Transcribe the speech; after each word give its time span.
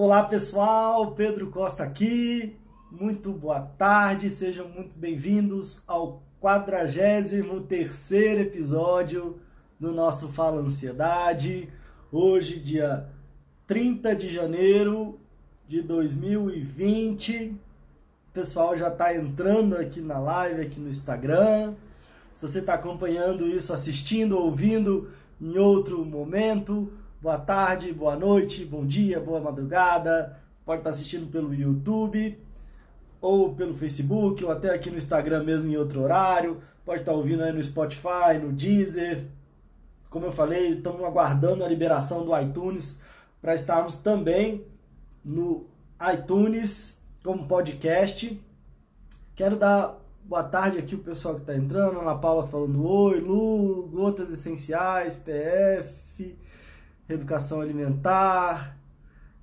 Olá 0.00 0.22
pessoal, 0.22 1.10
Pedro 1.10 1.50
Costa 1.50 1.82
aqui. 1.82 2.56
Muito 2.88 3.32
boa 3.32 3.58
tarde, 3.58 4.30
sejam 4.30 4.68
muito 4.68 4.96
bem-vindos 4.96 5.82
ao 5.88 6.22
43 6.38 7.32
episódio 8.38 9.40
do 9.76 9.90
nosso 9.90 10.28
Fala 10.28 10.60
Ansiedade. 10.60 11.68
Hoje, 12.12 12.60
dia 12.60 13.08
30 13.66 14.14
de 14.14 14.28
janeiro 14.28 15.18
de 15.66 15.82
2020. 15.82 17.46
O 17.46 18.32
pessoal 18.32 18.78
já 18.78 18.86
está 18.86 19.12
entrando 19.12 19.76
aqui 19.76 20.00
na 20.00 20.20
live, 20.20 20.62
aqui 20.62 20.78
no 20.78 20.90
Instagram. 20.90 21.74
Se 22.32 22.46
você 22.46 22.60
está 22.60 22.74
acompanhando 22.74 23.48
isso, 23.48 23.72
assistindo, 23.72 24.38
ouvindo 24.38 25.10
em 25.40 25.58
outro 25.58 26.04
momento, 26.04 26.88
boa 27.20 27.38
tarde, 27.38 27.92
boa 27.92 28.14
noite, 28.14 28.64
bom 28.64 28.86
dia, 28.86 29.18
boa 29.18 29.40
madrugada. 29.40 30.38
Pode 30.64 30.80
estar 30.80 30.90
assistindo 30.90 31.30
pelo 31.30 31.52
YouTube 31.52 32.38
ou 33.20 33.54
pelo 33.54 33.74
Facebook, 33.74 34.44
ou 34.44 34.50
até 34.52 34.72
aqui 34.72 34.90
no 34.90 34.96
Instagram 34.96 35.42
mesmo 35.42 35.68
em 35.68 35.76
outro 35.76 36.00
horário. 36.02 36.62
Pode 36.84 37.00
estar 37.00 37.12
ouvindo 37.12 37.42
aí 37.42 37.52
no 37.52 37.62
Spotify, 37.62 38.38
no 38.40 38.52
Deezer. 38.52 39.24
Como 40.08 40.26
eu 40.26 40.32
falei, 40.32 40.74
estamos 40.74 41.02
aguardando 41.02 41.64
a 41.64 41.68
liberação 41.68 42.24
do 42.24 42.38
iTunes 42.38 43.00
para 43.42 43.54
estarmos 43.54 43.98
também 43.98 44.64
no 45.24 45.66
iTunes 46.14 47.02
como 47.24 47.48
podcast. 47.48 48.40
Quero 49.34 49.56
dar 49.56 49.98
boa 50.24 50.44
tarde 50.44 50.78
aqui 50.78 50.94
o 50.94 50.98
pessoal 50.98 51.34
que 51.34 51.40
está 51.40 51.56
entrando, 51.56 51.98
Ana 51.98 52.14
Paula 52.14 52.46
falando 52.46 52.86
oi, 52.86 53.18
Lu, 53.18 53.88
Gotas 53.88 54.30
Essenciais, 54.30 55.16
PF, 55.16 56.36
Educação 57.08 57.60
Alimentar, 57.60 58.76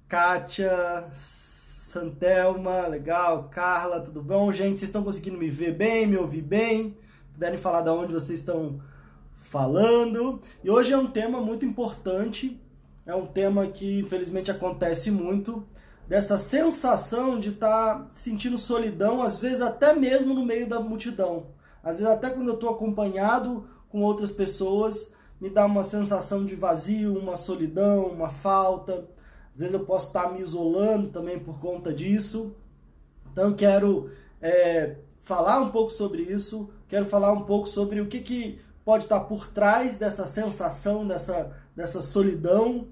Kátia, 0.08 1.08
Santelma, 1.12 2.88
legal, 2.88 3.50
Carla, 3.52 4.02
tudo 4.02 4.22
bom? 4.22 4.52
Gente, 4.52 4.80
vocês 4.80 4.90
estão 4.90 5.04
conseguindo 5.04 5.38
me 5.38 5.50
ver 5.50 5.74
bem, 5.74 6.06
me 6.06 6.18
ouvir 6.18 6.42
bem? 6.42 6.98
Puderem 7.34 7.58
falar 7.58 7.82
de 7.82 7.90
onde 7.90 8.14
vocês 8.14 8.40
estão 8.40 8.80
falando. 9.34 10.42
E 10.64 10.70
hoje 10.70 10.94
é 10.94 10.98
um 10.98 11.08
tema 11.08 11.42
muito 11.42 11.66
importante 11.66 12.62
é 13.06 13.14
um 13.14 13.28
tema 13.28 13.68
que 13.68 14.00
infelizmente 14.00 14.50
acontece 14.50 15.12
muito, 15.12 15.64
dessa 16.08 16.38
sensação 16.38 17.40
de 17.40 17.50
estar 17.50 18.00
tá 18.00 18.08
sentindo 18.10 18.58
solidão, 18.58 19.22
às 19.22 19.38
vezes 19.38 19.62
até 19.62 19.94
mesmo 19.94 20.34
no 20.34 20.46
meio 20.46 20.68
da 20.68 20.80
multidão. 20.80 21.48
Às 21.84 21.98
vezes 21.98 22.12
até 22.12 22.32
quando 22.32 22.48
eu 22.48 22.56
estou 22.56 22.70
acompanhado 22.70 23.68
com 23.90 24.02
outras 24.02 24.32
pessoas, 24.32 25.15
me 25.40 25.50
dá 25.50 25.66
uma 25.66 25.84
sensação 25.84 26.46
de 26.46 26.56
vazio, 26.56 27.18
uma 27.18 27.38
solidão, 27.38 28.08
uma 28.08 28.30
falta. 28.30 29.08
Às 29.54 29.62
vezes 29.62 29.74
eu 29.74 29.86
posso 29.86 30.08
estar 30.08 30.32
me 30.32 30.42
isolando 30.42 31.10
também 31.10 31.40
por 31.40 31.60
conta 31.60 31.94
disso. 31.94 32.56
Então 33.32 33.54
quero 33.54 34.10
é, 34.42 34.98
falar 35.22 35.60
um 35.62 35.70
pouco 35.70 35.92
sobre 35.92 36.22
isso, 36.24 36.70
quero 36.88 37.06
falar 37.06 37.34
um 37.34 37.44
pouco 37.44 37.68
sobre 37.68 38.00
o 38.00 38.08
que, 38.08 38.20
que 38.22 38.60
pode 38.84 39.06
estar 39.06 39.22
por 39.22 39.48
trás 39.48 39.98
dessa 39.98 40.26
sensação, 40.26 41.06
dessa, 41.08 41.52
dessa 41.76 42.02
solidão 42.02 42.88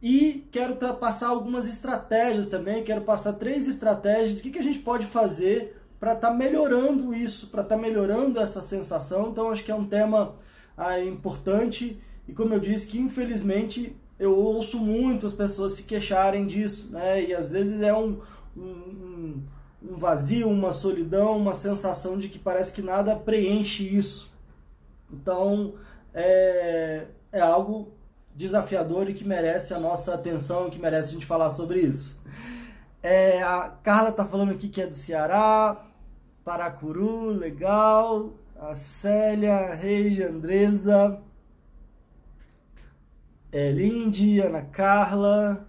e 0.00 0.46
quero 0.52 0.76
passar 0.96 1.28
algumas 1.28 1.66
estratégias 1.66 2.46
também, 2.46 2.84
quero 2.84 3.00
passar 3.00 3.32
três 3.32 3.66
estratégias, 3.66 4.38
o 4.38 4.42
que, 4.42 4.50
que 4.50 4.58
a 4.58 4.62
gente 4.62 4.78
pode 4.78 5.06
fazer 5.06 5.76
para 5.98 6.12
estar 6.12 6.28
tá 6.28 6.34
melhorando 6.34 7.14
isso, 7.14 7.48
para 7.48 7.62
estar 7.62 7.76
tá 7.76 7.80
melhorando 7.80 8.38
essa 8.38 8.62
sensação. 8.62 9.30
Então 9.30 9.50
acho 9.50 9.64
que 9.64 9.70
é 9.70 9.74
um 9.74 9.84
tema 9.84 10.34
ah, 10.76 11.00
importante 11.00 11.98
e 12.28 12.32
como 12.32 12.54
eu 12.54 12.60
disse, 12.60 12.86
que 12.86 12.98
infelizmente 12.98 13.96
eu 14.18 14.36
ouço 14.36 14.78
muito 14.78 15.26
as 15.26 15.32
pessoas 15.32 15.74
se 15.74 15.84
queixarem 15.84 16.46
disso, 16.46 16.88
né? 16.90 17.22
E 17.22 17.34
às 17.34 17.48
vezes 17.48 17.80
é 17.80 17.94
um, 17.94 18.20
um, 18.56 19.42
um 19.82 19.96
vazio, 19.96 20.48
uma 20.48 20.72
solidão, 20.72 21.36
uma 21.36 21.54
sensação 21.54 22.18
de 22.18 22.28
que 22.28 22.38
parece 22.38 22.72
que 22.72 22.82
nada 22.82 23.14
preenche 23.14 23.84
isso. 23.84 24.32
Então 25.12 25.74
é, 26.12 27.06
é 27.30 27.40
algo 27.40 27.92
desafiador 28.34 29.08
e 29.08 29.14
que 29.14 29.24
merece 29.24 29.72
a 29.72 29.78
nossa 29.78 30.14
atenção, 30.14 30.68
que 30.68 30.78
merece 30.78 31.10
a 31.10 31.14
gente 31.14 31.26
falar 31.26 31.50
sobre 31.50 31.80
isso. 31.80 32.22
É, 33.02 33.42
a 33.42 33.72
Carla 33.82 34.10
tá 34.10 34.24
falando 34.24 34.50
aqui 34.50 34.68
que 34.68 34.82
é 34.82 34.86
do 34.86 34.94
Ceará, 34.94 35.86
Paracuru, 36.44 37.30
legal. 37.30 38.32
A 38.58 38.74
Célia, 38.74 39.74
Reis, 39.74 40.18
Andresa, 40.20 41.20
é, 43.52 43.70
Lindy, 43.70 44.40
Ana 44.40 44.62
Carla. 44.62 45.66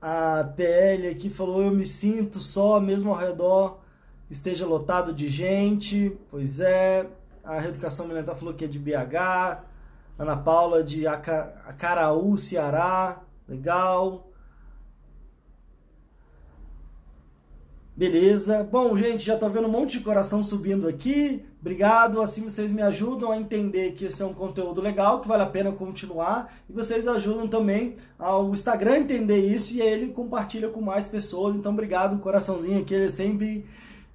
A 0.00 0.44
PL 0.56 1.08
aqui 1.08 1.30
falou: 1.30 1.62
Eu 1.62 1.70
me 1.70 1.86
sinto 1.86 2.40
só, 2.40 2.80
mesmo 2.80 3.10
ao 3.10 3.16
redor 3.16 3.80
esteja 4.30 4.64
lotado 4.64 5.12
de 5.12 5.28
gente. 5.28 6.16
Pois 6.30 6.60
é. 6.60 7.06
A 7.42 7.58
Reeducação 7.58 8.06
Militar 8.06 8.36
falou 8.36 8.54
que 8.54 8.64
é 8.64 8.68
de 8.68 8.78
BH. 8.78 9.64
Ana 10.18 10.36
Paula 10.36 10.84
de 10.84 11.06
Acaraú, 11.06 12.36
Ceará. 12.36 13.22
Legal. 13.48 14.29
Beleza. 18.00 18.64
Bom, 18.64 18.96
gente, 18.96 19.26
já 19.26 19.36
tô 19.36 19.46
vendo 19.50 19.68
um 19.68 19.70
monte 19.70 19.98
de 19.98 20.00
coração 20.02 20.42
subindo 20.42 20.88
aqui. 20.88 21.44
Obrigado. 21.60 22.22
Assim 22.22 22.44
vocês 22.44 22.72
me 22.72 22.80
ajudam 22.80 23.30
a 23.30 23.36
entender 23.36 23.92
que 23.92 24.06
esse 24.06 24.22
é 24.22 24.24
um 24.24 24.32
conteúdo 24.32 24.80
legal, 24.80 25.20
que 25.20 25.28
vale 25.28 25.42
a 25.42 25.46
pena 25.46 25.70
continuar. 25.70 26.50
E 26.66 26.72
vocês 26.72 27.06
ajudam 27.06 27.46
também 27.46 27.96
ao 28.18 28.54
Instagram 28.54 29.00
entender 29.00 29.40
isso 29.40 29.74
e 29.74 29.82
ele 29.82 30.12
compartilha 30.12 30.70
com 30.70 30.80
mais 30.80 31.04
pessoas. 31.04 31.54
Então, 31.54 31.72
obrigado. 31.72 32.18
Coraçãozinho 32.20 32.80
aqui, 32.80 32.94
ele 32.94 33.04
é 33.04 33.10
sempre 33.10 33.66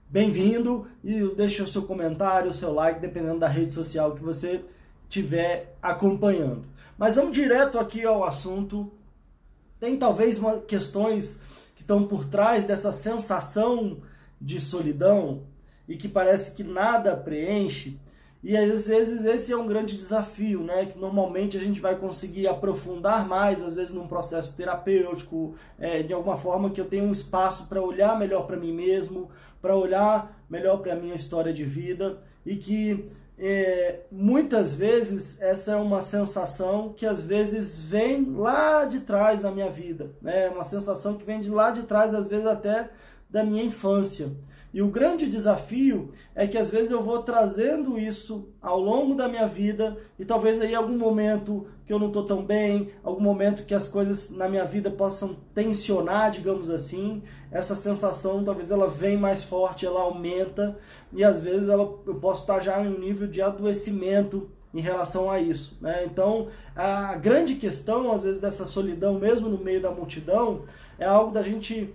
bem-vindo. 0.09 0.88
E 1.03 1.19
deixa 1.35 1.63
o 1.63 1.69
seu 1.69 1.84
comentário, 1.84 2.50
o 2.50 2.53
seu 2.56 2.74
like, 2.74 3.00
dependendo 3.00 3.38
da 3.38 3.47
rede 3.47 3.72
social 3.72 4.16
que 4.16 4.24
você 4.24 4.66
estiver 5.03 5.78
acompanhando. 5.79 6.63
Mas 6.97 7.13
vamos 7.18 7.34
direto 7.34 7.78
aqui 7.78 8.03
ao 8.03 8.24
assunto. 8.24 8.91
Tem 9.79 9.95
talvez 9.95 10.40
uma, 10.40 10.57
questões 10.57 11.35
que 11.35 11.44
estão 11.85 12.03
por 12.03 12.25
trás 12.25 12.66
dessa 12.66 12.91
sensação 12.91 13.97
de 14.41 14.59
solidão 14.59 15.44
e 15.88 15.96
que 15.96 16.09
parece 16.09 16.53
que 16.53 16.63
nada 16.63 17.16
preenche. 17.16 18.00
E 18.44 18.57
às 18.57 18.88
vezes 18.88 19.23
esse 19.23 19.53
é 19.53 19.57
um 19.57 19.68
grande 19.68 19.95
desafio, 19.95 20.63
né? 20.63 20.85
Que 20.88 20.97
normalmente 20.97 21.57
a 21.57 21.59
gente 21.59 21.79
vai 21.79 21.95
conseguir 21.95 22.47
aprofundar 22.47 23.28
mais, 23.28 23.62
às 23.62 23.74
vezes 23.74 23.94
num 23.94 24.07
processo 24.07 24.56
terapêutico, 24.56 25.56
é, 25.79 26.03
de 26.03 26.13
alguma 26.13 26.38
forma 26.38 26.69
que 26.69 26.81
eu 26.81 26.85
tenho 26.85 27.06
um 27.06 27.12
espaço 27.12 27.68
para 27.68 27.81
olhar 27.81 28.18
melhor 28.18 28.45
para 28.45 28.57
mim 28.57 28.74
mesmo, 28.74 29.29
para 29.62 29.75
olhar 29.75 30.44
melhor 30.50 30.78
para 30.78 30.94
a 30.94 30.95
minha 30.95 31.16
história 31.16 31.53
de 31.53 31.63
vida 31.63 32.19
e 32.45 32.56
que 32.56 33.09
é, 33.38 34.01
muitas 34.12 34.73
vezes 34.73 35.41
essa 35.41 35.73
é 35.73 35.75
uma 35.75 36.01
sensação 36.01 36.94
que 36.96 37.06
às 37.06 37.22
vezes 37.22 37.81
vem 37.81 38.34
lá 38.34 38.85
de 38.85 39.01
trás 39.01 39.41
na 39.41 39.51
minha 39.51 39.69
vida, 39.69 40.12
né? 40.22 40.50
Uma 40.50 40.63
sensação 40.63 41.16
que 41.16 41.25
vem 41.25 41.41
de 41.41 41.50
lá 41.50 41.72
de 41.72 41.84
trás, 41.84 42.13
às 42.13 42.25
vezes 42.25 42.45
até 42.45 42.90
da 43.29 43.44
minha 43.44 43.63
infância. 43.63 44.31
E 44.74 44.81
o 44.81 44.88
grande 44.88 45.28
desafio 45.28 46.12
é 46.34 46.45
que 46.45 46.57
às 46.57 46.69
vezes 46.69 46.91
eu 46.91 47.01
vou 47.01 47.24
trazendo 47.24 47.97
isso 47.97 48.50
ao 48.62 48.79
longo 48.79 49.16
da 49.16 49.28
minha 49.28 49.47
vida 49.47 49.97
e 50.19 50.25
talvez 50.25 50.59
aí 50.59 50.75
algum 50.75 50.97
momento 50.97 51.68
que 51.85 51.94
eu 51.94 52.00
não 52.00 52.07
estou 52.07 52.25
tão 52.25 52.44
bem, 52.44 52.90
algum 53.03 53.22
momento 53.22 53.66
que 53.66 53.73
as 53.73 53.88
coisas 53.88 54.31
na 54.31 54.50
minha 54.50 54.66
vida 54.66 54.90
possam 54.90 55.35
tensionar, 55.53 56.31
digamos 56.31 56.69
assim, 56.69 57.22
essa 57.51 57.75
sensação 57.75 58.44
talvez 58.44 58.72
ela 58.72 58.88
vem 58.88 59.18
mais 59.18 59.44
forte, 59.44 59.85
ela 59.85 60.01
aumenta 60.01 60.78
e 61.13 61.24
às 61.24 61.40
vezes 61.40 61.69
ela, 61.69 61.84
eu 62.06 62.16
posso 62.16 62.41
estar 62.41 62.59
já 62.59 62.81
em 62.81 62.88
um 62.88 63.00
nível 63.00 63.28
de 63.28 63.41
adoecimento 63.41 64.50
em 64.74 64.81
relação 64.81 65.29
a 65.31 65.40
isso. 65.40 65.78
Né? 65.79 66.06
Então, 66.06 66.50
a 66.75 67.16
grande 67.16 67.56
questão, 67.56 68.12
às 68.12 68.24
vezes, 68.24 68.41
dessa 68.41 68.65
solidão, 68.65 69.18
mesmo 69.19 69.48
no 69.48 69.57
meio 69.57 69.81
da 69.81 69.89
multidão, 69.89 70.63
é 71.00 71.06
algo 71.06 71.31
da 71.31 71.42
gente 71.42 71.94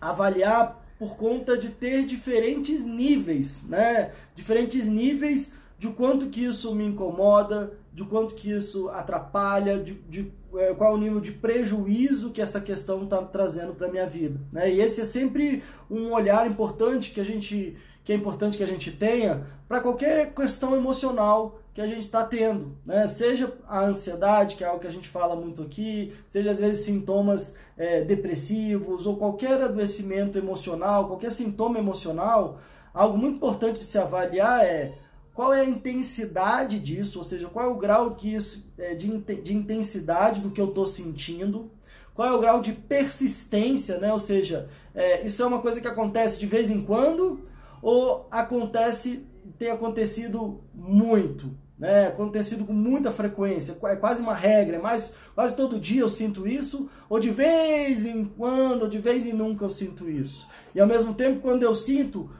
avaliar 0.00 0.82
por 0.98 1.16
conta 1.16 1.56
de 1.56 1.70
ter 1.70 2.04
diferentes 2.04 2.84
níveis, 2.84 3.62
né? 3.68 4.12
Diferentes 4.34 4.88
níveis 4.88 5.52
de 5.78 5.88
quanto 5.88 6.28
que 6.28 6.44
isso 6.44 6.74
me 6.74 6.84
incomoda, 6.84 7.72
de 7.94 8.02
quanto 8.04 8.34
que 8.34 8.50
isso 8.50 8.88
atrapalha, 8.88 9.78
de, 9.78 9.94
de 9.94 10.32
é, 10.56 10.74
qual 10.74 10.94
o 10.94 10.98
nível 10.98 11.20
de 11.20 11.30
prejuízo 11.30 12.30
que 12.30 12.42
essa 12.42 12.60
questão 12.60 13.04
está 13.04 13.22
trazendo 13.22 13.72
para 13.72 13.88
minha 13.88 14.06
vida, 14.06 14.40
né? 14.52 14.68
E 14.68 14.80
esse 14.80 15.00
é 15.00 15.04
sempre 15.04 15.62
um 15.88 16.12
olhar 16.12 16.44
importante 16.46 17.12
que 17.12 17.20
a 17.20 17.24
gente 17.24 17.76
que 18.02 18.12
é 18.12 18.16
importante 18.16 18.58
que 18.58 18.62
a 18.62 18.66
gente 18.66 18.92
tenha 18.92 19.46
para 19.66 19.80
qualquer 19.80 20.34
questão 20.34 20.76
emocional 20.76 21.58
que 21.72 21.80
a 21.80 21.86
gente 21.86 22.00
está 22.00 22.22
tendo, 22.24 22.76
né? 22.84 23.06
Seja 23.06 23.52
a 23.66 23.84
ansiedade, 23.84 24.56
que 24.56 24.64
é 24.64 24.66
algo 24.66 24.80
que 24.80 24.88
a 24.88 24.90
gente 24.90 25.08
fala 25.08 25.36
muito 25.36 25.62
aqui, 25.62 26.12
seja 26.26 26.50
às 26.50 26.58
vezes 26.58 26.84
sintomas 26.84 27.56
é, 27.78 28.02
depressivos 28.02 29.06
ou 29.06 29.16
qualquer 29.16 29.62
adoecimento 29.62 30.36
emocional, 30.36 31.06
qualquer 31.06 31.30
sintoma 31.30 31.78
emocional, 31.78 32.58
algo 32.92 33.16
muito 33.16 33.36
importante 33.36 33.78
de 33.78 33.86
se 33.86 33.98
avaliar 33.98 34.64
é 34.64 34.94
qual 35.34 35.52
é 35.52 35.60
a 35.60 35.64
intensidade 35.64 36.78
disso, 36.78 37.18
ou 37.18 37.24
seja, 37.24 37.48
qual 37.48 37.66
é 37.66 37.68
o 37.68 37.76
grau 37.76 38.14
que 38.14 38.32
isso, 38.32 38.72
é, 38.78 38.94
de, 38.94 39.08
de 39.18 39.54
intensidade 39.54 40.40
do 40.40 40.50
que 40.50 40.60
eu 40.60 40.68
estou 40.68 40.86
sentindo, 40.86 41.72
qual 42.14 42.28
é 42.28 42.32
o 42.32 42.40
grau 42.40 42.62
de 42.62 42.72
persistência, 42.72 43.98
né? 43.98 44.12
ou 44.12 44.20
seja, 44.20 44.68
é, 44.94 45.26
isso 45.26 45.42
é 45.42 45.46
uma 45.46 45.60
coisa 45.60 45.80
que 45.80 45.88
acontece 45.88 46.38
de 46.38 46.46
vez 46.46 46.70
em 46.70 46.80
quando 46.80 47.40
ou 47.82 48.28
acontece, 48.30 49.26
tem 49.58 49.72
acontecido 49.72 50.62
muito, 50.72 51.50
né? 51.76 52.06
acontecido 52.06 52.64
com 52.64 52.72
muita 52.72 53.10
frequência, 53.10 53.76
é 53.86 53.96
quase 53.96 54.22
uma 54.22 54.34
regra, 54.34 54.76
é 54.76 54.80
mais, 54.80 55.12
quase 55.34 55.56
todo 55.56 55.80
dia 55.80 56.02
eu 56.02 56.08
sinto 56.08 56.46
isso, 56.46 56.88
ou 57.10 57.18
de 57.18 57.30
vez 57.30 58.06
em 58.06 58.24
quando, 58.24 58.82
ou 58.82 58.88
de 58.88 58.98
vez 58.98 59.26
em 59.26 59.32
nunca 59.32 59.64
eu 59.64 59.70
sinto 59.70 60.08
isso. 60.08 60.46
E 60.72 60.80
ao 60.80 60.86
mesmo 60.86 61.12
tempo, 61.12 61.40
quando 61.40 61.64
eu 61.64 61.74
sinto, 61.74 62.30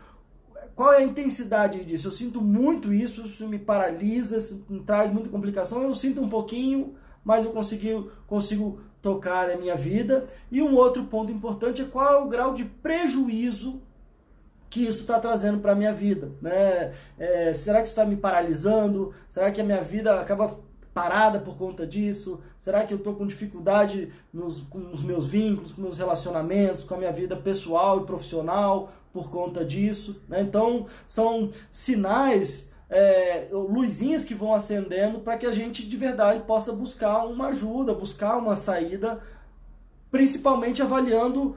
qual 0.75 0.93
é 0.93 0.99
a 0.99 1.03
intensidade 1.03 1.85
disso? 1.85 2.09
Eu 2.09 2.13
sinto 2.13 2.41
muito 2.41 2.93
isso, 2.93 3.23
isso 3.23 3.49
me 3.49 3.59
paralisa, 3.59 4.37
isso 4.37 4.67
me 4.69 4.81
traz 4.81 5.13
muita 5.13 5.29
complicação. 5.29 5.83
Eu 5.83 5.95
sinto 5.95 6.21
um 6.21 6.29
pouquinho, 6.29 6.95
mas 7.25 7.45
eu 7.45 7.53
consigo, 7.53 8.11
consigo 8.27 8.81
tocar 9.01 9.49
a 9.51 9.57
minha 9.57 9.77
vida. 9.77 10.27
E 10.51 10.61
um 10.61 10.75
outro 10.75 11.05
ponto 11.05 11.31
importante 11.31 11.83
é 11.83 11.85
qual 11.85 12.15
é 12.15 12.17
o 12.17 12.29
grau 12.29 12.55
de 12.55 12.65
prejuízo 12.65 13.81
que 14.69 14.83
isso 14.83 15.03
está 15.03 15.21
trazendo 15.21 15.61
para 15.61 15.73
a 15.73 15.77
minha 15.77 15.93
vida. 15.93 16.33
Né? 16.43 16.93
É, 17.17 17.55
será 17.55 17.79
que 17.79 17.85
isso 17.85 17.93
está 17.93 18.05
me 18.05 18.17
paralisando? 18.17 19.15
Será 19.29 19.53
que 19.53 19.61
a 19.61 19.65
minha 19.65 19.81
vida 19.81 20.21
acaba 20.21 20.59
parada 20.93 21.39
por 21.39 21.57
conta 21.57 21.87
disso? 21.87 22.41
Será 22.59 22.83
que 22.83 22.93
eu 22.93 22.99
estou 22.99 23.15
com 23.15 23.25
dificuldade 23.25 24.13
nos, 24.33 24.59
com 24.59 24.91
os 24.91 25.03
meus 25.05 25.27
vínculos, 25.27 25.71
com 25.71 25.83
meus 25.83 25.99
relacionamentos, 25.99 26.83
com 26.83 26.95
a 26.95 26.99
minha 26.99 27.13
vida 27.13 27.37
pessoal 27.37 28.01
e 28.01 28.07
profissional 28.07 28.93
por 29.15 29.31
conta 29.31 29.65
disso? 29.65 30.21
Né? 30.29 30.41
Então, 30.41 30.87
são 31.07 31.51
sinais, 31.71 32.73
é, 32.91 33.47
luzinhas 33.53 34.25
que 34.25 34.35
vão 34.35 34.53
acendendo 34.53 35.21
para 35.21 35.39
que 35.39 35.47
a 35.47 35.53
gente 35.53 35.87
de 35.87 35.97
verdade 35.97 36.43
possa 36.43 36.73
buscar 36.73 37.25
uma 37.25 37.47
ajuda, 37.49 37.95
buscar 37.95 38.37
uma 38.37 38.57
saída, 38.57 39.21
principalmente 40.11 40.83
avaliando 40.83 41.57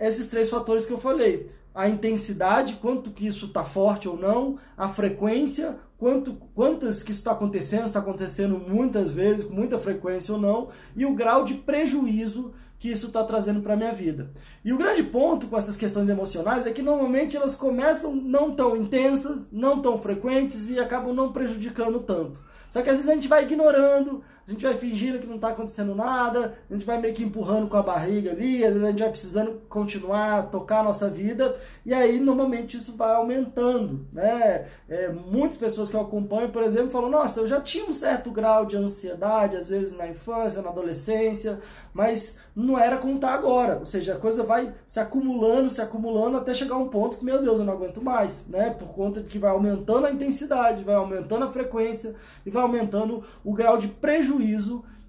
esses 0.00 0.28
três 0.28 0.48
fatores 0.48 0.86
que 0.86 0.92
eu 0.92 0.98
falei. 0.98 1.50
A 1.74 1.86
intensidade, 1.86 2.78
quanto 2.80 3.10
que 3.10 3.26
isso 3.26 3.44
está 3.44 3.62
forte 3.62 4.08
ou 4.08 4.16
não, 4.16 4.58
a 4.74 4.88
frequência, 4.88 5.76
quanto, 5.98 6.34
quantas 6.54 7.02
que 7.02 7.10
isso 7.10 7.20
está 7.20 7.32
acontecendo, 7.32 7.84
está 7.84 7.98
acontecendo 7.98 8.58
muitas 8.58 9.10
vezes, 9.10 9.44
com 9.44 9.52
muita 9.52 9.78
frequência 9.78 10.32
ou 10.32 10.40
não, 10.40 10.68
e 10.96 11.04
o 11.04 11.14
grau 11.14 11.44
de 11.44 11.52
prejuízo 11.52 12.54
que 12.78 12.90
isso 12.90 13.06
está 13.06 13.24
trazendo 13.24 13.60
para 13.60 13.74
a 13.74 13.76
minha 13.76 13.92
vida. 13.92 14.30
E 14.64 14.72
o 14.72 14.78
grande 14.78 15.02
ponto 15.02 15.46
com 15.46 15.56
essas 15.56 15.76
questões 15.76 16.08
emocionais 16.08 16.66
é 16.66 16.72
que 16.72 16.82
normalmente 16.82 17.36
elas 17.36 17.56
começam 17.56 18.14
não 18.14 18.54
tão 18.54 18.76
intensas, 18.76 19.46
não 19.50 19.80
tão 19.80 19.98
frequentes 19.98 20.68
e 20.68 20.78
acabam 20.78 21.14
não 21.14 21.32
prejudicando 21.32 22.00
tanto. 22.00 22.38
Só 22.70 22.82
que 22.82 22.90
às 22.90 22.96
vezes 22.96 23.10
a 23.10 23.14
gente 23.14 23.28
vai 23.28 23.44
ignorando, 23.44 24.22
a 24.46 24.52
gente 24.52 24.64
vai 24.64 24.74
fingindo 24.74 25.18
que 25.18 25.26
não 25.26 25.34
está 25.36 25.48
acontecendo 25.48 25.92
nada, 25.92 26.54
a 26.70 26.72
gente 26.72 26.86
vai 26.86 27.00
meio 27.00 27.12
que 27.12 27.24
empurrando 27.24 27.68
com 27.68 27.76
a 27.76 27.82
barriga 27.82 28.30
ali, 28.30 28.64
às 28.64 28.74
vezes 28.74 28.84
a 28.84 28.90
gente 28.90 29.00
vai 29.00 29.10
precisando 29.10 29.60
continuar 29.68 30.50
tocar 30.50 30.80
a 30.80 30.82
nossa 30.84 31.10
vida, 31.10 31.56
e 31.84 31.92
aí 31.92 32.20
normalmente 32.20 32.76
isso 32.76 32.96
vai 32.96 33.12
aumentando. 33.14 34.06
Né? 34.12 34.66
É, 34.88 35.08
muitas 35.08 35.56
pessoas 35.56 35.90
que 35.90 35.96
eu 35.96 36.00
acompanho, 36.00 36.50
por 36.50 36.62
exemplo, 36.62 36.90
falam: 36.90 37.10
Nossa, 37.10 37.40
eu 37.40 37.48
já 37.48 37.60
tinha 37.60 37.86
um 37.86 37.92
certo 37.92 38.30
grau 38.30 38.64
de 38.64 38.76
ansiedade, 38.76 39.56
às 39.56 39.68
vezes 39.68 39.96
na 39.96 40.06
infância, 40.06 40.62
na 40.62 40.70
adolescência, 40.70 41.58
mas 41.92 42.38
não 42.54 42.78
era 42.78 42.98
como 42.98 43.16
está 43.16 43.30
agora. 43.30 43.78
Ou 43.80 43.84
seja, 43.84 44.14
a 44.14 44.18
coisa 44.18 44.44
vai 44.44 44.72
se 44.86 45.00
acumulando, 45.00 45.70
se 45.70 45.82
acumulando 45.82 46.36
até 46.36 46.54
chegar 46.54 46.76
um 46.76 46.88
ponto 46.88 47.16
que, 47.16 47.24
meu 47.24 47.42
Deus, 47.42 47.58
eu 47.58 47.66
não 47.66 47.72
aguento 47.72 48.00
mais, 48.00 48.46
né? 48.46 48.70
Por 48.70 48.88
conta 48.88 49.20
de 49.20 49.28
que 49.28 49.40
vai 49.40 49.50
aumentando 49.50 50.06
a 50.06 50.12
intensidade, 50.12 50.84
vai 50.84 50.94
aumentando 50.94 51.44
a 51.44 51.48
frequência 51.48 52.14
e 52.44 52.50
vai 52.50 52.62
aumentando 52.62 53.24
o 53.44 53.52
grau 53.52 53.76
de 53.76 53.88
prejuízo 53.88 54.35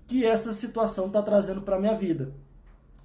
que 0.07 0.25
essa 0.25 0.53
situação 0.53 1.07
está 1.07 1.21
trazendo 1.21 1.62
para 1.62 1.75
a 1.75 1.79
minha 1.79 1.95
vida. 1.95 2.31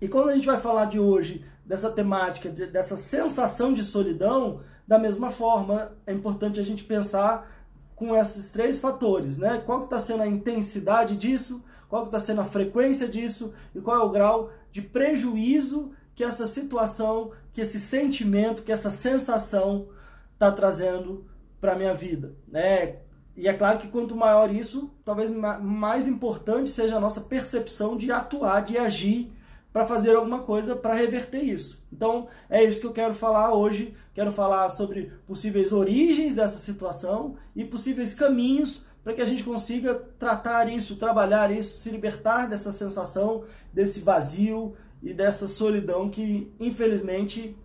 E 0.01 0.09
quando 0.09 0.31
a 0.31 0.35
gente 0.35 0.47
vai 0.47 0.59
falar 0.59 0.87
de 0.87 0.99
hoje 0.99 1.45
dessa 1.65 1.91
temática, 1.91 2.51
de, 2.51 2.67
dessa 2.67 2.97
sensação 2.97 3.73
de 3.73 3.85
solidão, 3.85 4.61
da 4.87 4.99
mesma 4.99 5.31
forma 5.31 5.93
é 6.07 6.13
importante 6.13 6.61
a 6.61 6.63
gente 6.63 6.85
pensar 6.85 7.51
com 7.95 8.17
esses 8.17 8.51
três 8.51 8.79
fatores, 8.79 9.39
né? 9.39 9.63
Qual 9.65 9.79
que 9.79 9.87
está 9.87 9.99
sendo 9.99 10.23
a 10.23 10.27
intensidade 10.27 11.17
disso, 11.17 11.65
qual 11.89 12.03
que 12.03 12.09
está 12.09 12.19
sendo 12.19 12.41
a 12.41 12.45
frequência 12.45 13.07
disso 13.07 13.53
e 13.75 13.81
qual 13.81 14.01
é 14.01 14.03
o 14.03 14.11
grau 14.11 14.51
de 14.71 14.83
prejuízo 14.83 15.93
que 16.15 16.25
essa 16.25 16.47
situação, 16.47 17.33
que 17.53 17.61
esse 17.61 17.79
sentimento, 17.79 18.63
que 18.63 18.73
essa 18.73 18.91
sensação 18.91 19.89
está 20.35 20.51
trazendo 20.51 21.25
para 21.61 21.77
minha 21.77 21.95
vida, 21.95 22.35
né? 22.49 23.02
E 23.37 23.49
é 23.49 23.53
claro 23.55 23.79
que 23.79 23.89
quanto 23.89 24.15
maior 24.15 24.55
isso, 24.55 24.91
talvez 25.05 25.31
mais 25.31 26.07
importante 26.07 26.69
seja 26.69 26.97
a 26.97 27.01
nossa 27.01 27.23
percepção 27.23 27.97
de 27.97 28.11
atuar, 28.11 28.61
de 28.61 28.77
agir 28.77 29.33
para 29.73 29.87
fazer 29.87 30.15
alguma 30.15 30.41
coisa 30.41 30.77
para 30.77 30.95
reverter 30.95 31.43
isso. 31.43 31.83
Então, 31.91 32.29
é 32.51 32.63
isso 32.63 32.81
que 32.81 32.87
eu 32.87 32.93
quero 32.93 33.15
falar 33.15 33.55
hoje. 33.55 33.95
Quero 34.13 34.31
falar 34.31 34.69
sobre 34.69 35.11
possíveis 35.27 35.73
origens 35.73 36.37
dessa 36.37 36.59
situação 36.59 37.37
e 37.57 37.65
possíveis 37.65 38.13
caminhos 38.13 38.85
para 39.03 39.15
que 39.15 39.23
a 39.23 39.25
gente 39.25 39.43
consiga 39.43 39.95
tratar 40.19 40.69
isso, 40.69 40.97
trabalhar 40.97 41.51
isso, 41.51 41.79
se 41.79 41.91
libertar 41.91 42.47
dessa 42.47 42.71
sensação, 42.71 43.45
desse 43.73 44.01
vazio 44.01 44.77
e 45.03 45.13
dessa 45.15 45.49
solidão 45.49 46.09
que, 46.09 46.53
infelizmente, 46.61 47.57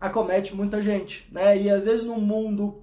acomete 0.00 0.54
muita 0.56 0.80
gente. 0.80 1.28
Né? 1.30 1.62
E 1.62 1.70
às 1.70 1.82
vezes 1.82 2.06
num 2.06 2.20
mundo 2.20 2.82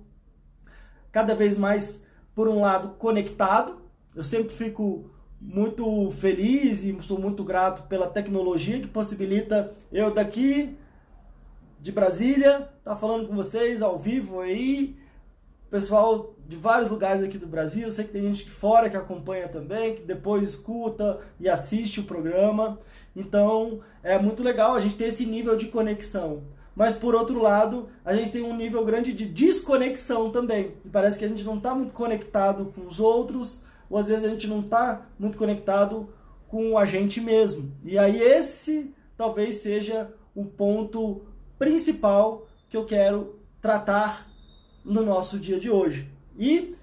cada 1.16 1.34
vez 1.34 1.58
mais, 1.58 2.06
por 2.36 2.50
um 2.50 2.60
lado, 2.60 2.90
conectado. 2.98 3.78
Eu 4.14 4.22
sempre 4.22 4.54
fico 4.54 5.10
muito 5.40 6.12
feliz 6.12 6.84
e 6.84 6.94
sou 7.02 7.18
muito 7.18 7.42
grato 7.42 7.88
pela 7.88 8.10
tecnologia 8.10 8.82
que 8.82 8.88
possibilita 8.88 9.72
eu 9.94 10.14
daqui 10.14 10.76
de 11.80 11.90
Brasília 11.90 12.70
estar 12.80 12.92
tá 12.92 12.96
falando 12.98 13.30
com 13.30 13.34
vocês 13.34 13.82
ao 13.82 13.98
vivo 13.98 14.42
aí. 14.42 14.98
Pessoal 15.72 16.36
de 16.46 16.58
vários 16.58 16.90
lugares 16.90 17.24
aqui 17.24 17.38
do 17.38 17.48
Brasil, 17.48 17.84
eu 17.84 17.92
sei 17.92 18.04
que 18.04 18.12
tem 18.12 18.34
gente 18.34 18.50
fora 18.50 18.90
que 18.90 18.98
acompanha 18.98 19.48
também, 19.48 19.96
que 19.96 20.02
depois 20.02 20.46
escuta 20.46 21.22
e 21.40 21.48
assiste 21.48 22.02
o 22.02 22.04
programa. 22.04 22.78
Então 23.16 23.80
é 24.04 24.20
muito 24.20 24.44
legal 24.44 24.76
a 24.76 24.82
gente 24.82 24.98
ter 24.98 25.06
esse 25.06 25.26
nível 25.26 25.56
de 25.56 25.68
conexão 25.68 26.44
mas 26.76 26.94
por 26.94 27.16
outro 27.16 27.42
lado, 27.42 27.88
a 28.04 28.14
gente 28.14 28.32
tem 28.32 28.44
um 28.44 28.56
nível 28.56 28.84
grande 28.84 29.14
de 29.14 29.26
desconexão 29.26 30.30
também. 30.30 30.74
E 30.84 30.90
parece 30.90 31.18
que 31.18 31.26
a 31.26 31.30
gente 31.30 31.44
não 31.44 31.58
está 31.58 31.74
muito 31.74 31.94
conectado 31.94 32.74
com 32.76 32.88
os 32.88 33.00
outros, 33.00 33.64
ou 33.90 33.98
às 33.98 34.08
vezes 34.08 34.26
a 34.26 34.30
gente 34.30 34.48
não 34.48 34.60
está 34.60 35.06
muito 35.18 35.38
conectado 35.38 36.10
com 36.48 36.78
a 36.78 36.86
gente 36.86 37.22
mesmo. 37.22 37.72
E 37.84 37.98
aí 37.98 38.22
esse 38.22 38.94
talvez 39.16 39.58
seja 39.58 40.12
o 40.36 40.44
ponto 40.44 41.22
principal 41.58 42.46
que 42.70 42.76
eu 42.76 42.86
quero 42.86 43.40
tratar 43.62 44.28
no 44.84 45.02
nosso 45.02 45.40
dia 45.40 45.60
de 45.60 45.70
hoje. 45.70 46.10
E 46.38 46.76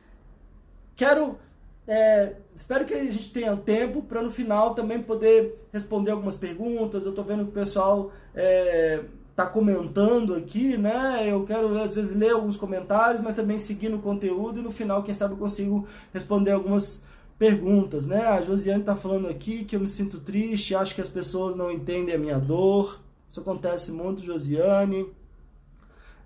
quero 0.96 1.38
é, 1.86 2.36
espero 2.54 2.84
que 2.84 2.94
a 2.94 3.02
gente 3.04 3.32
tenha 3.32 3.56
tempo 3.56 4.02
para 4.02 4.22
no 4.22 4.30
final 4.30 4.74
também 4.74 5.02
poder 5.02 5.66
responder 5.72 6.12
algumas 6.12 6.36
perguntas. 6.36 7.04
Eu 7.04 7.10
estou 7.10 7.24
vendo 7.24 7.44
que 7.44 7.50
o 7.50 7.52
pessoal 7.52 8.12
é, 8.34 9.02
tá 9.34 9.46
comentando 9.46 10.34
aqui, 10.34 10.76
né? 10.76 11.30
Eu 11.30 11.44
quero 11.44 11.78
às 11.78 11.94
vezes 11.94 12.16
ler 12.16 12.32
alguns 12.32 12.56
comentários, 12.56 13.22
mas 13.22 13.34
também 13.34 13.58
seguir 13.58 13.88
no 13.88 14.00
conteúdo 14.00 14.60
e 14.60 14.62
no 14.62 14.70
final, 14.70 15.02
quem 15.02 15.14
sabe, 15.14 15.34
eu 15.34 15.38
consigo 15.38 15.86
responder 16.12 16.52
algumas 16.52 17.06
perguntas, 17.38 18.06
né? 18.06 18.26
A 18.26 18.40
Josiane 18.40 18.84
tá 18.84 18.94
falando 18.94 19.28
aqui 19.28 19.64
que 19.64 19.74
eu 19.74 19.80
me 19.80 19.88
sinto 19.88 20.20
triste, 20.20 20.74
acho 20.74 20.94
que 20.94 21.00
as 21.00 21.08
pessoas 21.08 21.56
não 21.56 21.70
entendem 21.70 22.14
a 22.14 22.18
minha 22.18 22.38
dor. 22.38 23.00
Isso 23.26 23.40
acontece 23.40 23.90
muito, 23.90 24.22
Josiane. 24.22 25.06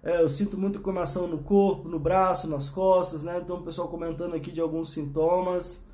É, 0.03 0.21
eu 0.23 0.29
sinto 0.29 0.59
muita 0.59 0.79
queimação 0.79 1.27
no 1.27 1.39
corpo, 1.39 1.89
no 1.89 1.99
braço, 1.99 2.49
nas 2.49 2.69
costas, 2.69 3.25
né? 3.25 3.41
Então, 3.43 3.57
o 3.57 3.63
pessoal 3.63 3.89
comentando 3.89 4.35
aqui 4.35 4.51
de 4.51 4.61
alguns 4.61 4.93
sintomas 4.93 5.85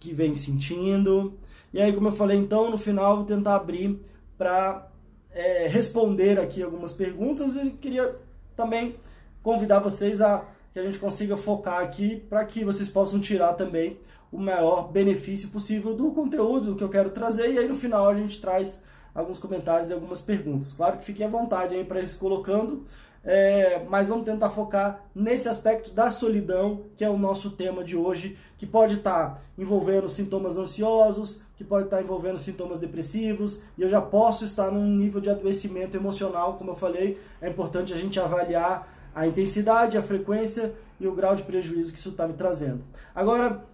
que 0.00 0.12
vem 0.12 0.34
sentindo. 0.34 1.34
E 1.72 1.80
aí, 1.80 1.92
como 1.92 2.08
eu 2.08 2.12
falei, 2.12 2.36
então, 2.36 2.70
no 2.70 2.76
final, 2.76 3.18
vou 3.18 3.26
tentar 3.26 3.56
abrir 3.56 3.98
para 4.36 4.91
é, 5.34 5.66
responder 5.66 6.38
aqui 6.38 6.62
algumas 6.62 6.92
perguntas 6.92 7.56
e 7.56 7.70
queria 7.70 8.16
também 8.56 8.96
convidar 9.42 9.80
vocês 9.80 10.20
a 10.20 10.44
que 10.72 10.78
a 10.78 10.84
gente 10.84 10.98
consiga 10.98 11.36
focar 11.36 11.82
aqui 11.82 12.24
para 12.28 12.44
que 12.44 12.64
vocês 12.64 12.88
possam 12.88 13.20
tirar 13.20 13.52
também 13.54 13.98
o 14.30 14.38
maior 14.38 14.90
benefício 14.90 15.50
possível 15.50 15.94
do 15.94 16.10
conteúdo 16.12 16.74
que 16.74 16.82
eu 16.82 16.88
quero 16.88 17.10
trazer 17.10 17.52
e 17.52 17.58
aí 17.58 17.68
no 17.68 17.76
final 17.76 18.08
a 18.08 18.14
gente 18.14 18.40
traz 18.40 18.82
alguns 19.14 19.38
comentários 19.38 19.90
e 19.90 19.92
algumas 19.92 20.22
perguntas. 20.22 20.72
Claro 20.72 20.96
que 20.98 21.04
fiquem 21.04 21.26
à 21.26 21.28
vontade 21.28 21.74
aí 21.74 21.84
para 21.84 22.00
ir 22.00 22.14
colocando 22.14 22.86
é, 23.24 23.84
mas 23.88 24.08
vamos 24.08 24.24
tentar 24.24 24.50
focar 24.50 25.04
nesse 25.14 25.48
aspecto 25.48 25.92
da 25.92 26.10
solidão, 26.10 26.86
que 26.96 27.04
é 27.04 27.08
o 27.08 27.16
nosso 27.16 27.50
tema 27.50 27.84
de 27.84 27.96
hoje, 27.96 28.36
que 28.58 28.66
pode 28.66 28.94
estar 28.94 29.34
tá 29.34 29.40
envolvendo 29.56 30.08
sintomas 30.08 30.58
ansiosos, 30.58 31.40
que 31.62 31.68
pode 31.68 31.84
estar 31.84 32.02
envolvendo 32.02 32.38
sintomas 32.38 32.80
depressivos, 32.80 33.60
e 33.78 33.82
eu 33.82 33.88
já 33.88 34.00
posso 34.00 34.44
estar 34.44 34.70
num 34.70 34.84
nível 34.84 35.20
de 35.20 35.30
adoecimento 35.30 35.96
emocional, 35.96 36.54
como 36.54 36.72
eu 36.72 36.74
falei, 36.74 37.20
é 37.40 37.48
importante 37.48 37.94
a 37.94 37.96
gente 37.96 38.18
avaliar 38.18 38.92
a 39.14 39.26
intensidade, 39.26 39.96
a 39.96 40.02
frequência 40.02 40.74
e 40.98 41.06
o 41.06 41.14
grau 41.14 41.36
de 41.36 41.44
prejuízo 41.44 41.92
que 41.92 41.98
isso 41.98 42.10
está 42.10 42.26
me 42.26 42.34
trazendo. 42.34 42.82
Agora, 43.14 43.64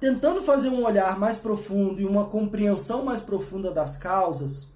tentando 0.00 0.42
fazer 0.42 0.68
um 0.68 0.84
olhar 0.84 1.18
mais 1.18 1.38
profundo 1.38 2.00
e 2.00 2.04
uma 2.04 2.24
compreensão 2.24 3.04
mais 3.04 3.20
profunda 3.20 3.70
das 3.70 3.96
causas, 3.96 4.72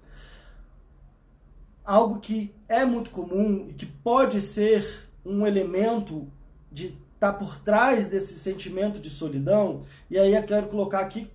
algo 1.83 2.19
que 2.19 2.53
é 2.67 2.85
muito 2.85 3.09
comum 3.09 3.67
e 3.69 3.73
que 3.73 3.85
pode 3.85 4.41
ser 4.41 5.07
um 5.25 5.45
elemento 5.45 6.27
de 6.71 6.87
estar 7.13 7.33
tá 7.33 7.33
por 7.33 7.57
trás 7.57 8.07
desse 8.07 8.39
sentimento 8.39 8.99
de 8.99 9.09
solidão, 9.09 9.81
e 10.09 10.17
aí 10.17 10.33
eu 10.33 10.43
quero 10.43 10.67
colocar 10.67 10.99
aqui, 10.99 11.29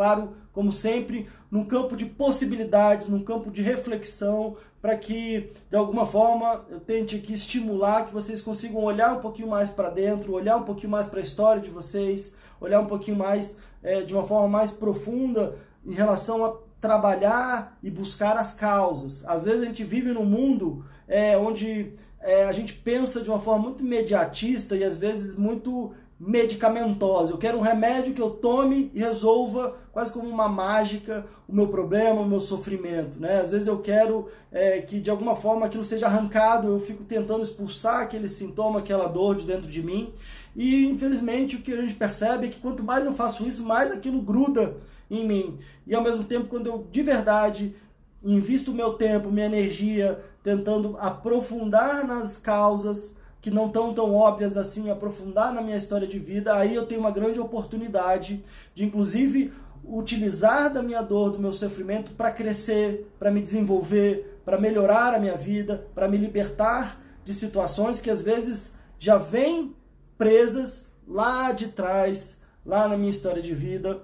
claro, 0.00 0.32
como 0.50 0.72
sempre, 0.72 1.28
num 1.50 1.62
campo 1.62 1.94
de 1.94 2.06
possibilidades, 2.06 3.06
num 3.06 3.22
campo 3.22 3.50
de 3.50 3.60
reflexão, 3.60 4.56
para 4.80 4.96
que 4.96 5.52
de 5.68 5.76
alguma 5.76 6.06
forma 6.06 6.64
eu 6.70 6.80
tente 6.80 7.16
aqui 7.16 7.34
estimular 7.34 8.06
que 8.06 8.14
vocês 8.14 8.40
consigam 8.40 8.82
olhar 8.82 9.18
um 9.18 9.20
pouquinho 9.20 9.48
mais 9.48 9.68
para 9.68 9.90
dentro, 9.90 10.32
olhar 10.32 10.56
um 10.56 10.62
pouquinho 10.62 10.90
mais 10.90 11.06
para 11.06 11.20
a 11.20 11.22
história 11.22 11.60
de 11.60 11.68
vocês, 11.68 12.34
olhar 12.58 12.80
um 12.80 12.86
pouquinho 12.86 13.18
mais 13.18 13.58
é, 13.82 14.00
de 14.00 14.14
uma 14.14 14.24
forma 14.24 14.48
mais 14.48 14.70
profunda 14.70 15.56
em 15.84 15.92
relação 15.92 16.46
a 16.46 16.56
trabalhar 16.80 17.76
e 17.82 17.90
buscar 17.90 18.38
as 18.38 18.54
causas. 18.54 19.26
Às 19.26 19.42
vezes 19.42 19.60
a 19.60 19.66
gente 19.66 19.84
vive 19.84 20.14
num 20.14 20.24
mundo 20.24 20.82
é, 21.06 21.36
onde 21.36 21.92
é, 22.22 22.46
a 22.46 22.52
gente 22.52 22.72
pensa 22.72 23.20
de 23.20 23.28
uma 23.28 23.38
forma 23.38 23.64
muito 23.64 23.84
imediatista 23.84 24.74
e 24.74 24.82
às 24.82 24.96
vezes 24.96 25.36
muito 25.36 25.92
medicamentosa. 26.20 27.32
Eu 27.32 27.38
quero 27.38 27.56
um 27.56 27.62
remédio 27.62 28.12
que 28.12 28.20
eu 28.20 28.28
tome 28.28 28.90
e 28.92 29.00
resolva 29.00 29.74
quase 29.90 30.12
como 30.12 30.28
uma 30.28 30.48
mágica 30.48 31.24
o 31.48 31.54
meu 31.54 31.68
problema, 31.68 32.20
o 32.20 32.28
meu 32.28 32.40
sofrimento. 32.40 33.18
Né? 33.18 33.40
Às 33.40 33.48
vezes 33.48 33.66
eu 33.66 33.78
quero 33.78 34.28
é, 34.52 34.82
que 34.82 35.00
de 35.00 35.08
alguma 35.08 35.34
forma 35.34 35.64
aquilo 35.64 35.82
seja 35.82 36.06
arrancado, 36.06 36.68
eu 36.68 36.78
fico 36.78 37.04
tentando 37.04 37.42
expulsar 37.42 38.02
aquele 38.02 38.28
sintoma, 38.28 38.80
aquela 38.80 39.08
dor 39.08 39.36
de 39.36 39.46
dentro 39.46 39.66
de 39.66 39.82
mim. 39.82 40.12
E 40.54 40.84
infelizmente 40.84 41.56
o 41.56 41.62
que 41.62 41.72
a 41.72 41.80
gente 41.80 41.94
percebe 41.94 42.46
é 42.46 42.50
que 42.50 42.60
quanto 42.60 42.84
mais 42.84 43.06
eu 43.06 43.12
faço 43.12 43.46
isso, 43.46 43.64
mais 43.64 43.90
aquilo 43.90 44.20
gruda 44.20 44.76
em 45.10 45.26
mim. 45.26 45.58
E 45.86 45.94
ao 45.94 46.02
mesmo 46.02 46.24
tempo, 46.24 46.48
quando 46.48 46.66
eu 46.66 46.86
de 46.92 47.02
verdade 47.02 47.74
invisto 48.22 48.72
o 48.72 48.74
meu 48.74 48.92
tempo, 48.92 49.30
minha 49.30 49.46
energia, 49.46 50.22
tentando 50.42 50.96
aprofundar 50.98 52.06
nas 52.06 52.36
causas, 52.36 53.16
que 53.40 53.50
não 53.50 53.66
estão 53.66 53.94
tão 53.94 54.14
óbvias 54.14 54.56
assim, 54.56 54.90
aprofundar 54.90 55.52
na 55.52 55.62
minha 55.62 55.76
história 55.76 56.06
de 56.06 56.18
vida, 56.18 56.54
aí 56.54 56.74
eu 56.74 56.86
tenho 56.86 57.00
uma 57.00 57.10
grande 57.10 57.40
oportunidade 57.40 58.44
de, 58.74 58.84
inclusive, 58.84 59.52
utilizar 59.84 60.72
da 60.72 60.82
minha 60.82 61.02
dor, 61.02 61.30
do 61.30 61.38
meu 61.38 61.52
sofrimento 61.52 62.12
para 62.12 62.30
crescer, 62.30 63.10
para 63.18 63.30
me 63.30 63.42
desenvolver, 63.42 64.40
para 64.44 64.60
melhorar 64.60 65.14
a 65.14 65.18
minha 65.18 65.36
vida, 65.36 65.86
para 65.94 66.06
me 66.06 66.18
libertar 66.18 67.00
de 67.24 67.34
situações 67.34 68.00
que 68.00 68.10
às 68.10 68.20
vezes 68.20 68.76
já 68.98 69.16
vêm 69.16 69.74
presas 70.18 70.90
lá 71.06 71.52
de 71.52 71.68
trás, 71.68 72.40
lá 72.64 72.86
na 72.86 72.96
minha 72.96 73.10
história 73.10 73.42
de 73.42 73.54
vida. 73.54 74.02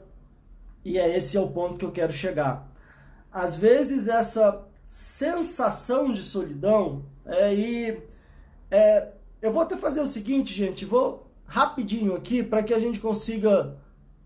E 0.84 0.98
é 0.98 1.16
esse 1.16 1.36
é 1.36 1.40
o 1.40 1.48
ponto 1.48 1.76
que 1.76 1.84
eu 1.84 1.92
quero 1.92 2.12
chegar. 2.12 2.70
Às 3.30 3.54
vezes 3.54 4.08
essa 4.08 4.64
sensação 4.86 6.12
de 6.12 6.22
solidão 6.22 7.04
é, 7.26 7.54
e 7.54 8.02
é, 8.70 9.08
eu 9.40 9.52
vou 9.52 9.62
até 9.62 9.76
fazer 9.76 10.00
o 10.00 10.06
seguinte, 10.06 10.52
gente, 10.52 10.84
vou 10.84 11.26
rapidinho 11.46 12.14
aqui 12.14 12.42
para 12.42 12.62
que 12.62 12.74
a 12.74 12.78
gente 12.78 12.98
consiga 12.98 13.76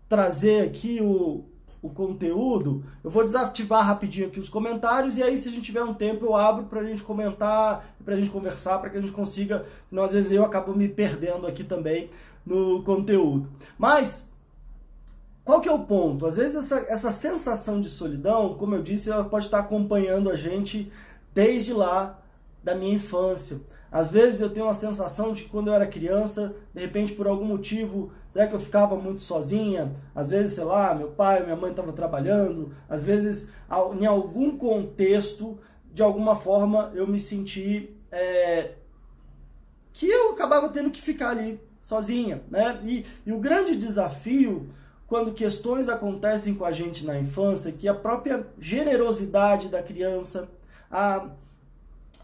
trazer 0.09 0.63
aqui 0.63 0.99
o, 1.01 1.45
o 1.81 1.89
conteúdo. 1.89 2.83
Eu 3.03 3.09
vou 3.09 3.23
desativar 3.23 3.85
rapidinho 3.85 4.27
aqui 4.27 4.39
os 4.39 4.49
comentários 4.49 5.17
e 5.17 5.23
aí 5.23 5.37
se 5.37 5.47
a 5.47 5.51
gente 5.51 5.63
tiver 5.63 5.83
um 5.83 5.93
tempo 5.93 6.25
eu 6.25 6.35
abro 6.35 6.65
para 6.65 6.81
a 6.81 6.83
gente 6.83 7.03
comentar, 7.03 7.95
para 8.03 8.15
a 8.15 8.17
gente 8.17 8.29
conversar, 8.29 8.79
para 8.79 8.89
que 8.89 8.97
a 8.97 9.01
gente 9.01 9.13
consiga, 9.13 9.65
senão 9.87 10.03
às 10.03 10.11
vezes 10.11 10.31
eu 10.31 10.43
acabo 10.43 10.75
me 10.75 10.87
perdendo 10.87 11.47
aqui 11.47 11.63
também 11.63 12.09
no 12.45 12.83
conteúdo. 12.83 13.49
Mas 13.77 14.29
qual 15.43 15.61
que 15.61 15.69
é 15.69 15.71
o 15.71 15.79
ponto? 15.79 16.25
Às 16.25 16.37
vezes 16.37 16.55
essa, 16.55 16.85
essa 16.87 17.11
sensação 17.11 17.81
de 17.81 17.89
solidão, 17.89 18.55
como 18.55 18.75
eu 18.75 18.81
disse, 18.81 19.09
ela 19.09 19.23
pode 19.23 19.45
estar 19.45 19.59
acompanhando 19.59 20.29
a 20.29 20.35
gente 20.35 20.91
desde 21.33 21.73
lá 21.73 22.19
da 22.63 22.75
minha 22.75 22.93
infância. 22.93 23.59
Às 23.91 24.09
vezes 24.09 24.39
eu 24.39 24.49
tenho 24.49 24.67
uma 24.67 24.73
sensação 24.73 25.33
de 25.33 25.43
que 25.43 25.49
quando 25.49 25.67
eu 25.67 25.73
era 25.73 25.85
criança, 25.85 26.55
de 26.73 26.79
repente 26.79 27.11
por 27.11 27.27
algum 27.27 27.43
motivo, 27.43 28.13
será 28.29 28.47
que 28.47 28.55
eu 28.55 28.59
ficava 28.59 28.95
muito 28.95 29.21
sozinha? 29.21 29.93
Às 30.15 30.27
vezes, 30.27 30.53
sei 30.53 30.63
lá, 30.63 30.95
meu 30.95 31.09
pai, 31.09 31.43
minha 31.43 31.57
mãe 31.57 31.71
estavam 31.71 31.91
trabalhando, 31.91 32.73
às 32.87 33.03
vezes 33.03 33.49
em 33.99 34.05
algum 34.05 34.57
contexto, 34.57 35.59
de 35.93 36.01
alguma 36.01 36.37
forma 36.37 36.89
eu 36.95 37.05
me 37.05 37.19
senti 37.19 37.93
é, 38.09 38.75
que 39.91 40.09
eu 40.09 40.31
acabava 40.31 40.69
tendo 40.69 40.89
que 40.89 41.01
ficar 41.01 41.31
ali 41.31 41.59
sozinha, 41.81 42.41
né? 42.49 42.79
E, 42.85 43.05
e 43.25 43.33
o 43.33 43.39
grande 43.39 43.75
desafio 43.75 44.69
quando 45.05 45.33
questões 45.33 45.89
acontecem 45.89 46.55
com 46.55 46.63
a 46.63 46.71
gente 46.71 47.05
na 47.05 47.19
infância, 47.19 47.73
que 47.73 47.89
a 47.89 47.93
própria 47.93 48.47
generosidade 48.57 49.67
da 49.67 49.83
criança, 49.83 50.49
a 50.89 51.27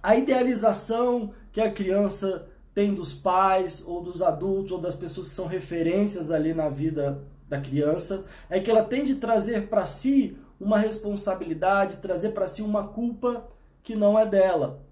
a 0.01 0.15
idealização 0.15 1.33
que 1.57 1.61
a 1.61 1.71
criança 1.71 2.47
tem 2.71 2.93
dos 2.93 3.13
pais 3.13 3.83
ou 3.83 3.99
dos 3.99 4.21
adultos 4.21 4.73
ou 4.73 4.77
das 4.77 4.95
pessoas 4.95 5.27
que 5.27 5.33
são 5.33 5.47
referências 5.47 6.29
ali 6.29 6.53
na 6.53 6.69
vida 6.69 7.23
da 7.49 7.59
criança, 7.59 8.25
é 8.47 8.59
que 8.59 8.69
ela 8.69 8.83
tem 8.83 9.03
de 9.03 9.15
trazer 9.15 9.67
para 9.67 9.83
si 9.83 10.37
uma 10.59 10.77
responsabilidade, 10.77 11.97
trazer 11.97 12.29
para 12.29 12.47
si 12.47 12.61
uma 12.61 12.89
culpa 12.89 13.47
que 13.81 13.95
não 13.95 14.19
é 14.19 14.23
dela. 14.23 14.83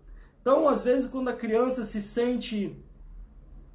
Então, 0.42 0.68
às 0.68 0.82
vezes, 0.82 1.08
quando 1.08 1.28
a 1.28 1.34
criança 1.34 1.84
se 1.84 2.02
sente 2.02 2.76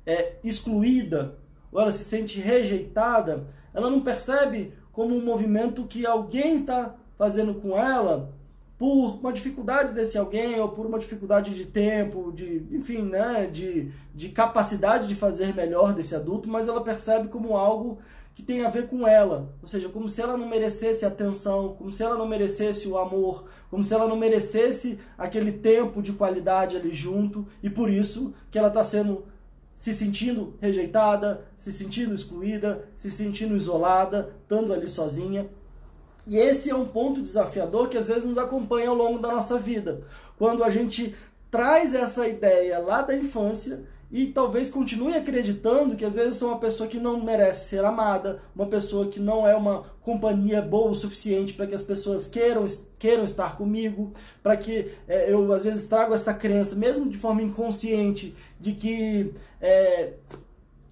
é, 0.05 0.39
excluída 0.43 1.39
ou 1.71 1.81
ela 1.81 1.93
se 1.93 2.03
sente 2.03 2.41
rejeitada, 2.41 3.47
ela 3.73 3.89
não 3.89 4.01
percebe 4.01 4.75
como 4.91 5.15
um 5.15 5.25
movimento 5.25 5.87
que 5.87 6.05
alguém 6.05 6.57
está 6.57 6.97
fazendo 7.17 7.55
com 7.55 7.79
ela 7.79 8.33
por 8.81 9.19
uma 9.21 9.31
dificuldade 9.31 9.93
desse 9.93 10.17
alguém 10.17 10.59
ou 10.59 10.71
por 10.71 10.87
uma 10.87 10.99
dificuldade 10.99 11.55
de 11.55 11.67
tempo, 11.67 12.33
de, 12.33 12.65
enfim, 12.73 13.03
né, 13.03 13.47
de, 13.47 13.93
de 14.15 14.31
capacidade 14.31 15.07
de 15.07 15.15
fazer 15.15 15.55
melhor 15.55 15.93
desse 15.93 16.17
adulto, 16.17 16.49
mas 16.49 16.67
ela 16.67 16.83
percebe 16.83 17.29
como 17.29 17.59
algo 17.59 17.99
que 18.35 18.43
tem 18.43 18.65
a 18.65 18.71
ver 18.71 18.87
com 18.87 19.07
ela, 19.07 19.53
ou 19.61 19.69
seja, 19.69 19.91
como 19.91 20.09
se 20.09 20.23
ela 20.23 20.35
não 20.35 20.49
merecesse 20.49 21.05
atenção, 21.05 21.75
como 21.77 21.93
se 21.93 22.03
ela 22.03 22.17
não 22.17 22.27
merecesse 22.27 22.89
o 22.89 22.97
amor, 22.97 23.45
como 23.71 23.85
se 23.85 23.93
ela 23.93 24.09
não 24.09 24.17
merecesse 24.17 24.99
aquele 25.19 25.53
tempo 25.53 26.01
de 26.01 26.15
qualidade 26.15 26.75
ali 26.75 26.95
junto, 26.95 27.47
e 27.63 27.69
por 27.69 27.91
isso 27.91 28.33
que 28.51 28.59
ela 28.59 28.69
está 28.69 28.83
sendo 28.83 29.27
se 29.75 29.93
sentindo 29.93 30.55
rejeitada, 30.59 31.45
se 31.55 31.71
sentindo 31.71 32.15
excluída, 32.15 32.89
se 32.95 33.11
sentindo 33.11 33.55
isolada, 33.55 34.35
estando 34.43 34.73
ali 34.73 34.89
sozinha. 34.89 35.51
E 36.27 36.37
esse 36.37 36.71
é 36.71 36.75
um 36.75 36.87
ponto 36.87 37.23
desafiador 37.23 37.89
que 37.89 37.97
às 37.97 38.07
vezes 38.07 38.25
nos 38.25 38.39
acompanha 38.39 38.89
ao 38.89 38.95
longo 38.95 39.19
da 39.19 39.29
nossa 39.29 39.59
vida. 39.59 40.03
Quando 40.39 40.63
a 40.63 40.71
gente 40.71 41.15
traz 41.51 41.95
essa 41.95 42.29
ideia 42.29 42.79
lá 42.79 43.03
da 43.03 43.17
infância 43.17 43.83
e 44.11 44.27
talvez 44.27 44.69
continue 44.71 45.15
acreditando 45.15 45.95
que 45.95 46.05
às 46.05 46.13
vezes 46.13 46.37
sou 46.37 46.49
uma 46.49 46.59
pessoa 46.59 46.89
que 46.89 46.99
não 46.99 47.23
merece 47.23 47.69
ser 47.69 47.85
amada, 47.85 48.41
uma 48.55 48.67
pessoa 48.67 49.07
que 49.07 49.21
não 49.21 49.47
é 49.47 49.55
uma 49.55 49.85
companhia 50.03 50.61
boa 50.61 50.91
o 50.91 50.95
suficiente 50.95 51.55
para 51.55 51.67
que 51.67 51.75
as 51.75 51.83
pessoas 51.83 52.27
queiram, 52.27 52.65
queiram 52.99 53.25
estar 53.25 53.57
comigo, 53.57 54.13
para 54.43 54.57
que 54.57 54.91
é, 55.07 55.33
eu 55.33 55.53
às 55.53 55.63
vezes 55.63 55.85
trago 55.85 56.13
essa 56.13 56.35
crença, 56.35 56.75
mesmo 56.75 57.09
de 57.09 57.17
forma 57.17 57.41
inconsciente, 57.41 58.35
de 58.59 58.73
que 58.73 59.33
é, 59.61 60.15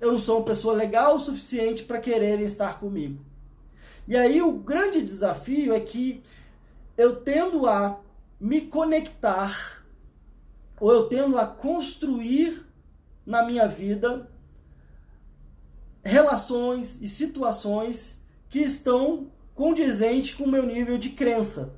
eu 0.00 0.12
não 0.12 0.18
sou 0.18 0.38
uma 0.38 0.44
pessoa 0.44 0.75
legal 0.75 1.16
o 1.16 1.20
suficiente 1.20 1.82
para 1.82 1.99
quererem 1.99 2.44
estar 2.44 2.78
comigo. 2.78 3.27
E 4.09 4.17
aí 4.17 4.41
o 4.41 4.53
grande 4.53 5.03
desafio 5.03 5.75
é 5.75 5.81
que 5.81 6.23
eu 6.97 7.17
tendo 7.17 7.67
a 7.67 8.00
me 8.41 8.62
conectar, 8.62 9.85
ou 10.81 10.91
eu 10.91 11.09
tendo 11.09 11.37
a 11.37 11.47
construir 11.47 12.67
na 13.27 13.43
minha 13.43 13.69
vida 13.69 14.27
relações 16.03 17.03
e 17.03 17.09
situações 17.09 18.25
que 18.49 18.61
estão 18.61 19.31
condizentes 19.55 20.35
com 20.35 20.45
o 20.45 20.50
meu 20.50 20.65
nível 20.65 20.97
de 20.97 21.11
crença. 21.11 21.75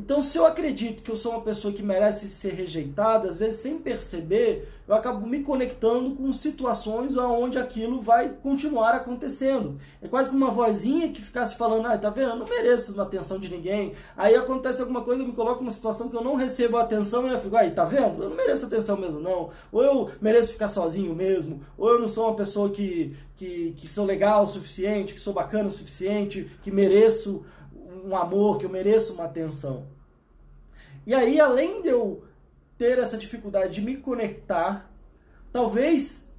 Então, 0.00 0.22
se 0.22 0.38
eu 0.38 0.46
acredito 0.46 1.02
que 1.02 1.10
eu 1.10 1.16
sou 1.16 1.32
uma 1.32 1.42
pessoa 1.42 1.74
que 1.74 1.82
merece 1.82 2.26
ser 2.30 2.54
rejeitada, 2.54 3.28
às 3.28 3.36
vezes 3.36 3.60
sem 3.60 3.76
perceber, 3.76 4.66
eu 4.88 4.94
acabo 4.94 5.26
me 5.26 5.42
conectando 5.42 6.16
com 6.16 6.32
situações 6.32 7.18
onde 7.18 7.58
aquilo 7.58 8.00
vai 8.00 8.30
continuar 8.42 8.94
acontecendo. 8.94 9.78
É 10.00 10.08
quase 10.08 10.30
como 10.30 10.42
uma 10.42 10.50
vozinha 10.50 11.10
que 11.10 11.20
ficasse 11.20 11.54
falando: 11.54 11.84
ah, 11.84 11.98
tá 11.98 12.08
vendo? 12.08 12.30
Eu 12.30 12.36
não 12.36 12.48
mereço 12.48 12.98
a 12.98 13.04
atenção 13.04 13.38
de 13.38 13.50
ninguém. 13.50 13.92
Aí 14.16 14.34
acontece 14.34 14.80
alguma 14.80 15.02
coisa, 15.02 15.22
eu 15.22 15.26
me 15.26 15.34
coloco 15.34 15.60
numa 15.60 15.70
situação 15.70 16.08
que 16.08 16.16
eu 16.16 16.24
não 16.24 16.34
recebo 16.34 16.78
atenção 16.78 17.28
e 17.28 17.30
eu 17.30 17.38
fico: 17.38 17.54
aí, 17.54 17.70
tá 17.70 17.84
vendo? 17.84 18.22
Eu 18.22 18.30
não 18.30 18.36
mereço 18.36 18.64
atenção 18.64 18.96
mesmo, 18.96 19.20
não. 19.20 19.50
Ou 19.70 19.84
eu 19.84 20.10
mereço 20.18 20.50
ficar 20.50 20.70
sozinho 20.70 21.14
mesmo, 21.14 21.60
ou 21.76 21.90
eu 21.90 22.00
não 22.00 22.08
sou 22.08 22.26
uma 22.26 22.36
pessoa 22.36 22.70
que, 22.70 23.14
que, 23.36 23.74
que 23.76 23.86
sou 23.86 24.06
legal 24.06 24.44
o 24.44 24.48
suficiente, 24.48 25.12
que 25.12 25.20
sou 25.20 25.34
bacana 25.34 25.68
o 25.68 25.72
suficiente, 25.72 26.50
que 26.62 26.70
mereço 26.70 27.44
um 28.04 28.16
amor, 28.16 28.58
que 28.58 28.66
eu 28.66 28.70
mereço 28.70 29.14
uma 29.14 29.24
atenção. 29.24 29.86
E 31.06 31.14
aí, 31.14 31.40
além 31.40 31.82
de 31.82 31.88
eu 31.88 32.24
ter 32.76 32.98
essa 32.98 33.18
dificuldade 33.18 33.74
de 33.74 33.82
me 33.82 33.96
conectar, 33.96 34.90
talvez 35.52 36.34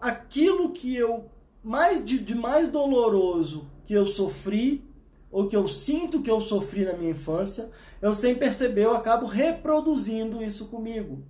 aquilo 0.00 0.70
que 0.70 0.94
eu 0.94 1.30
mais 1.62 2.04
de, 2.04 2.18
de 2.18 2.34
mais 2.34 2.68
doloroso 2.68 3.70
que 3.86 3.94
eu 3.94 4.04
sofri 4.04 4.84
ou 5.30 5.48
que 5.48 5.56
eu 5.56 5.66
sinto 5.66 6.20
que 6.20 6.30
eu 6.30 6.40
sofri 6.40 6.84
na 6.84 6.92
minha 6.92 7.12
infância, 7.12 7.70
eu 8.02 8.12
sem 8.12 8.34
perceber 8.34 8.84
eu 8.84 8.94
acabo 8.94 9.26
reproduzindo 9.26 10.42
isso 10.42 10.66
comigo. 10.66 11.22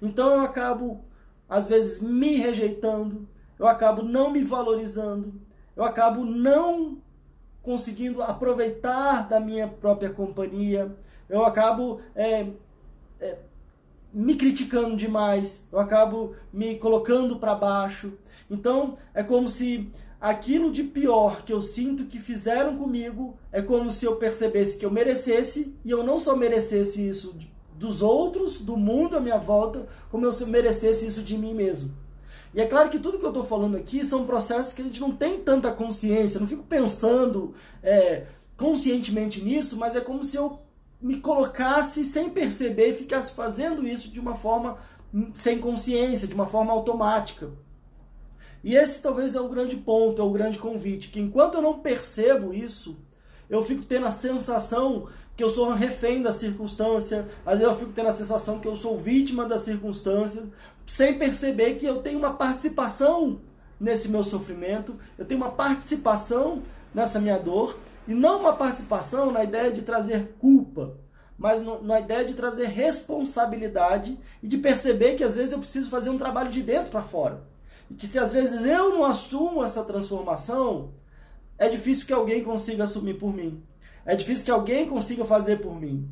Então 0.00 0.34
eu 0.34 0.40
acabo 0.40 1.04
às 1.48 1.66
vezes 1.66 2.00
me 2.00 2.36
rejeitando, 2.36 3.28
eu 3.58 3.68
acabo 3.68 4.02
não 4.02 4.30
me 4.30 4.42
valorizando, 4.42 5.40
eu 5.76 5.84
acabo 5.84 6.24
não 6.24 6.98
conseguindo 7.66 8.22
aproveitar 8.22 9.28
da 9.28 9.40
minha 9.40 9.66
própria 9.66 10.08
companhia, 10.08 10.94
eu 11.28 11.44
acabo 11.44 12.00
é, 12.14 12.46
é, 13.20 13.38
me 14.14 14.36
criticando 14.36 14.94
demais, 14.94 15.66
eu 15.72 15.80
acabo 15.80 16.36
me 16.52 16.76
colocando 16.76 17.40
para 17.40 17.56
baixo. 17.56 18.12
Então 18.48 18.96
é 19.12 19.24
como 19.24 19.48
se 19.48 19.90
aquilo 20.20 20.70
de 20.70 20.84
pior 20.84 21.42
que 21.42 21.52
eu 21.52 21.60
sinto 21.60 22.04
que 22.04 22.20
fizeram 22.20 22.78
comigo 22.78 23.36
é 23.50 23.60
como 23.60 23.90
se 23.90 24.06
eu 24.06 24.14
percebesse 24.14 24.78
que 24.78 24.86
eu 24.86 24.90
merecesse 24.90 25.76
e 25.84 25.90
eu 25.90 26.04
não 26.04 26.20
só 26.20 26.36
merecesse 26.36 27.08
isso 27.08 27.36
dos 27.74 28.00
outros, 28.00 28.60
do 28.60 28.76
mundo 28.76 29.16
à 29.16 29.20
minha 29.20 29.38
volta, 29.38 29.88
como 30.08 30.24
eu 30.24 30.46
merecesse 30.46 31.04
isso 31.04 31.20
de 31.20 31.36
mim 31.36 31.52
mesmo. 31.52 32.05
E 32.56 32.60
é 32.62 32.64
claro 32.64 32.88
que 32.88 32.98
tudo 32.98 33.18
que 33.18 33.24
eu 33.24 33.28
estou 33.28 33.44
falando 33.44 33.76
aqui 33.76 34.02
são 34.02 34.24
processos 34.24 34.72
que 34.72 34.80
a 34.80 34.84
gente 34.86 34.98
não 34.98 35.14
tem 35.14 35.38
tanta 35.38 35.70
consciência, 35.70 36.40
não 36.40 36.46
fico 36.46 36.62
pensando 36.62 37.54
é, 37.82 38.28
conscientemente 38.56 39.44
nisso, 39.44 39.76
mas 39.76 39.94
é 39.94 40.00
como 40.00 40.24
se 40.24 40.38
eu 40.38 40.58
me 40.98 41.20
colocasse 41.20 42.06
sem 42.06 42.30
perceber 42.30 42.92
e 42.92 42.94
ficasse 42.94 43.32
fazendo 43.32 43.86
isso 43.86 44.10
de 44.10 44.18
uma 44.18 44.34
forma 44.34 44.78
sem 45.34 45.58
consciência, 45.58 46.26
de 46.26 46.34
uma 46.34 46.46
forma 46.46 46.72
automática. 46.72 47.50
E 48.64 48.74
esse 48.74 49.02
talvez 49.02 49.34
é 49.34 49.40
o 49.40 49.50
grande 49.50 49.76
ponto, 49.76 50.22
é 50.22 50.24
o 50.24 50.32
grande 50.32 50.58
convite, 50.58 51.10
que 51.10 51.20
enquanto 51.20 51.56
eu 51.56 51.62
não 51.62 51.80
percebo 51.80 52.54
isso, 52.54 52.96
eu 53.50 53.62
fico 53.62 53.84
tendo 53.84 54.06
a 54.06 54.10
sensação 54.10 55.08
que 55.36 55.44
eu 55.44 55.50
sou 55.50 55.70
refém 55.74 56.22
da 56.22 56.32
circunstância, 56.32 57.28
às 57.44 57.58
vezes 57.58 57.70
eu 57.70 57.78
fico 57.78 57.92
tendo 57.92 58.08
a 58.08 58.12
sensação 58.12 58.58
que 58.58 58.66
eu 58.66 58.76
sou 58.76 58.98
vítima 58.98 59.44
da 59.44 59.58
circunstância, 59.58 60.44
sem 60.86 61.18
perceber 61.18 61.74
que 61.74 61.84
eu 61.84 62.00
tenho 62.00 62.18
uma 62.18 62.34
participação 62.34 63.40
nesse 63.78 64.08
meu 64.08 64.22
sofrimento, 64.22 64.96
eu 65.18 65.24
tenho 65.24 65.40
uma 65.40 65.50
participação 65.50 66.62
nessa 66.94 67.20
minha 67.20 67.38
dor, 67.38 67.76
e 68.08 68.14
não 68.14 68.40
uma 68.40 68.54
participação 68.54 69.32
na 69.32 69.42
ideia 69.42 69.70
de 69.70 69.82
trazer 69.82 70.36
culpa, 70.38 70.94
mas 71.36 71.60
no, 71.60 71.82
na 71.82 72.00
ideia 72.00 72.24
de 72.24 72.34
trazer 72.34 72.66
responsabilidade 72.68 74.18
e 74.42 74.46
de 74.46 74.56
perceber 74.56 75.14
que 75.14 75.24
às 75.24 75.34
vezes 75.34 75.52
eu 75.52 75.58
preciso 75.58 75.90
fazer 75.90 76.08
um 76.08 76.16
trabalho 76.16 76.50
de 76.50 76.62
dentro 76.62 76.90
para 76.90 77.02
fora. 77.02 77.42
E 77.90 77.94
que 77.94 78.06
se 78.06 78.18
às 78.18 78.32
vezes 78.32 78.64
eu 78.64 78.90
não 78.90 79.04
assumo 79.04 79.62
essa 79.62 79.84
transformação, 79.84 80.92
é 81.58 81.68
difícil 81.68 82.06
que 82.06 82.12
alguém 82.12 82.42
consiga 82.42 82.84
assumir 82.84 83.14
por 83.14 83.34
mim. 83.34 83.62
É 84.04 84.14
difícil 84.14 84.44
que 84.44 84.50
alguém 84.50 84.88
consiga 84.88 85.24
fazer 85.24 85.60
por 85.60 85.78
mim. 85.78 86.08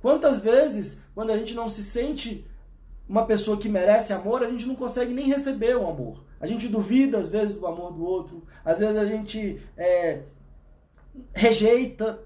Quantas 0.00 0.38
vezes, 0.38 1.00
quando 1.14 1.30
a 1.30 1.36
gente 1.36 1.54
não 1.54 1.68
se 1.68 1.84
sente 1.84 2.47
uma 3.08 3.24
pessoa 3.24 3.56
que 3.56 3.68
merece 3.68 4.12
amor, 4.12 4.42
a 4.42 4.50
gente 4.50 4.66
não 4.66 4.74
consegue 4.74 5.14
nem 5.14 5.26
receber 5.26 5.76
o 5.76 5.88
amor. 5.88 6.22
A 6.40 6.46
gente 6.46 6.68
duvida, 6.68 7.18
às 7.18 7.28
vezes, 7.28 7.56
do 7.56 7.66
amor 7.66 7.92
do 7.92 8.04
outro. 8.04 8.44
Às 8.64 8.78
vezes 8.78 8.96
a 8.96 9.04
gente 9.04 9.60
é, 9.76 10.22
rejeita, 11.32 12.20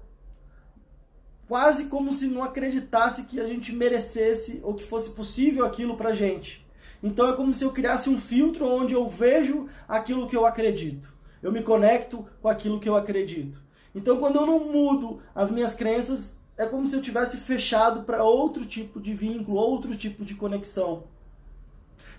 quase 1.47 1.85
como 1.85 2.11
se 2.11 2.27
não 2.27 2.43
acreditasse 2.43 3.23
que 3.23 3.39
a 3.39 3.47
gente 3.47 3.73
merecesse 3.73 4.59
ou 4.63 4.73
que 4.73 4.83
fosse 4.83 5.11
possível 5.11 5.65
aquilo 5.65 5.95
pra 5.95 6.13
gente. 6.13 6.65
Então 7.01 7.29
é 7.29 7.35
como 7.35 7.53
se 7.53 7.63
eu 7.63 7.71
criasse 7.71 8.09
um 8.09 8.17
filtro 8.17 8.65
onde 8.65 8.93
eu 8.93 9.07
vejo 9.07 9.67
aquilo 9.87 10.27
que 10.27 10.35
eu 10.35 10.45
acredito. 10.45 11.11
Eu 11.41 11.51
me 11.51 11.61
conecto 11.61 12.25
com 12.41 12.47
aquilo 12.47 12.79
que 12.79 12.87
eu 12.87 12.95
acredito. 12.95 13.61
Então 13.93 14.17
quando 14.17 14.37
eu 14.37 14.45
não 14.45 14.71
mudo 14.71 15.21
as 15.35 15.51
minhas 15.51 15.75
crenças, 15.75 16.41
é 16.57 16.65
como 16.65 16.87
se 16.87 16.95
eu 16.95 17.01
tivesse 17.01 17.37
fechado 17.37 18.03
para 18.03 18.23
outro 18.23 18.65
tipo 18.65 18.99
de 18.99 19.13
vínculo, 19.13 19.57
outro 19.57 19.95
tipo 19.95 20.23
de 20.23 20.35
conexão. 20.35 21.03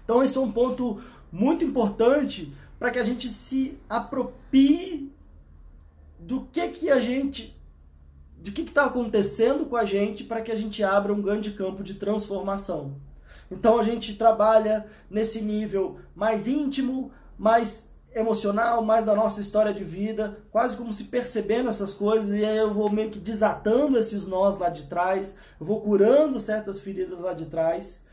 Então 0.05 0.23
esse 0.23 0.37
é 0.37 0.41
um 0.41 0.53
ponto 0.53 1.01
muito 1.31 1.65
importante 1.65 2.53
para 2.79 2.91
que 2.91 2.99
a 2.99 3.05
gente 3.05 3.29
se 3.29 3.79
aproprie 3.89 5.13
do 6.19 6.43
que 6.53 6.69
que 6.69 6.91
a 6.91 6.99
gente 6.99 7.55
de 8.41 8.53
que 8.53 8.61
está 8.61 8.85
acontecendo 8.85 9.65
com 9.65 9.75
a 9.75 9.87
gente 9.87 10.23
para 10.23 10.43
que 10.43 10.53
a 10.53 10.55
gente 10.55 10.85
abra 10.85 11.15
um 11.15 11.23
grande 11.23 11.53
campo 11.53 11.83
de 11.83 11.95
transformação. 11.95 12.95
Então 13.51 13.79
a 13.79 13.83
gente 13.83 14.15
trabalha 14.17 14.87
nesse 15.09 15.41
nível 15.41 15.99
mais 16.15 16.47
íntimo, 16.47 17.11
mais 17.39 17.94
emocional, 18.15 18.83
mais 18.83 19.05
da 19.05 19.15
nossa 19.15 19.41
história 19.41 19.73
de 19.73 19.83
vida, 19.83 20.39
quase 20.51 20.77
como 20.77 20.93
se 20.93 21.05
percebendo 21.05 21.69
essas 21.69 21.93
coisas, 21.93 22.31
e 22.31 22.45
aí 22.45 22.57
eu 22.57 22.73
vou 22.73 22.91
meio 22.91 23.11
que 23.11 23.19
desatando 23.19 23.99
esses 23.99 24.27
nós 24.27 24.59
lá 24.59 24.69
de 24.69 24.85
trás, 24.85 25.37
vou 25.59 25.81
curando 25.81 26.39
certas 26.39 26.81
feridas 26.81 27.19
lá 27.19 27.33
de 27.33 27.47
trás. 27.47 28.05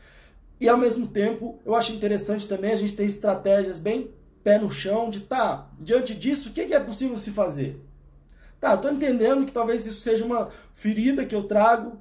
E 0.60 0.68
ao 0.68 0.76
mesmo 0.76 1.06
tempo, 1.06 1.58
eu 1.64 1.74
acho 1.74 1.92
interessante 1.92 2.48
também 2.48 2.72
a 2.72 2.76
gente 2.76 2.94
ter 2.94 3.04
estratégias 3.04 3.78
bem 3.78 4.10
pé 4.42 4.58
no 4.58 4.70
chão 4.70 5.08
de 5.08 5.20
tá, 5.20 5.70
diante 5.78 6.14
disso, 6.14 6.48
o 6.48 6.52
que 6.52 6.74
é 6.74 6.80
possível 6.80 7.16
se 7.16 7.30
fazer? 7.30 7.80
Tá, 8.60 8.76
tô 8.76 8.88
entendendo 8.88 9.44
que 9.44 9.52
talvez 9.52 9.86
isso 9.86 10.00
seja 10.00 10.24
uma 10.24 10.50
ferida 10.72 11.24
que 11.24 11.34
eu 11.34 11.44
trago 11.44 11.98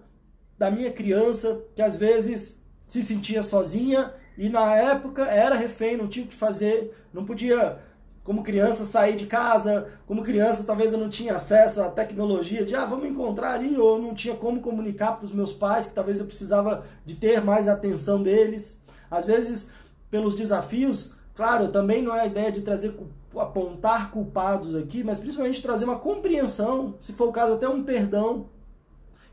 da 0.57 0.69
minha 0.69 0.91
criança, 0.91 1.59
que 1.75 1.81
às 1.81 1.95
vezes 1.95 2.61
se 2.87 3.01
sentia 3.01 3.41
sozinha 3.41 4.13
e 4.37 4.47
na 4.47 4.75
época 4.75 5.25
era 5.25 5.55
refém, 5.55 5.97
não 5.97 6.07
tinha 6.07 6.25
o 6.25 6.27
que 6.27 6.35
fazer, 6.35 6.95
não 7.13 7.25
podia, 7.25 7.79
como 8.23 8.43
criança, 8.43 8.85
sair 8.85 9.15
de 9.15 9.25
casa, 9.25 9.87
como 10.05 10.21
criança 10.21 10.63
talvez 10.63 10.93
eu 10.93 10.99
não 10.99 11.09
tinha 11.09 11.35
acesso 11.35 11.81
à 11.81 11.89
tecnologia 11.89 12.63
de, 12.63 12.75
ah, 12.75 12.85
vamos 12.85 13.07
encontrar 13.07 13.53
ali, 13.53 13.77
ou 13.77 13.99
não 13.99 14.13
tinha 14.13 14.35
como 14.35 14.61
comunicar 14.61 15.13
para 15.13 15.25
os 15.25 15.31
meus 15.31 15.53
pais, 15.53 15.85
que 15.85 15.93
talvez 15.93 16.19
eu 16.19 16.25
precisava 16.25 16.85
de 17.05 17.15
ter 17.15 17.41
mais 17.41 17.67
atenção 17.67 18.21
deles. 18.21 18.81
Às 19.09 19.25
vezes, 19.25 19.71
pelos 20.09 20.35
desafios, 20.35 21.15
claro, 21.33 21.69
também 21.69 22.01
não 22.01 22.15
é 22.15 22.21
a 22.21 22.25
ideia 22.25 22.51
de 22.51 22.61
trazer 22.61 22.93
apontar 23.35 24.11
culpados 24.11 24.75
aqui, 24.75 25.03
mas 25.03 25.17
principalmente 25.17 25.61
trazer 25.61 25.85
uma 25.85 25.97
compreensão, 25.97 26.95
se 26.99 27.13
for 27.13 27.29
o 27.29 27.31
caso, 27.31 27.53
até 27.53 27.67
um 27.67 27.83
perdão. 27.83 28.47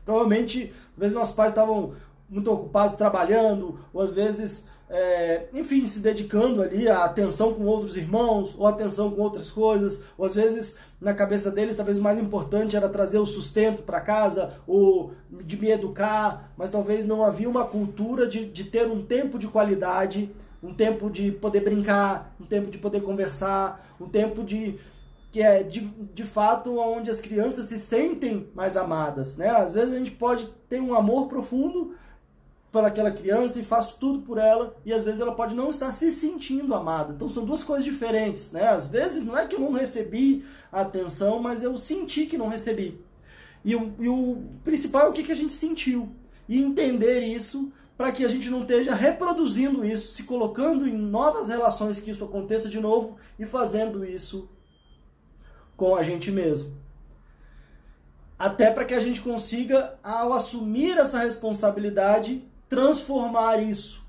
Provavelmente, 0.05 0.73
às 0.93 0.97
vezes 0.97 1.17
nossos 1.17 1.35
pais 1.35 1.51
estavam 1.51 1.93
muito 2.29 2.51
ocupados 2.51 2.95
trabalhando, 2.95 3.79
ou 3.93 4.01
às 4.01 4.11
vezes, 4.11 4.69
é, 4.89 5.47
enfim, 5.53 5.85
se 5.85 5.99
dedicando 5.99 6.61
ali 6.61 6.87
à 6.87 7.03
atenção 7.03 7.53
com 7.53 7.65
outros 7.65 7.95
irmãos, 7.95 8.55
ou 8.57 8.65
atenção 8.65 9.11
com 9.11 9.21
outras 9.21 9.51
coisas, 9.51 10.03
ou 10.17 10.25
às 10.25 10.35
vezes 10.35 10.77
na 10.99 11.13
cabeça 11.13 11.51
deles 11.51 11.75
talvez 11.75 11.99
o 11.99 12.03
mais 12.03 12.17
importante 12.17 12.75
era 12.75 12.89
trazer 12.89 13.19
o 13.19 13.25
sustento 13.25 13.83
para 13.83 14.01
casa, 14.01 14.53
ou 14.67 15.13
de 15.31 15.57
me 15.57 15.69
educar, 15.69 16.51
mas 16.57 16.71
talvez 16.71 17.05
não 17.05 17.23
havia 17.23 17.49
uma 17.49 17.65
cultura 17.65 18.27
de, 18.27 18.45
de 18.45 18.63
ter 18.63 18.87
um 18.87 19.05
tempo 19.05 19.37
de 19.37 19.47
qualidade 19.47 20.29
um 20.61 20.73
tempo 20.73 21.09
de 21.09 21.31
poder 21.31 21.61
brincar, 21.61 22.35
um 22.39 22.45
tempo 22.45 22.69
de 22.69 22.77
poder 22.77 23.01
conversar, 23.01 23.95
um 23.99 24.07
tempo 24.07 24.43
de 24.43 24.77
que 25.31 25.41
é 25.41 25.61
de, 25.61 25.81
de 25.81 26.23
fato 26.23 26.79
onde 26.79 27.11
as 27.11 27.21
crianças 27.21 27.67
se 27.67 27.77
sentem 27.77 28.49
mais 28.55 28.75
amadas, 28.75 29.37
né? 29.37 29.47
Às 29.47 29.71
vezes 29.71 29.93
a 29.93 29.97
gente 29.97 30.11
pode 30.11 30.47
ter 30.67 30.81
um 30.81 30.95
amor 30.95 31.27
profundo 31.27 31.93
aquela 32.73 33.11
criança 33.11 33.59
e 33.59 33.63
faço 33.63 33.97
tudo 33.99 34.19
por 34.19 34.37
ela 34.37 34.75
e 34.85 34.93
às 34.93 35.03
vezes 35.03 35.19
ela 35.19 35.33
pode 35.33 35.55
não 35.55 35.69
estar 35.69 35.91
se 35.91 36.11
sentindo 36.11 36.75
amada. 36.75 37.13
Então 37.13 37.27
são 37.27 37.43
duas 37.43 37.63
coisas 37.63 37.83
diferentes, 37.83 38.51
né? 38.51 38.67
Às 38.67 38.85
vezes 38.85 39.23
não 39.23 39.37
é 39.37 39.47
que 39.47 39.55
eu 39.55 39.59
não 39.59 39.71
recebi 39.71 40.45
atenção, 40.71 41.39
mas 41.39 41.63
eu 41.63 41.77
senti 41.77 42.25
que 42.25 42.37
não 42.37 42.47
recebi. 42.47 42.99
E 43.65 43.75
o, 43.75 43.93
e 43.99 44.07
o 44.07 44.43
principal 44.63 45.07
é 45.07 45.09
o 45.09 45.13
que, 45.13 45.23
que 45.23 45.31
a 45.31 45.35
gente 45.35 45.53
sentiu. 45.53 46.09
E 46.47 46.61
entender 46.61 47.21
isso 47.21 47.71
para 47.97 48.11
que 48.11 48.23
a 48.23 48.29
gente 48.29 48.49
não 48.49 48.61
esteja 48.61 48.95
reproduzindo 48.95 49.83
isso, 49.83 50.13
se 50.13 50.23
colocando 50.23 50.87
em 50.87 50.97
novas 50.97 51.49
relações 51.49 51.99
que 51.99 52.11
isso 52.11 52.23
aconteça 52.23 52.69
de 52.69 52.79
novo 52.79 53.17
e 53.37 53.45
fazendo 53.45 54.05
isso 54.05 54.49
com 55.75 55.95
a 55.95 56.01
gente 56.01 56.31
mesmo. 56.31 56.77
Até 58.37 58.71
para 58.71 58.85
que 58.85 58.93
a 58.93 59.01
gente 59.01 59.19
consiga, 59.19 59.99
ao 60.01 60.31
assumir 60.31 60.97
essa 60.97 61.19
responsabilidade, 61.19 62.48
transformar 62.69 63.61
isso. 63.61 63.99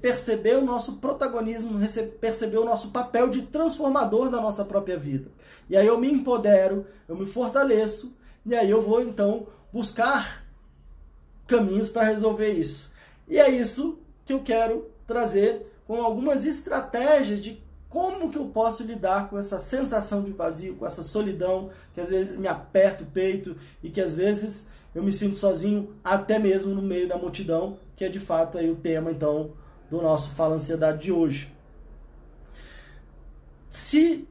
Perceber 0.00 0.56
o 0.56 0.64
nosso 0.64 0.94
protagonismo, 0.94 1.78
perceber 2.20 2.58
o 2.58 2.64
nosso 2.64 2.90
papel 2.90 3.28
de 3.28 3.42
transformador 3.42 4.28
da 4.28 4.40
nossa 4.40 4.64
própria 4.64 4.98
vida. 4.98 5.30
E 5.70 5.76
aí 5.76 5.86
eu 5.86 5.98
me 5.98 6.10
empodero, 6.10 6.84
eu 7.08 7.16
me 7.16 7.26
fortaleço, 7.26 8.12
e 8.44 8.56
aí 8.56 8.68
eu 8.68 8.82
vou 8.82 9.00
então 9.00 9.46
buscar 9.72 10.44
caminhos 11.46 11.88
para 11.88 12.02
resolver 12.02 12.50
isso. 12.50 12.90
E 13.28 13.38
é 13.38 13.48
isso 13.48 14.00
que 14.24 14.32
eu 14.32 14.40
quero 14.40 14.90
trazer 15.06 15.72
com 15.86 16.02
algumas 16.02 16.44
estratégias 16.44 17.40
de 17.40 17.62
como 17.88 18.30
que 18.30 18.38
eu 18.38 18.46
posso 18.46 18.82
lidar 18.82 19.28
com 19.28 19.38
essa 19.38 19.58
sensação 19.58 20.24
de 20.24 20.32
vazio, 20.32 20.74
com 20.74 20.86
essa 20.86 21.04
solidão 21.04 21.70
que 21.94 22.00
às 22.00 22.08
vezes 22.08 22.36
me 22.36 22.48
aperta 22.48 23.04
o 23.04 23.06
peito 23.06 23.56
e 23.82 23.90
que 23.90 24.00
às 24.00 24.12
vezes 24.12 24.68
eu 24.94 25.02
me 25.02 25.12
sinto 25.12 25.36
sozinho 25.36 25.94
até 26.04 26.38
mesmo 26.38 26.74
no 26.74 26.82
meio 26.82 27.08
da 27.08 27.16
multidão, 27.16 27.78
que 27.96 28.04
é 28.04 28.08
de 28.08 28.18
fato 28.18 28.58
aí 28.58 28.70
o 28.70 28.76
tema 28.76 29.10
então 29.10 29.52
do 29.90 30.00
nosso 30.00 30.30
Fala 30.30 30.54
Ansiedade 30.54 31.02
de 31.02 31.12
hoje. 31.12 31.52
Se 33.68 34.28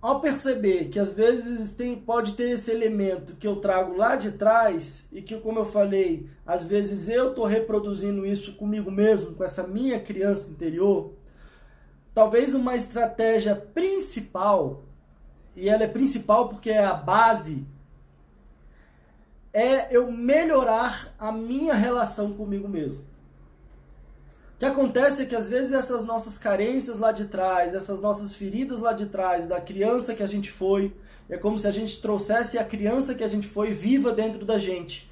ao 0.00 0.20
perceber 0.20 0.88
que 0.88 0.98
às 0.98 1.12
vezes 1.12 1.74
tem, 1.74 1.96
pode 1.96 2.34
ter 2.34 2.50
esse 2.50 2.70
elemento 2.70 3.34
que 3.34 3.46
eu 3.46 3.56
trago 3.56 3.96
lá 3.96 4.14
de 4.14 4.32
trás 4.32 5.08
e 5.12 5.20
que, 5.20 5.36
como 5.38 5.58
eu 5.58 5.64
falei, 5.64 6.28
às 6.46 6.62
vezes 6.62 7.08
eu 7.08 7.30
estou 7.30 7.44
reproduzindo 7.44 8.24
isso 8.24 8.52
comigo 8.54 8.90
mesmo, 8.90 9.34
com 9.34 9.42
essa 9.42 9.66
minha 9.66 9.98
criança 9.98 10.50
interior, 10.50 11.12
talvez 12.14 12.54
uma 12.54 12.76
estratégia 12.76 13.56
principal, 13.56 14.84
e 15.56 15.68
ela 15.68 15.82
é 15.82 15.88
principal 15.88 16.48
porque 16.48 16.70
é 16.70 16.84
a 16.84 16.94
base, 16.94 17.66
é 19.52 19.94
eu 19.94 20.10
melhorar 20.10 21.14
a 21.18 21.32
minha 21.32 21.74
relação 21.74 22.32
comigo 22.34 22.68
mesmo. 22.68 23.02
O 24.54 24.58
que 24.58 24.64
acontece 24.64 25.22
é 25.22 25.26
que 25.26 25.36
às 25.36 25.48
vezes 25.48 25.72
essas 25.72 26.04
nossas 26.04 26.36
carências 26.36 26.98
lá 26.98 27.12
de 27.12 27.26
trás, 27.26 27.74
essas 27.74 28.02
nossas 28.02 28.34
feridas 28.34 28.80
lá 28.80 28.92
de 28.92 29.06
trás, 29.06 29.46
da 29.46 29.60
criança 29.60 30.14
que 30.14 30.22
a 30.22 30.26
gente 30.26 30.50
foi, 30.50 30.92
é 31.28 31.36
como 31.36 31.58
se 31.58 31.68
a 31.68 31.70
gente 31.70 32.00
trouxesse 32.00 32.58
a 32.58 32.64
criança 32.64 33.14
que 33.14 33.22
a 33.22 33.28
gente 33.28 33.46
foi 33.46 33.70
viva 33.70 34.12
dentro 34.12 34.44
da 34.44 34.58
gente. 34.58 35.08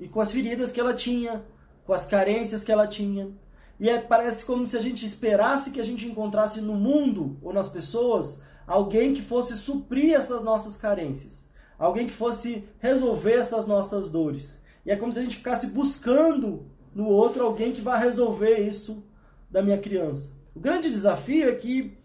E 0.00 0.08
com 0.08 0.20
as 0.20 0.32
feridas 0.32 0.72
que 0.72 0.80
ela 0.80 0.94
tinha, 0.94 1.44
com 1.84 1.92
as 1.92 2.06
carências 2.06 2.64
que 2.64 2.72
ela 2.72 2.86
tinha. 2.86 3.30
E 3.78 3.90
é, 3.90 3.98
parece 3.98 4.44
como 4.44 4.66
se 4.66 4.76
a 4.76 4.80
gente 4.80 5.04
esperasse 5.04 5.70
que 5.70 5.80
a 5.80 5.84
gente 5.84 6.06
encontrasse 6.06 6.60
no 6.60 6.74
mundo 6.74 7.36
ou 7.42 7.52
nas 7.52 7.68
pessoas 7.68 8.42
alguém 8.66 9.12
que 9.12 9.22
fosse 9.22 9.56
suprir 9.56 10.14
essas 10.14 10.42
nossas 10.42 10.76
carências. 10.76 11.48
Alguém 11.78 12.06
que 12.06 12.12
fosse 12.12 12.64
resolver 12.78 13.34
essas 13.34 13.66
nossas 13.66 14.10
dores. 14.10 14.62
E 14.84 14.90
é 14.90 14.96
como 14.96 15.12
se 15.12 15.18
a 15.18 15.22
gente 15.22 15.36
ficasse 15.36 15.68
buscando 15.68 16.66
no 16.94 17.08
outro 17.08 17.44
alguém 17.44 17.72
que 17.72 17.80
vai 17.80 18.00
resolver 18.00 18.58
isso 18.58 19.04
da 19.50 19.62
minha 19.62 19.78
criança. 19.78 20.34
O 20.54 20.60
grande 20.60 20.88
desafio 20.88 21.48
é 21.48 21.54
que 21.54 21.98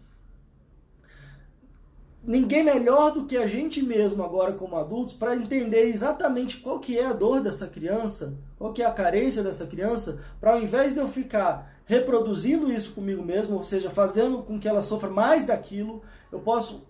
ninguém 2.22 2.62
melhor 2.62 3.12
do 3.12 3.24
que 3.24 3.36
a 3.36 3.46
gente 3.46 3.82
mesmo 3.82 4.22
agora 4.22 4.52
como 4.52 4.76
adultos 4.76 5.14
para 5.14 5.34
entender 5.34 5.88
exatamente 5.88 6.58
qual 6.58 6.78
que 6.78 6.98
é 6.98 7.06
a 7.06 7.12
dor 7.12 7.40
dessa 7.40 7.66
criança, 7.66 8.38
qual 8.58 8.72
que 8.72 8.82
é 8.82 8.86
a 8.86 8.92
carência 8.92 9.42
dessa 9.42 9.66
criança, 9.66 10.22
para 10.40 10.52
ao 10.52 10.60
invés 10.60 10.94
de 10.94 11.00
eu 11.00 11.08
ficar 11.08 11.74
reproduzindo 11.84 12.72
isso 12.72 12.92
comigo 12.92 13.22
mesmo, 13.22 13.56
ou 13.56 13.64
seja, 13.64 13.90
fazendo 13.90 14.42
com 14.42 14.58
que 14.58 14.68
ela 14.68 14.82
sofra 14.82 15.10
mais 15.10 15.44
daquilo, 15.44 16.02
eu 16.30 16.38
posso 16.38 16.86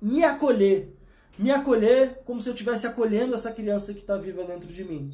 me 0.00 0.24
acolher, 0.24 0.96
me 1.38 1.50
acolher 1.50 2.22
como 2.24 2.40
se 2.40 2.48
eu 2.48 2.54
estivesse 2.54 2.86
acolhendo 2.86 3.34
essa 3.34 3.52
criança 3.52 3.92
que 3.92 4.00
está 4.00 4.16
viva 4.16 4.44
dentro 4.44 4.72
de 4.72 4.84
mim. 4.84 5.12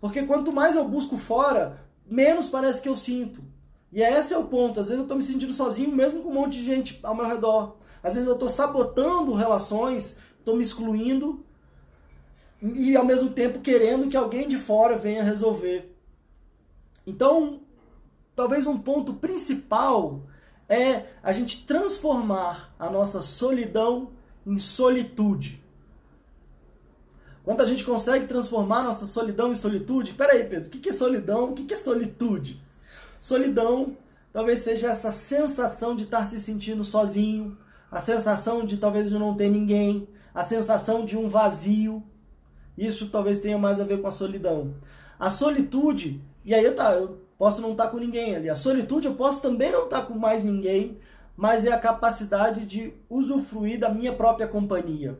Porque 0.00 0.22
quanto 0.22 0.52
mais 0.52 0.76
eu 0.76 0.86
busco 0.86 1.16
fora, 1.16 1.80
menos 2.06 2.48
parece 2.48 2.82
que 2.82 2.88
eu 2.88 2.96
sinto. 2.96 3.42
E 3.92 4.02
esse 4.02 4.34
é 4.34 4.38
o 4.38 4.44
ponto. 4.44 4.80
Às 4.80 4.86
vezes 4.86 4.98
eu 4.98 5.04
estou 5.04 5.16
me 5.16 5.22
sentindo 5.22 5.52
sozinho, 5.52 5.94
mesmo 5.94 6.22
com 6.22 6.28
um 6.28 6.34
monte 6.34 6.58
de 6.58 6.64
gente 6.64 7.00
ao 7.02 7.14
meu 7.14 7.26
redor. 7.26 7.76
Às 8.02 8.14
vezes 8.14 8.28
eu 8.28 8.34
estou 8.34 8.48
sabotando 8.48 9.32
relações, 9.32 10.18
estou 10.38 10.56
me 10.56 10.62
excluindo 10.62 11.44
e 12.62 12.96
ao 12.96 13.04
mesmo 13.04 13.30
tempo 13.30 13.60
querendo 13.60 14.08
que 14.08 14.16
alguém 14.16 14.48
de 14.48 14.58
fora 14.58 14.96
venha 14.96 15.22
resolver. 15.22 15.94
Então, 17.06 17.60
talvez 18.34 18.66
um 18.66 18.78
ponto 18.78 19.14
principal 19.14 20.22
é 20.68 21.04
a 21.22 21.32
gente 21.32 21.66
transformar 21.66 22.74
a 22.78 22.90
nossa 22.90 23.22
solidão 23.22 24.10
em 24.46 24.58
solitude. 24.58 25.62
Quando 27.44 27.60
a 27.60 27.66
gente 27.66 27.84
consegue 27.84 28.26
transformar 28.26 28.82
nossa 28.82 29.06
solidão 29.06 29.52
em 29.52 29.54
solitude, 29.54 30.14
peraí, 30.14 30.44
Pedro, 30.44 30.68
o 30.68 30.70
que 30.70 30.88
é 30.88 30.92
solidão? 30.92 31.50
O 31.50 31.54
que 31.54 31.74
é 31.74 31.76
solitude? 31.76 32.60
Solidão 33.20 33.96
talvez 34.32 34.60
seja 34.60 34.90
essa 34.90 35.10
sensação 35.12 35.96
de 35.96 36.04
estar 36.04 36.24
se 36.24 36.38
sentindo 36.38 36.84
sozinho, 36.84 37.56
a 37.90 38.00
sensação 38.00 38.64
de 38.66 38.76
talvez 38.76 39.10
não 39.10 39.34
ter 39.34 39.48
ninguém, 39.48 40.06
a 40.34 40.42
sensação 40.42 41.04
de 41.04 41.16
um 41.16 41.28
vazio. 41.28 42.02
Isso 42.76 43.08
talvez 43.08 43.40
tenha 43.40 43.56
mais 43.56 43.80
a 43.80 43.84
ver 43.84 44.00
com 44.00 44.08
a 44.08 44.10
solidão. 44.10 44.74
A 45.18 45.30
solitude, 45.30 46.20
e 46.44 46.54
aí 46.54 46.70
tá, 46.72 46.92
eu 46.92 47.22
posso 47.38 47.60
não 47.62 47.72
estar 47.72 47.88
com 47.88 47.96
ninguém 47.96 48.36
ali. 48.36 48.50
A 48.50 48.54
solitude 48.54 49.06
eu 49.06 49.14
posso 49.14 49.40
também 49.40 49.72
não 49.72 49.84
estar 49.84 50.02
com 50.02 50.14
mais 50.14 50.44
ninguém, 50.44 50.98
mas 51.36 51.64
é 51.66 51.72
a 51.72 51.78
capacidade 51.78 52.64
de 52.64 52.94
usufruir 53.08 53.78
da 53.78 53.88
minha 53.88 54.12
própria 54.12 54.48
companhia 54.48 55.18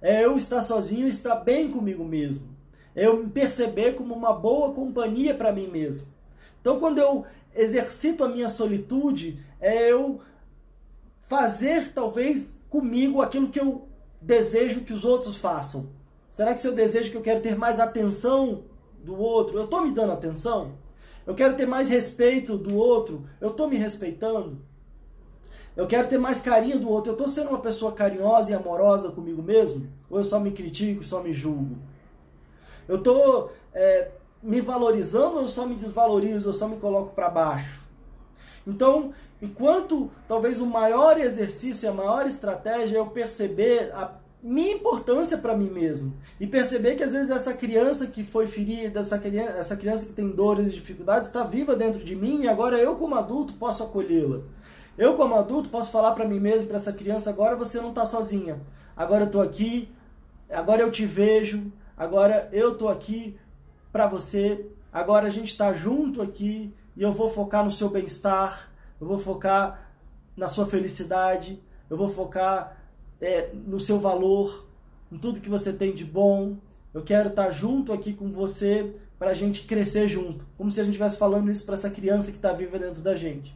é 0.00 0.24
eu 0.24 0.36
estar 0.36 0.62
sozinho 0.62 1.06
estar 1.06 1.36
bem 1.36 1.70
comigo 1.70 2.04
mesmo. 2.04 2.48
É 2.94 3.06
eu 3.06 3.16
me 3.18 3.28
perceber 3.28 3.94
como 3.94 4.14
uma 4.14 4.32
boa 4.32 4.72
companhia 4.72 5.34
para 5.34 5.52
mim 5.52 5.68
mesmo. 5.68 6.06
Então, 6.60 6.78
quando 6.78 6.98
eu 6.98 7.24
exercito 7.54 8.24
a 8.24 8.28
minha 8.28 8.48
solitude, 8.48 9.44
é 9.60 9.90
eu 9.90 10.20
fazer 11.22 11.92
talvez 11.92 12.56
comigo 12.70 13.20
aquilo 13.20 13.48
que 13.48 13.60
eu 13.60 13.88
desejo 14.20 14.82
que 14.82 14.92
os 14.92 15.04
outros 15.04 15.36
façam. 15.36 15.90
Será 16.30 16.54
que 16.54 16.60
se 16.60 16.68
eu 16.68 16.74
desejo 16.74 17.10
que 17.10 17.16
eu 17.16 17.22
quero 17.22 17.40
ter 17.40 17.56
mais 17.56 17.78
atenção 17.78 18.64
do 19.02 19.16
outro, 19.18 19.58
eu 19.58 19.64
estou 19.64 19.82
me 19.82 19.92
dando 19.92 20.12
atenção? 20.12 20.74
Eu 21.26 21.34
quero 21.34 21.54
ter 21.54 21.66
mais 21.66 21.88
respeito 21.88 22.56
do 22.56 22.76
outro, 22.76 23.28
eu 23.40 23.48
estou 23.48 23.68
me 23.68 23.76
respeitando? 23.76 24.62
Eu 25.76 25.86
quero 25.86 26.08
ter 26.08 26.18
mais 26.18 26.40
carinho 26.40 26.80
do 26.80 26.88
outro. 26.88 27.10
Eu 27.10 27.14
estou 27.14 27.28
sendo 27.28 27.50
uma 27.50 27.60
pessoa 27.60 27.92
carinhosa 27.92 28.50
e 28.50 28.54
amorosa 28.54 29.10
comigo 29.10 29.42
mesmo? 29.42 29.86
Ou 30.08 30.18
eu 30.18 30.24
só 30.24 30.40
me 30.40 30.50
critico, 30.50 31.04
só 31.04 31.22
me 31.22 31.32
julgo? 31.34 31.76
Eu 32.88 32.96
estou 32.96 33.52
é, 33.74 34.10
me 34.42 34.60
valorizando 34.60 35.36
ou 35.36 35.42
eu 35.42 35.48
só 35.48 35.66
me 35.66 35.74
desvalorizo, 35.74 36.48
eu 36.48 36.52
só 36.52 36.66
me 36.66 36.76
coloco 36.76 37.14
para 37.14 37.28
baixo? 37.28 37.84
Então, 38.66 39.12
enquanto 39.40 40.10
talvez 40.26 40.60
o 40.60 40.66
maior 40.66 41.20
exercício 41.20 41.86
e 41.86 41.88
a 41.88 41.92
maior 41.92 42.26
estratégia 42.26 42.96
é 42.96 43.00
eu 43.00 43.06
perceber 43.06 43.92
a 43.92 44.12
minha 44.42 44.74
importância 44.74 45.38
para 45.38 45.56
mim 45.56 45.68
mesmo 45.68 46.14
e 46.38 46.46
perceber 46.46 46.94
que 46.94 47.02
às 47.02 47.12
vezes 47.12 47.30
essa 47.30 47.52
criança 47.52 48.06
que 48.06 48.22
foi 48.22 48.46
ferida, 48.46 49.00
essa 49.00 49.18
criança, 49.18 49.52
essa 49.52 49.76
criança 49.76 50.06
que 50.06 50.12
tem 50.12 50.30
dores 50.30 50.68
e 50.68 50.74
dificuldades 50.74 51.28
está 51.28 51.42
viva 51.42 51.74
dentro 51.74 52.02
de 52.02 52.14
mim 52.14 52.42
e 52.42 52.48
agora 52.48 52.78
eu 52.78 52.94
como 52.94 53.14
adulto 53.14 53.54
posso 53.54 53.82
acolhê-la. 53.82 54.42
Eu, 54.98 55.14
como 55.14 55.34
adulto, 55.34 55.68
posso 55.68 55.90
falar 55.90 56.12
para 56.12 56.26
mim 56.26 56.40
mesmo, 56.40 56.68
para 56.68 56.76
essa 56.76 56.92
criança: 56.92 57.30
agora 57.30 57.54
você 57.54 57.80
não 57.80 57.90
está 57.90 58.06
sozinha. 58.06 58.60
Agora 58.96 59.22
eu 59.22 59.26
estou 59.26 59.42
aqui, 59.42 59.88
agora 60.50 60.82
eu 60.82 60.90
te 60.90 61.04
vejo, 61.04 61.70
agora 61.96 62.48
eu 62.52 62.72
estou 62.72 62.88
aqui 62.88 63.36
para 63.92 64.06
você. 64.06 64.66
Agora 64.92 65.26
a 65.26 65.30
gente 65.30 65.48
está 65.48 65.74
junto 65.74 66.22
aqui 66.22 66.72
e 66.96 67.02
eu 67.02 67.12
vou 67.12 67.28
focar 67.28 67.62
no 67.62 67.70
seu 67.70 67.90
bem-estar, 67.90 68.72
eu 68.98 69.06
vou 69.06 69.18
focar 69.18 69.90
na 70.34 70.48
sua 70.48 70.64
felicidade, 70.64 71.62
eu 71.90 71.96
vou 71.96 72.08
focar 72.08 72.78
é, 73.20 73.50
no 73.52 73.78
seu 73.78 74.00
valor, 74.00 74.66
em 75.12 75.18
tudo 75.18 75.40
que 75.40 75.50
você 75.50 75.72
tem 75.72 75.92
de 75.92 76.04
bom. 76.04 76.56
Eu 76.94 77.02
quero 77.02 77.28
estar 77.28 77.46
tá 77.46 77.50
junto 77.50 77.92
aqui 77.92 78.14
com 78.14 78.32
você 78.32 78.94
para 79.18 79.32
a 79.32 79.34
gente 79.34 79.64
crescer 79.66 80.08
junto, 80.08 80.46
como 80.56 80.70
se 80.70 80.80
a 80.80 80.84
gente 80.84 80.92
estivesse 80.92 81.18
falando 81.18 81.50
isso 81.50 81.64
para 81.64 81.74
essa 81.74 81.90
criança 81.90 82.30
que 82.30 82.38
está 82.38 82.52
viva 82.52 82.78
dentro 82.78 83.02
da 83.02 83.14
gente. 83.14 83.54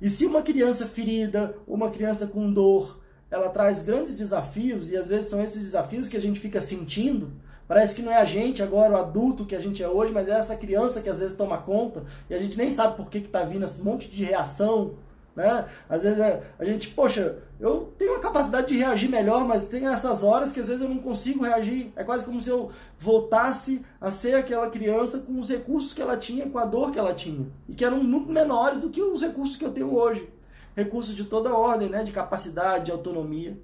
E 0.00 0.08
se 0.08 0.26
uma 0.26 0.42
criança 0.42 0.86
ferida, 0.86 1.56
uma 1.66 1.90
criança 1.90 2.26
com 2.26 2.52
dor, 2.52 3.00
ela 3.30 3.48
traz 3.48 3.82
grandes 3.82 4.14
desafios, 4.14 4.90
e 4.90 4.96
às 4.96 5.08
vezes 5.08 5.26
são 5.26 5.42
esses 5.42 5.60
desafios 5.60 6.08
que 6.08 6.16
a 6.16 6.20
gente 6.20 6.40
fica 6.40 6.60
sentindo, 6.60 7.32
Parece 7.68 7.94
que 7.94 8.00
não 8.00 8.10
é 8.10 8.16
a 8.16 8.24
gente 8.24 8.62
agora, 8.62 8.94
o 8.94 8.96
adulto 8.96 9.44
que 9.44 9.54
a 9.54 9.58
gente 9.58 9.82
é 9.82 9.88
hoje, 9.88 10.10
mas 10.10 10.26
é 10.26 10.32
essa 10.32 10.56
criança 10.56 11.02
que 11.02 11.10
às 11.10 11.20
vezes 11.20 11.36
toma 11.36 11.58
conta 11.58 12.02
e 12.30 12.34
a 12.34 12.38
gente 12.38 12.56
nem 12.56 12.70
sabe 12.70 12.96
por 12.96 13.10
que 13.10 13.18
está 13.18 13.44
vindo 13.44 13.62
esse 13.62 13.82
monte 13.82 14.08
de 14.08 14.24
reação, 14.24 14.94
né? 15.38 15.66
Às 15.88 16.02
vezes 16.02 16.18
é, 16.18 16.42
a 16.58 16.64
gente, 16.64 16.88
poxa, 16.88 17.36
eu 17.60 17.92
tenho 17.96 18.16
a 18.16 18.18
capacidade 18.18 18.66
de 18.66 18.76
reagir 18.76 19.08
melhor, 19.08 19.44
mas 19.44 19.66
tem 19.66 19.86
essas 19.86 20.24
horas 20.24 20.52
que 20.52 20.58
às 20.58 20.66
vezes 20.66 20.82
eu 20.82 20.88
não 20.88 20.98
consigo 20.98 21.44
reagir. 21.44 21.92
É 21.94 22.02
quase 22.02 22.24
como 22.24 22.40
se 22.40 22.50
eu 22.50 22.72
voltasse 22.98 23.86
a 24.00 24.10
ser 24.10 24.34
aquela 24.34 24.68
criança 24.68 25.20
com 25.20 25.38
os 25.38 25.48
recursos 25.48 25.92
que 25.92 26.02
ela 26.02 26.16
tinha, 26.16 26.48
com 26.48 26.58
a 26.58 26.64
dor 26.64 26.90
que 26.90 26.98
ela 26.98 27.14
tinha, 27.14 27.46
e 27.68 27.74
que 27.74 27.84
eram 27.84 28.02
muito 28.02 28.32
menores 28.32 28.80
do 28.80 28.90
que 28.90 29.00
os 29.00 29.22
recursos 29.22 29.56
que 29.56 29.64
eu 29.64 29.70
tenho 29.70 29.94
hoje. 29.94 30.28
Recursos 30.74 31.14
de 31.14 31.24
toda 31.24 31.54
ordem, 31.54 31.88
né? 31.88 32.02
de 32.02 32.10
capacidade, 32.10 32.86
de 32.86 32.90
autonomia. 32.90 33.56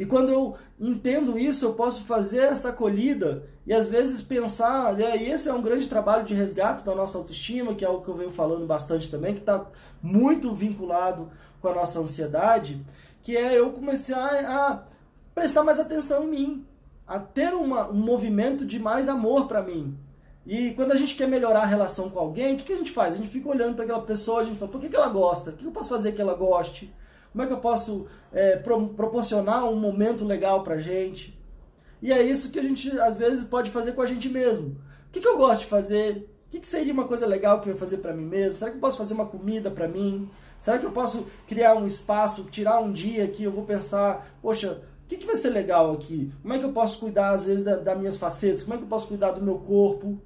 E 0.00 0.06
quando 0.06 0.32
eu 0.32 0.56
entendo 0.80 1.38
isso, 1.38 1.66
eu 1.66 1.74
posso 1.74 2.04
fazer 2.04 2.44
essa 2.44 2.70
acolhida 2.70 3.44
e 3.66 3.74
às 3.74 3.86
vezes 3.86 4.22
pensar, 4.22 4.94
né, 4.94 5.14
e 5.18 5.30
esse 5.30 5.46
é 5.46 5.52
um 5.52 5.60
grande 5.60 5.86
trabalho 5.90 6.24
de 6.24 6.32
resgate 6.32 6.86
da 6.86 6.94
nossa 6.94 7.18
autoestima, 7.18 7.74
que 7.74 7.84
é 7.84 7.88
algo 7.88 8.02
que 8.02 8.08
eu 8.08 8.14
venho 8.14 8.30
falando 8.30 8.66
bastante 8.66 9.10
também, 9.10 9.34
que 9.34 9.40
está 9.40 9.66
muito 10.02 10.54
vinculado 10.54 11.30
com 11.60 11.68
a 11.68 11.74
nossa 11.74 12.00
ansiedade, 12.00 12.82
que 13.22 13.36
é 13.36 13.58
eu 13.58 13.72
começar 13.72 14.42
a 14.46 14.84
prestar 15.34 15.64
mais 15.64 15.78
atenção 15.78 16.24
em 16.24 16.28
mim, 16.28 16.66
a 17.06 17.18
ter 17.18 17.52
uma, 17.52 17.90
um 17.90 18.00
movimento 18.00 18.64
de 18.64 18.78
mais 18.78 19.06
amor 19.06 19.48
para 19.48 19.62
mim. 19.62 19.94
E 20.46 20.70
quando 20.70 20.92
a 20.92 20.96
gente 20.96 21.14
quer 21.14 21.28
melhorar 21.28 21.64
a 21.64 21.66
relação 21.66 22.08
com 22.08 22.18
alguém, 22.18 22.54
o 22.54 22.56
que, 22.56 22.64
que 22.64 22.72
a 22.72 22.78
gente 22.78 22.90
faz? 22.90 23.12
A 23.12 23.16
gente 23.18 23.28
fica 23.28 23.50
olhando 23.50 23.74
para 23.74 23.84
aquela 23.84 24.00
pessoa, 24.00 24.40
a 24.40 24.44
gente 24.44 24.58
fala, 24.58 24.72
por 24.72 24.80
que, 24.80 24.88
que 24.88 24.96
ela 24.96 25.10
gosta? 25.10 25.50
O 25.50 25.52
que 25.52 25.66
eu 25.66 25.70
posso 25.70 25.90
fazer 25.90 26.12
que 26.12 26.22
ela 26.22 26.32
goste? 26.32 26.90
Como 27.32 27.44
é 27.44 27.46
que 27.46 27.52
eu 27.52 27.58
posso 27.58 28.06
é, 28.32 28.56
pro, 28.56 28.88
proporcionar 28.88 29.68
um 29.68 29.76
momento 29.76 30.24
legal 30.24 30.62
pra 30.62 30.78
gente? 30.78 31.38
E 32.02 32.12
é 32.12 32.22
isso 32.22 32.50
que 32.50 32.58
a 32.58 32.62
gente 32.62 32.90
às 32.98 33.16
vezes 33.16 33.44
pode 33.44 33.70
fazer 33.70 33.92
com 33.92 34.02
a 34.02 34.06
gente 34.06 34.28
mesmo. 34.28 34.68
O 35.08 35.12
que, 35.12 35.20
que 35.20 35.28
eu 35.28 35.36
gosto 35.36 35.60
de 35.60 35.66
fazer? 35.66 36.28
O 36.46 36.50
que, 36.50 36.60
que 36.60 36.68
seria 36.68 36.92
uma 36.92 37.04
coisa 37.04 37.26
legal 37.26 37.60
que 37.60 37.68
eu 37.68 37.74
ia 37.74 37.78
fazer 37.78 37.98
para 37.98 38.14
mim 38.14 38.24
mesmo? 38.24 38.58
Será 38.58 38.70
que 38.70 38.76
eu 38.76 38.80
posso 38.80 38.98
fazer 38.98 39.14
uma 39.14 39.26
comida 39.26 39.70
para 39.70 39.86
mim? 39.86 40.28
Será 40.58 40.78
que 40.78 40.86
eu 40.86 40.90
posso 40.90 41.26
criar 41.46 41.74
um 41.74 41.86
espaço, 41.86 42.44
tirar 42.44 42.80
um 42.80 42.92
dia 42.92 43.26
que 43.28 43.44
eu 43.44 43.50
vou 43.50 43.64
pensar, 43.64 44.28
poxa, 44.42 44.82
o 45.04 45.08
que, 45.08 45.16
que 45.16 45.26
vai 45.26 45.36
ser 45.36 45.50
legal 45.50 45.92
aqui? 45.92 46.32
Como 46.42 46.52
é 46.54 46.58
que 46.58 46.64
eu 46.64 46.72
posso 46.72 46.98
cuidar, 47.00 47.30
às 47.30 47.44
vezes, 47.44 47.64
das 47.64 47.82
da 47.82 47.94
minhas 47.94 48.16
facetas? 48.16 48.62
Como 48.62 48.74
é 48.74 48.76
que 48.78 48.84
eu 48.84 48.88
posso 48.88 49.08
cuidar 49.08 49.30
do 49.32 49.42
meu 49.42 49.58
corpo? 49.58 50.20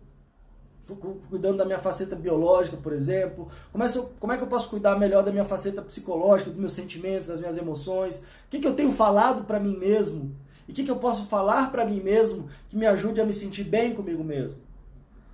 Cuidando 1.28 1.58
da 1.58 1.64
minha 1.64 1.78
faceta 1.78 2.14
biológica, 2.14 2.76
por 2.76 2.92
exemplo? 2.92 3.48
Como 3.72 3.84
é, 3.84 3.88
como 4.20 4.32
é, 4.32 4.36
que 4.36 4.42
eu 4.42 4.48
posso 4.48 4.68
cuidar 4.68 4.98
melhor 4.98 5.24
da 5.24 5.32
minha 5.32 5.44
faceta 5.44 5.80
psicológica, 5.80 6.50
dos 6.50 6.58
meus 6.58 6.72
sentimentos, 6.72 7.28
das 7.28 7.40
minhas 7.40 7.56
emoções? 7.56 8.18
O 8.18 8.24
que, 8.50 8.58
que 8.58 8.66
eu 8.66 8.74
tenho 8.74 8.92
falado 8.92 9.44
para 9.44 9.58
mim 9.58 9.76
mesmo? 9.76 10.34
E 10.68 10.72
o 10.72 10.74
que, 10.74 10.84
que 10.84 10.90
eu 10.90 10.96
posso 10.96 11.26
falar 11.26 11.70
para 11.70 11.84
mim 11.84 12.00
mesmo 12.00 12.48
que 12.68 12.76
me 12.76 12.86
ajude 12.86 13.20
a 13.20 13.26
me 13.26 13.32
sentir 13.32 13.64
bem 13.64 13.94
comigo 13.94 14.22
mesmo? 14.22 14.58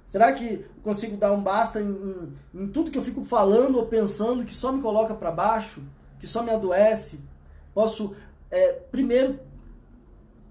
Será 0.07 0.33
que 0.33 0.65
consigo 0.83 1.17
dar 1.17 1.33
um 1.33 1.41
basta 1.41 1.81
em, 1.81 1.89
em, 1.89 2.63
em 2.63 2.69
tudo 2.69 2.91
que 2.91 2.99
eu 2.99 3.03
fico 3.03 3.25
falando 3.25 3.77
ou 3.77 3.87
pensando 3.87 4.45
que 4.45 4.55
só 4.55 4.73
me 4.73 4.83
coloca 4.83 5.15
para 5.15 5.31
baixo, 5.31 5.83
que 6.19 6.27
só 6.27 6.43
me 6.43 6.51
adoece? 6.51 7.21
Posso, 7.73 8.15
é, 8.51 8.73
primeiro, 8.73 9.39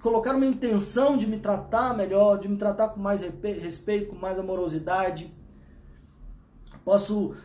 colocar 0.01 0.35
uma 0.35 0.45
intenção 0.45 1.17
de 1.17 1.27
me 1.27 1.39
tratar 1.39 1.95
melhor, 1.95 2.39
de 2.39 2.47
me 2.47 2.57
tratar 2.57 2.89
com 2.89 2.99
mais 2.99 3.21
respeito, 3.21 4.09
com 4.09 4.15
mais 4.15 4.39
amorosidade. 4.39 5.33
Posso. 6.83 7.35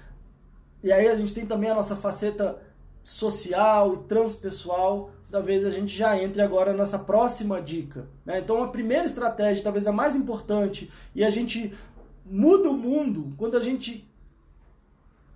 E 0.82 0.92
aí 0.92 1.08
a 1.08 1.16
gente 1.16 1.34
tem 1.34 1.46
também 1.46 1.70
a 1.70 1.74
nossa 1.74 1.96
faceta 1.96 2.60
social 3.02 3.94
e 3.94 3.98
transpessoal. 4.08 5.10
Talvez 5.30 5.64
a 5.64 5.70
gente 5.70 5.96
já 5.96 6.16
entre 6.22 6.40
agora 6.42 6.72
nessa 6.72 6.98
próxima 6.98 7.60
dica. 7.60 8.06
Né? 8.24 8.38
Então, 8.38 8.62
a 8.62 8.68
primeira 8.68 9.04
estratégia, 9.04 9.64
talvez 9.64 9.86
a 9.86 9.92
mais 9.92 10.14
importante, 10.14 10.90
e 11.14 11.24
a 11.24 11.30
gente 11.30 11.74
muda 12.24 12.70
o 12.70 12.74
mundo 12.74 13.34
quando 13.36 13.56
a 13.56 13.60
gente 13.60 14.08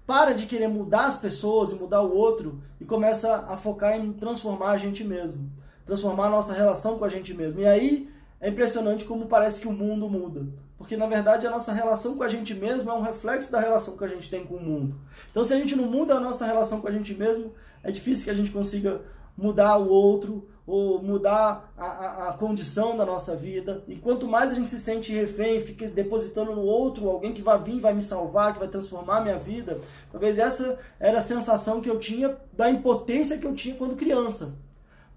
para 0.07 0.33
de 0.33 0.47
querer 0.47 0.69
mudar 0.69 1.05
as 1.05 1.19
pessoas 1.19 1.71
e 1.71 1.75
mudar 1.75 2.01
o 2.01 2.17
outro 2.17 2.63
e 2.81 2.85
começa 2.87 3.45
a 3.47 3.59
focar 3.59 3.95
em 3.95 4.11
transformar 4.15 4.71
a 4.71 4.77
gente 4.79 5.05
mesmo, 5.05 5.51
transformar 5.89 6.27
a 6.27 6.31
nossa 6.31 6.53
relação 6.53 6.99
com 6.99 7.05
a 7.07 7.09
gente 7.09 7.33
mesmo. 7.33 7.61
E 7.61 7.67
aí 7.67 8.11
é 8.39 8.51
impressionante 8.51 9.07
como 9.07 9.27
parece 9.27 9.59
que 9.59 9.67
o 9.67 9.73
mundo 9.73 10.09
muda, 10.09 10.47
porque 10.77 10.97
na 10.97 11.07
verdade 11.07 11.47
a 11.47 11.51
nossa 11.51 11.73
relação 11.73 12.17
com 12.17 12.23
a 12.23 12.29
gente 12.29 12.55
mesmo 12.55 12.91
é 12.91 12.95
um 12.95 13.01
reflexo 13.01 13.51
da 13.51 13.59
relação 13.59 13.97
que 13.97 14.05
a 14.05 14.09
gente 14.09 14.31
tem 14.31 14.45
com 14.45 14.57
o 14.57 14.63
mundo. 14.63 14.95
Então 15.31 15.43
se 15.43 15.55
a 15.55 15.57
gente 15.57 15.75
não 15.75 15.87
muda 15.87 16.15
a 16.15 16.21
nossa 16.21 16.47
relação 16.47 16.83
com 16.83 16.89
a 16.89 16.93
gente 16.93 17.15
mesmo, 17.15 17.53
é 17.83 17.91
difícil 17.91 18.27
que 18.27 18.31
a 18.31 18.35
gente 18.35 18.51
consiga 18.51 19.01
mudar 19.37 19.79
o 19.79 19.89
outro 19.89 20.47
ou 20.67 21.03
mudar 21.03 21.73
a, 21.79 21.87
a, 21.87 22.29
a, 22.29 22.33
condição 22.35 22.95
da 22.95 23.07
nossa 23.07 23.35
vida. 23.35 23.83
E 23.89 23.97
quanto 23.97 24.29
mais 24.29 24.53
a 24.53 24.55
gente 24.55 24.69
se 24.69 24.79
sente 24.79 25.11
refém, 25.11 25.61
fica 25.61 25.89
depositando 25.89 26.55
no 26.55 26.61
outro 26.61 27.09
alguém 27.09 27.33
que 27.33 27.41
vai 27.41 27.59
vir, 27.59 27.81
vai 27.81 27.95
me 27.95 28.03
salvar, 28.03 28.53
que 28.53 28.59
vai 28.59 28.69
transformar 28.69 29.19
a 29.19 29.21
minha 29.23 29.39
vida, 29.39 29.81
talvez 30.13 30.39
essa 30.39 30.79
era 31.01 31.19
a 31.19 31.23
sensação 31.23 31.81
que 31.81 31.89
eu 31.89 31.99
tinha 31.99 32.37
da 32.53 32.69
impotência 32.69 33.39
que 33.39 33.47
eu 33.47 33.55
tinha 33.55 33.77
quando 33.77 33.97
criança. 33.97 34.55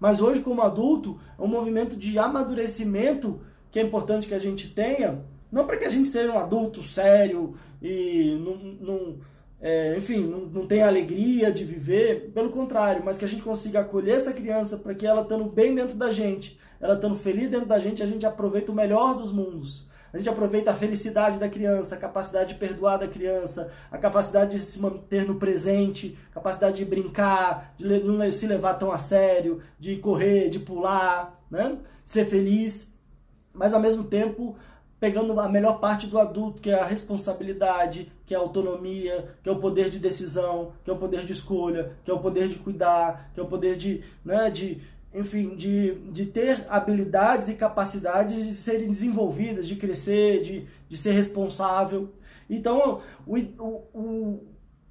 Mas 0.02 0.20
hoje, 0.20 0.40
como 0.40 0.62
adulto, 0.62 1.20
é 1.38 1.40
um 1.40 1.46
movimento 1.46 1.94
de 1.94 2.18
amadurecimento 2.18 3.38
que 3.70 3.78
é 3.78 3.82
importante 3.84 4.26
que 4.26 4.34
a 4.34 4.38
gente 4.38 4.66
tenha, 4.68 5.24
não 5.50 5.64
para 5.64 5.76
que 5.76 5.84
a 5.84 5.88
gente 5.88 6.08
seja 6.08 6.32
um 6.32 6.36
adulto 6.36 6.82
sério 6.82 7.54
e 7.80 8.36
não, 8.44 8.56
não 8.80 9.16
é, 9.60 9.96
enfim, 9.96 10.26
não, 10.26 10.40
não 10.40 10.66
tenha 10.66 10.88
alegria 10.88 11.52
de 11.52 11.64
viver, 11.64 12.32
pelo 12.34 12.50
contrário, 12.50 13.04
mas 13.04 13.16
que 13.16 13.24
a 13.24 13.28
gente 13.28 13.44
consiga 13.44 13.78
acolher 13.78 14.16
essa 14.16 14.32
criança 14.32 14.76
para 14.76 14.92
que 14.92 15.06
ela 15.06 15.22
estando 15.22 15.44
bem 15.44 15.72
dentro 15.72 15.96
da 15.96 16.10
gente, 16.10 16.58
ela 16.80 16.94
estando 16.94 17.14
feliz 17.14 17.48
dentro 17.48 17.68
da 17.68 17.78
gente, 17.78 18.02
a 18.02 18.06
gente 18.06 18.26
aproveita 18.26 18.72
o 18.72 18.74
melhor 18.74 19.16
dos 19.16 19.30
mundos. 19.30 19.86
A 20.12 20.18
gente 20.18 20.28
aproveita 20.28 20.70
a 20.70 20.74
felicidade 20.74 21.38
da 21.38 21.48
criança, 21.48 21.94
a 21.94 21.98
capacidade 21.98 22.52
de 22.52 22.58
perdoar 22.58 22.98
da 22.98 23.08
criança, 23.08 23.72
a 23.90 23.96
capacidade 23.96 24.58
de 24.58 24.60
se 24.60 24.78
manter 24.78 25.26
no 25.26 25.36
presente, 25.36 26.18
capacidade 26.32 26.76
de 26.76 26.84
brincar, 26.84 27.74
de 27.78 27.86
não 28.00 28.30
se 28.30 28.46
levar 28.46 28.74
tão 28.74 28.92
a 28.92 28.98
sério, 28.98 29.62
de 29.78 29.96
correr, 29.96 30.50
de 30.50 30.58
pular, 30.58 31.40
né? 31.50 31.78
ser 32.04 32.26
feliz. 32.26 32.94
Mas 33.54 33.72
ao 33.72 33.80
mesmo 33.80 34.04
tempo, 34.04 34.54
pegando 35.00 35.38
a 35.40 35.48
melhor 35.48 35.80
parte 35.80 36.06
do 36.06 36.18
adulto, 36.18 36.60
que 36.60 36.70
é 36.70 36.78
a 36.78 36.84
responsabilidade, 36.84 38.12
que 38.26 38.34
é 38.34 38.36
a 38.36 38.40
autonomia, 38.40 39.34
que 39.42 39.48
é 39.48 39.52
o 39.52 39.58
poder 39.58 39.88
de 39.88 39.98
decisão, 39.98 40.72
que 40.84 40.90
é 40.90 40.92
o 40.92 40.98
poder 40.98 41.24
de 41.24 41.32
escolha, 41.32 41.92
que 42.04 42.10
é 42.10 42.14
o 42.14 42.20
poder 42.20 42.48
de 42.48 42.56
cuidar, 42.56 43.30
que 43.32 43.40
é 43.40 43.42
o 43.42 43.46
poder 43.46 43.76
de, 43.76 44.04
né, 44.24 44.50
de 44.50 44.80
enfim, 45.14 45.54
de, 45.56 45.94
de 46.10 46.26
ter 46.26 46.64
habilidades 46.68 47.48
e 47.48 47.54
capacidades 47.54 48.46
de 48.46 48.54
serem 48.54 48.88
desenvolvidas, 48.88 49.68
de 49.68 49.76
crescer, 49.76 50.42
de, 50.42 50.66
de 50.88 50.96
ser 50.96 51.12
responsável. 51.12 52.12
Então, 52.48 53.00
o, 53.26 53.36
o, 53.94 54.40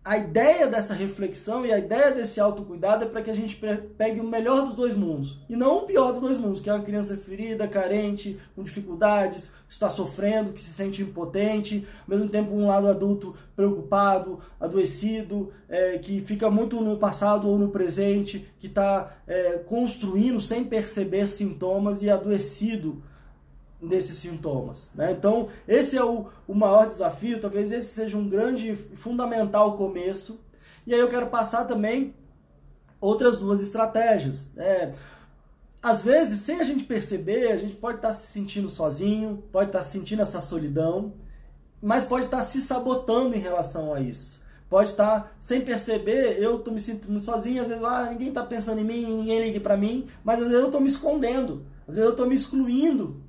a 0.03 0.17
ideia 0.17 0.65
dessa 0.65 0.95
reflexão 0.95 1.63
e 1.63 1.71
a 1.71 1.77
ideia 1.77 2.09
desse 2.09 2.39
autocuidado 2.39 3.05
é 3.05 3.07
para 3.07 3.21
que 3.21 3.29
a 3.29 3.35
gente 3.35 3.55
pegue 3.95 4.19
o 4.19 4.27
melhor 4.27 4.65
dos 4.65 4.75
dois 4.75 4.95
mundos. 4.95 5.37
E 5.47 5.55
não 5.55 5.77
o 5.77 5.81
pior 5.83 6.11
dos 6.11 6.21
dois 6.21 6.39
mundos, 6.39 6.59
que 6.59 6.71
é 6.71 6.73
uma 6.73 6.83
criança 6.83 7.15
ferida, 7.17 7.67
carente, 7.67 8.39
com 8.55 8.63
dificuldades, 8.63 9.53
que 9.67 9.73
está 9.73 9.91
sofrendo, 9.91 10.53
que 10.53 10.61
se 10.61 10.73
sente 10.73 11.03
impotente, 11.03 11.87
ao 12.07 12.17
mesmo 12.17 12.29
tempo 12.29 12.51
um 12.51 12.65
lado 12.65 12.87
adulto 12.87 13.35
preocupado, 13.55 14.39
adoecido, 14.59 15.51
é, 15.69 15.99
que 15.99 16.19
fica 16.21 16.49
muito 16.49 16.81
no 16.81 16.97
passado 16.97 17.47
ou 17.47 17.59
no 17.59 17.69
presente, 17.69 18.51
que 18.59 18.65
está 18.65 19.17
é, 19.27 19.59
construindo 19.67 20.41
sem 20.41 20.63
perceber 20.63 21.29
sintomas 21.29 22.01
e 22.01 22.09
adoecido 22.09 23.03
desses 23.81 24.17
sintomas. 24.17 24.91
Né? 24.93 25.11
Então, 25.11 25.49
esse 25.67 25.97
é 25.97 26.03
o, 26.03 26.27
o 26.47 26.53
maior 26.53 26.85
desafio, 26.85 27.41
talvez 27.41 27.71
esse 27.71 27.93
seja 27.93 28.17
um 28.17 28.29
grande, 28.29 28.75
fundamental 28.75 29.75
começo. 29.75 30.39
E 30.85 30.93
aí 30.93 30.99
eu 30.99 31.09
quero 31.09 31.27
passar 31.27 31.65
também 31.65 32.13
outras 32.99 33.37
duas 33.37 33.59
estratégias. 33.61 34.53
Né? 34.53 34.93
Às 35.81 36.03
vezes, 36.03 36.41
sem 36.41 36.59
a 36.59 36.63
gente 36.63 36.83
perceber, 36.83 37.51
a 37.51 37.57
gente 37.57 37.75
pode 37.75 37.97
estar 37.97 38.13
se 38.13 38.27
sentindo 38.27 38.69
sozinho, 38.69 39.43
pode 39.51 39.69
estar 39.69 39.81
sentindo 39.81 40.21
essa 40.21 40.39
solidão, 40.39 41.13
mas 41.81 42.05
pode 42.05 42.25
estar 42.25 42.43
se 42.43 42.61
sabotando 42.61 43.35
em 43.35 43.39
relação 43.39 43.93
a 43.93 43.99
isso. 43.99 44.39
Pode 44.69 44.91
estar 44.91 45.35
sem 45.39 45.61
perceber, 45.61 46.41
eu 46.41 46.57
estou 46.57 46.73
me 46.73 46.79
sentindo 46.79 47.11
muito 47.11 47.25
sozinho, 47.25 47.61
às 47.61 47.67
vezes 47.67 47.83
ah, 47.83 48.09
ninguém 48.11 48.29
está 48.29 48.45
pensando 48.45 48.79
em 48.79 48.85
mim, 48.85 49.05
ninguém 49.05 49.43
liga 49.43 49.59
para 49.59 49.75
mim, 49.75 50.07
mas 50.23 50.35
às 50.35 50.47
vezes 50.47 50.61
eu 50.61 50.67
estou 50.67 50.79
me 50.79 50.87
escondendo, 50.87 51.65
às 51.85 51.95
vezes 51.95 52.05
eu 52.05 52.11
estou 52.11 52.25
me 52.25 52.35
excluindo 52.35 53.21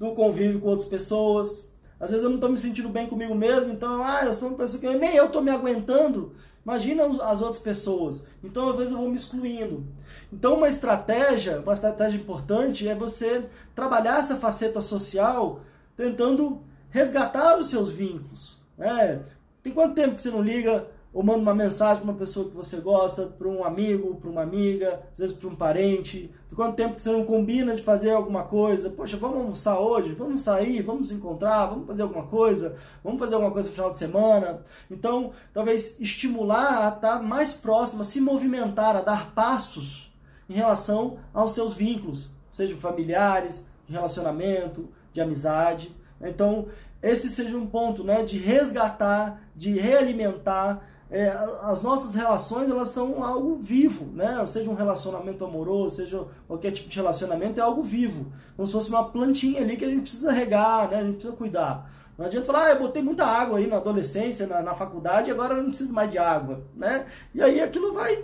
do 0.00 0.14
convívio 0.14 0.58
com 0.58 0.68
outras 0.68 0.88
pessoas. 0.88 1.70
Às 2.00 2.10
vezes 2.10 2.24
eu 2.24 2.30
não 2.30 2.36
estou 2.36 2.50
me 2.50 2.56
sentindo 2.56 2.88
bem 2.88 3.06
comigo 3.06 3.34
mesmo, 3.34 3.70
então, 3.70 4.02
ah, 4.02 4.24
eu 4.24 4.32
sou 4.32 4.48
uma 4.48 4.56
pessoa 4.56 4.80
que 4.80 4.88
nem 4.88 5.14
eu 5.14 5.26
estou 5.26 5.42
me 5.42 5.50
aguentando. 5.50 6.32
Imagina 6.64 7.04
as 7.24 7.40
outras 7.42 7.60
pessoas. 7.60 8.26
Então, 8.42 8.70
às 8.70 8.76
vezes 8.76 8.92
eu 8.92 8.98
vou 8.98 9.08
me 9.08 9.16
excluindo. 9.16 9.86
Então, 10.32 10.54
uma 10.54 10.68
estratégia, 10.68 11.60
uma 11.60 11.72
estratégia 11.72 12.18
importante 12.18 12.88
é 12.88 12.94
você 12.94 13.44
trabalhar 13.74 14.18
essa 14.18 14.36
faceta 14.36 14.80
social 14.80 15.60
tentando 15.96 16.62
resgatar 16.88 17.58
os 17.58 17.68
seus 17.68 17.90
vínculos. 17.90 18.58
Né? 18.78 19.22
Tem 19.62 19.72
quanto 19.72 19.94
tempo 19.94 20.16
que 20.16 20.22
você 20.22 20.30
não 20.30 20.42
liga 20.42 20.86
ou 21.12 21.24
manda 21.24 21.40
uma 21.40 21.54
mensagem 21.54 22.02
para 22.02 22.12
uma 22.12 22.18
pessoa 22.18 22.48
que 22.48 22.54
você 22.54 22.76
gosta, 22.76 23.26
para 23.26 23.48
um 23.48 23.64
amigo, 23.64 24.14
para 24.16 24.30
uma 24.30 24.42
amiga, 24.42 25.02
às 25.12 25.18
vezes 25.18 25.36
para 25.36 25.48
um 25.48 25.56
parente. 25.56 26.30
De 26.48 26.54
quanto 26.54 26.76
tempo 26.76 26.94
que 26.94 27.02
você 27.02 27.10
não 27.10 27.24
combina 27.24 27.74
de 27.74 27.82
fazer 27.82 28.12
alguma 28.12 28.44
coisa? 28.44 28.90
Poxa, 28.90 29.16
vamos 29.16 29.38
almoçar 29.38 29.80
hoje? 29.80 30.12
Vamos 30.12 30.42
sair? 30.42 30.82
Vamos 30.82 31.10
encontrar? 31.10 31.66
Vamos 31.66 31.86
fazer 31.86 32.02
alguma 32.02 32.26
coisa? 32.26 32.76
Vamos 33.02 33.18
fazer 33.18 33.34
alguma 33.34 33.52
coisa 33.52 33.68
no 33.68 33.74
final 33.74 33.90
de 33.90 33.98
semana? 33.98 34.62
Então, 34.88 35.32
talvez 35.52 35.98
estimular 36.00 36.86
a 36.86 36.94
estar 36.94 37.20
mais 37.22 37.52
próximo, 37.52 38.02
a 38.02 38.04
se 38.04 38.20
movimentar, 38.20 38.94
a 38.94 39.02
dar 39.02 39.34
passos 39.34 40.12
em 40.48 40.54
relação 40.54 41.18
aos 41.34 41.52
seus 41.52 41.74
vínculos, 41.74 42.30
sejam 42.52 42.76
familiares, 42.76 43.66
de 43.86 43.92
relacionamento, 43.92 44.88
de 45.12 45.20
amizade. 45.20 45.94
Então, 46.20 46.66
esse 47.02 47.30
seja 47.30 47.56
um 47.56 47.66
ponto 47.66 48.04
né, 48.04 48.22
de 48.22 48.36
resgatar, 48.36 49.40
de 49.56 49.72
realimentar 49.78 50.89
é, 51.10 51.28
as 51.62 51.82
nossas 51.82 52.14
relações 52.14 52.70
elas 52.70 52.90
são 52.90 53.24
algo 53.24 53.56
vivo, 53.56 54.06
né? 54.14 54.46
Seja 54.46 54.70
um 54.70 54.74
relacionamento 54.74 55.44
amoroso, 55.44 55.96
seja 55.96 56.24
qualquer 56.46 56.70
tipo 56.70 56.88
de 56.88 56.96
relacionamento, 56.96 57.58
é 57.58 57.62
algo 57.62 57.82
vivo. 57.82 58.32
Como 58.56 58.66
se 58.66 58.72
fosse 58.72 58.88
uma 58.90 59.10
plantinha 59.10 59.60
ali 59.60 59.76
que 59.76 59.84
a 59.84 59.88
gente 59.88 60.02
precisa 60.02 60.30
regar, 60.30 60.88
né? 60.88 60.98
A 60.98 61.02
gente 61.02 61.14
precisa 61.14 61.34
cuidar. 61.34 61.90
Não 62.16 62.26
adianta 62.26 62.46
falar, 62.46 62.66
ah, 62.66 62.70
eu 62.70 62.78
botei 62.78 63.02
muita 63.02 63.24
água 63.24 63.58
aí 63.58 63.66
na 63.66 63.78
adolescência, 63.78 64.46
na, 64.46 64.62
na 64.62 64.74
faculdade, 64.74 65.30
agora 65.30 65.54
eu 65.54 65.62
não 65.62 65.70
preciso 65.70 65.92
mais 65.92 66.10
de 66.10 66.18
água, 66.18 66.62
né? 66.76 67.06
E 67.34 67.42
aí 67.42 67.60
aquilo 67.60 67.92
vai, 67.92 68.22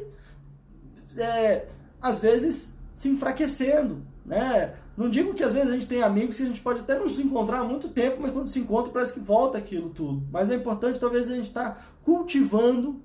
é, 1.16 1.66
às 2.00 2.18
vezes, 2.18 2.72
se 2.94 3.08
enfraquecendo, 3.08 4.02
né? 4.24 4.74
Não 4.96 5.10
digo 5.10 5.34
que 5.34 5.42
às 5.42 5.52
vezes 5.52 5.70
a 5.70 5.72
gente 5.72 5.86
tem 5.86 6.02
amigos 6.02 6.36
que 6.36 6.42
a 6.42 6.46
gente 6.46 6.60
pode 6.60 6.80
até 6.80 6.98
não 6.98 7.08
se 7.08 7.22
encontrar 7.22 7.60
há 7.60 7.64
muito 7.64 7.88
tempo, 7.88 8.18
mas 8.20 8.32
quando 8.32 8.48
se 8.48 8.58
encontra 8.58 8.92
parece 8.92 9.12
que 9.12 9.20
volta 9.20 9.58
aquilo 9.58 9.90
tudo. 9.90 10.22
Mas 10.30 10.50
é 10.50 10.54
importante 10.54 10.98
talvez 11.00 11.28
a 11.28 11.34
gente 11.34 11.48
estar 11.48 11.70
tá 11.70 11.80
cultivando 12.06 13.02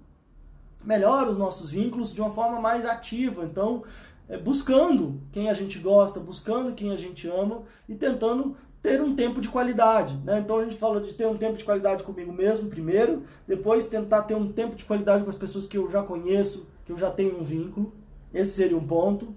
melhor 0.83 1.27
os 1.27 1.35
nossos 1.35 1.71
vínculos 1.71 2.13
de 2.13 2.21
uma 2.21 2.29
forma 2.29 2.61
mais 2.61 2.85
ativa. 2.85 3.43
Então, 3.43 3.83
é, 4.29 4.37
buscando 4.37 5.19
quem 5.31 5.49
a 5.49 5.53
gente 5.53 5.79
gosta, 5.79 6.19
buscando 6.19 6.75
quem 6.75 6.91
a 6.91 6.97
gente 6.97 7.27
ama 7.27 7.63
e 7.89 7.95
tentando 7.95 8.55
ter 8.79 9.01
um 9.01 9.15
tempo 9.15 9.41
de 9.41 9.49
qualidade. 9.49 10.15
Né? 10.23 10.37
Então 10.37 10.59
a 10.59 10.63
gente 10.63 10.77
fala 10.77 11.01
de 11.01 11.15
ter 11.15 11.25
um 11.25 11.35
tempo 11.35 11.57
de 11.57 11.63
qualidade 11.63 12.03
comigo 12.03 12.31
mesmo 12.31 12.69
primeiro, 12.69 13.23
depois 13.47 13.87
tentar 13.87 14.21
ter 14.21 14.35
um 14.35 14.51
tempo 14.51 14.75
de 14.75 14.85
qualidade 14.85 15.23
com 15.23 15.31
as 15.31 15.35
pessoas 15.35 15.65
que 15.65 15.79
eu 15.79 15.89
já 15.89 16.03
conheço, 16.03 16.67
que 16.85 16.91
eu 16.91 16.97
já 16.97 17.09
tenho 17.09 17.39
um 17.39 17.43
vínculo. 17.43 17.91
Esse 18.31 18.51
seria 18.51 18.77
um 18.77 18.85
ponto. 18.85 19.35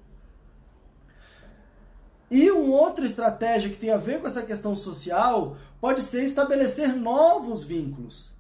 E 2.31 2.51
uma 2.51 2.77
outra 2.77 3.07
estratégia 3.07 3.71
que 3.71 3.79
tem 3.79 3.91
a 3.91 3.97
ver 3.97 4.21
com 4.21 4.27
essa 4.27 4.43
questão 4.43 4.77
social 4.77 5.57
pode 5.81 6.03
ser 6.03 6.23
estabelecer 6.23 6.95
novos 6.95 7.65
vínculos. 7.65 8.34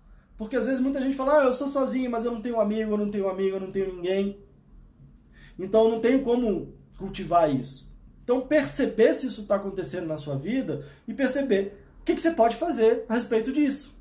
Porque 0.44 0.56
às 0.56 0.66
vezes 0.66 0.78
muita 0.78 1.00
gente 1.00 1.16
fala, 1.16 1.40
ah, 1.40 1.44
eu 1.46 1.54
sou 1.54 1.66
sozinho, 1.66 2.10
mas 2.10 2.26
eu 2.26 2.30
não 2.30 2.42
tenho 2.42 2.60
amigo, 2.60 2.92
eu 2.92 2.98
não 2.98 3.10
tenho 3.10 3.30
amigo, 3.30 3.56
eu 3.56 3.60
não 3.60 3.70
tenho 3.70 3.94
ninguém. 3.94 4.38
Então 5.58 5.90
não 5.90 6.00
tenho 6.00 6.22
como 6.22 6.74
cultivar 6.98 7.50
isso. 7.50 7.90
Então 8.22 8.42
perceber 8.42 9.14
se 9.14 9.26
isso 9.26 9.40
está 9.40 9.54
acontecendo 9.54 10.06
na 10.06 10.18
sua 10.18 10.36
vida 10.36 10.84
e 11.08 11.14
perceber 11.14 11.80
o 12.02 12.04
que, 12.04 12.14
que, 12.14 12.20
você 12.20 12.32
pode 12.32 12.56
fazer 12.56 13.06
a 13.08 13.14
respeito 13.14 13.50
disso. 13.52 13.96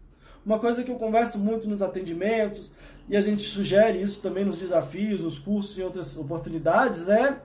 Uma 0.45 0.59
coisa 0.59 0.83
que 0.83 0.91
eu 0.91 0.97
converso 0.97 1.39
muito 1.39 1.65
nos 1.65 1.81
atendimentos 1.81 2.73
e 3.07 3.15
a 3.15 3.21
gente 3.21 3.43
sugere 3.43 4.01
isso 4.01 4.21
também 4.21 4.43
nos 4.43 4.59
desafios, 4.59 5.23
nos 5.23 5.39
cursos 5.39 5.77
e 5.77 5.81
outras 5.81 6.17
oportunidades 6.17 7.07
é 7.07 7.41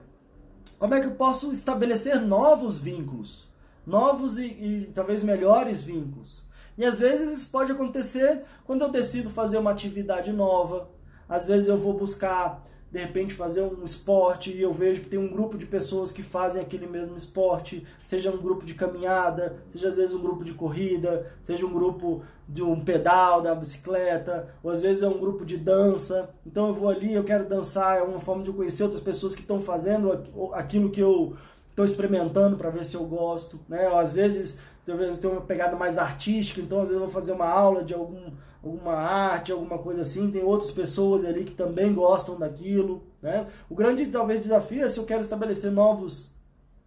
como 0.77 0.93
é 0.93 0.99
que 0.99 1.07
eu 1.07 1.15
posso 1.15 1.53
estabelecer 1.53 2.19
novos 2.19 2.77
vínculos, 2.77 3.47
novos 3.87 4.37
e, 4.37 4.45
e 4.45 4.91
talvez 4.93 5.23
melhores 5.23 5.81
vínculos. 5.81 6.48
E 6.79 6.85
às 6.85 6.97
vezes 6.97 7.37
isso 7.37 7.51
pode 7.51 7.73
acontecer 7.73 8.43
quando 8.63 8.83
eu 8.83 8.89
decido 8.89 9.29
fazer 9.29 9.57
uma 9.57 9.69
atividade 9.69 10.31
nova. 10.31 10.89
Às 11.27 11.43
vezes 11.43 11.67
eu 11.67 11.77
vou 11.77 11.93
buscar 11.93 12.63
de 12.89 12.97
repente 12.97 13.33
fazer 13.33 13.61
um 13.63 13.83
esporte 13.83 14.49
e 14.49 14.61
eu 14.61 14.73
vejo 14.73 15.01
que 15.01 15.09
tem 15.09 15.19
um 15.19 15.27
grupo 15.27 15.57
de 15.57 15.65
pessoas 15.65 16.09
que 16.09 16.23
fazem 16.23 16.61
aquele 16.61 16.87
mesmo 16.87 17.17
esporte, 17.17 17.85
seja 18.05 18.31
um 18.31 18.37
grupo 18.37 18.65
de 18.65 18.73
caminhada, 18.73 19.57
seja 19.73 19.89
às 19.89 19.97
vezes 19.97 20.15
um 20.15 20.21
grupo 20.21 20.43
de 20.45 20.53
corrida, 20.53 21.29
seja 21.43 21.65
um 21.65 21.73
grupo 21.73 22.23
de 22.47 22.63
um 22.63 22.81
pedal 22.81 23.41
da 23.41 23.53
bicicleta, 23.53 24.47
ou 24.63 24.71
às 24.71 24.81
vezes 24.81 25.03
é 25.03 25.07
um 25.07 25.19
grupo 25.19 25.45
de 25.45 25.57
dança. 25.57 26.29
Então 26.45 26.69
eu 26.69 26.73
vou 26.73 26.87
ali, 26.87 27.13
eu 27.13 27.25
quero 27.25 27.47
dançar, 27.47 27.97
é 27.97 28.01
uma 28.01 28.21
forma 28.21 28.41
de 28.41 28.49
eu 28.49 28.55
conhecer 28.55 28.83
outras 28.83 29.03
pessoas 29.03 29.35
que 29.35 29.41
estão 29.41 29.61
fazendo 29.61 30.11
aquilo 30.53 30.89
que 30.89 31.01
eu 31.01 31.35
estou 31.69 31.83
experimentando 31.83 32.55
para 32.55 32.69
ver 32.69 32.85
se 32.85 32.95
eu 32.95 33.03
gosto, 33.03 33.59
né? 33.67 33.87
Ou 33.89 33.99
às 33.99 34.11
vezes 34.11 34.59
eu 34.89 35.17
tenho 35.17 35.33
uma 35.33 35.41
pegada 35.41 35.75
mais 35.75 35.97
artística, 35.97 36.61
então 36.61 36.81
às 36.81 36.87
vezes 36.87 37.01
eu 37.01 37.05
vou 37.05 37.13
fazer 37.13 37.31
uma 37.31 37.47
aula 37.47 37.83
de 37.83 37.93
algum 37.93 38.31
alguma 38.63 38.93
arte, 38.93 39.51
alguma 39.51 39.77
coisa 39.77 40.01
assim, 40.01 40.31
tem 40.31 40.43
outras 40.43 40.71
pessoas 40.71 41.23
ali 41.23 41.45
que 41.45 41.53
também 41.53 41.93
gostam 41.93 42.37
daquilo, 42.37 43.03
né? 43.21 43.47
O 43.69 43.75
grande 43.75 44.05
talvez 44.07 44.41
desafio 44.41 44.83
é 44.83 44.89
se 44.89 44.99
eu 44.99 45.05
quero 45.05 45.21
estabelecer 45.21 45.71
novos 45.71 46.29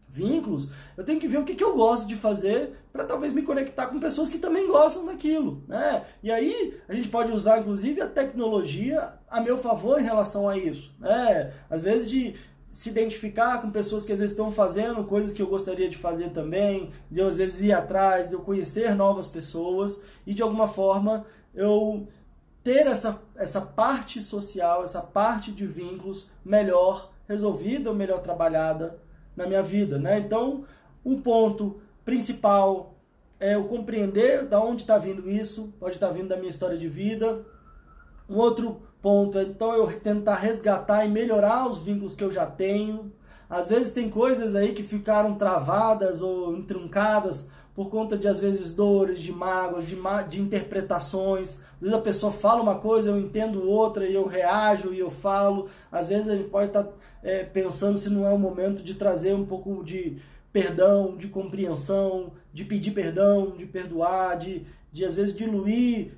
vínculos, 0.07 0.71
eu 0.95 1.03
tenho 1.03 1.19
que 1.19 1.27
ver 1.27 1.39
o 1.39 1.45
que, 1.45 1.55
que 1.55 1.65
eu 1.65 1.75
gosto 1.75 2.07
de 2.07 2.15
fazer 2.15 2.75
para 2.93 3.03
talvez 3.05 3.33
me 3.33 3.41
conectar 3.41 3.87
com 3.87 3.99
pessoas 3.99 4.29
que 4.29 4.39
também 4.39 4.67
gostam 4.67 5.07
daquilo, 5.07 5.65
né? 5.67 6.05
E 6.23 6.31
aí 6.31 6.79
a 6.87 6.93
gente 6.93 7.09
pode 7.09 7.33
usar 7.33 7.61
inclusive 7.61 8.03
a 8.03 8.07
tecnologia 8.07 9.15
a 9.27 9.41
meu 9.41 9.57
favor 9.57 9.99
em 9.99 10.05
relação 10.05 10.47
a 10.47 10.59
isso, 10.59 10.95
né? 11.01 11.55
Às 11.71 11.81
vezes 11.81 12.11
de 12.11 12.35
se 12.73 12.89
identificar 12.89 13.61
com 13.61 13.71
pessoas 13.71 14.03
que 14.03 14.13
às 14.13 14.19
vezes 14.19 14.33
estão 14.33 14.51
fazendo 14.51 15.05
coisas 15.05 15.35
que 15.35 15.43
eu 15.43 15.47
gostaria 15.47 15.91
de 15.91 15.99
fazer 15.99 16.31
também, 16.31 16.89
de 17.11 17.21
eu 17.21 17.29
às 17.29 17.37
vezes 17.37 17.61
ir 17.61 17.71
atrás, 17.71 18.31
de 18.31 18.35
eu 18.35 18.41
conhecer 18.41 18.95
novas 18.95 19.29
pessoas 19.29 20.03
e 20.27 20.33
de 20.33 20.43
alguma 20.43 20.67
forma 20.67 21.27
eu 21.55 22.09
ter 22.65 22.87
essa, 22.87 23.21
essa 23.37 23.61
parte 23.61 24.23
social, 24.23 24.83
essa 24.83 25.03
parte 25.03 25.53
de 25.53 25.67
vínculos 25.67 26.31
melhor 26.43 27.13
resolvida 27.29 27.91
ou 27.91 27.95
melhor 27.95 28.23
trabalhada 28.23 28.99
na 29.37 29.47
minha 29.47 29.63
vida, 29.63 29.99
né? 29.99 30.19
Então, 30.19 30.65
um 31.05 31.21
ponto 31.21 31.79
principal 32.07 32.95
é 33.39 33.55
eu 33.55 33.65
compreender 33.65 34.47
da 34.47 34.59
onde 34.65 34.81
está 34.81 34.97
vindo 34.97 35.29
isso, 35.29 35.75
pode 35.79 35.97
estar 35.97 36.07
tá 36.07 36.13
vindo 36.15 36.29
da 36.29 36.39
minha 36.39 36.49
história 36.49 36.79
de 36.79 36.89
vida. 36.89 37.45
Um 38.31 38.39
outro 38.39 38.81
ponto 39.03 39.39
então 39.39 39.75
eu 39.75 40.01
tentar 40.01 40.37
resgatar 40.37 41.05
e 41.05 41.09
melhorar 41.09 41.69
os 41.69 41.83
vínculos 41.83 42.15
que 42.15 42.25
eu 42.25 42.31
já 42.31 42.47
tenho. 42.47 43.13
Às 43.51 43.67
vezes 43.67 43.93
tem 43.93 44.09
coisas 44.09 44.55
aí 44.55 44.73
que 44.73 44.83
ficaram 44.83 45.35
travadas 45.35 46.23
ou 46.23 46.57
entruncadas 46.57 47.51
por 47.75 47.89
conta 47.89 48.19
de, 48.19 48.29
às 48.29 48.39
vezes, 48.39 48.71
dores, 48.71 49.21
de 49.21 49.33
mágoas, 49.33 49.87
de, 49.87 49.97
de 50.29 50.41
interpretações. 50.41 51.61
Às 51.75 51.81
vezes 51.81 51.95
a 51.95 52.01
pessoa 52.01 52.31
fala 52.31 52.63
uma 52.63 52.77
coisa, 52.77 53.11
eu 53.11 53.19
entendo 53.19 53.69
outra 53.69 54.07
e 54.07 54.15
eu 54.15 54.27
reajo 54.27 54.93
e 54.93 54.99
eu 54.99 55.11
falo. 55.11 55.69
Às 55.91 56.07
vezes 56.07 56.29
a 56.29 56.37
gente 56.37 56.49
pode 56.49 56.69
estar 56.69 56.85
tá, 56.85 56.93
é, 57.23 57.45
pensando 57.45 57.99
se 57.99 58.11
não 58.11 58.27
é 58.27 58.31
o 58.31 58.39
momento 58.39 58.83
de 58.83 58.95
trazer 58.95 59.35
um 59.35 59.45
pouco 59.45 59.83
de 59.83 60.19
perdão, 60.53 61.17
de 61.17 61.29
compreensão, 61.29 62.33
de 62.53 62.65
pedir 62.65 62.91
perdão, 62.91 63.53
de 63.57 63.65
perdoar, 63.65 64.37
de, 64.37 64.67
de 64.93 65.05
às 65.05 65.15
vezes 65.15 65.35
diluir 65.35 66.13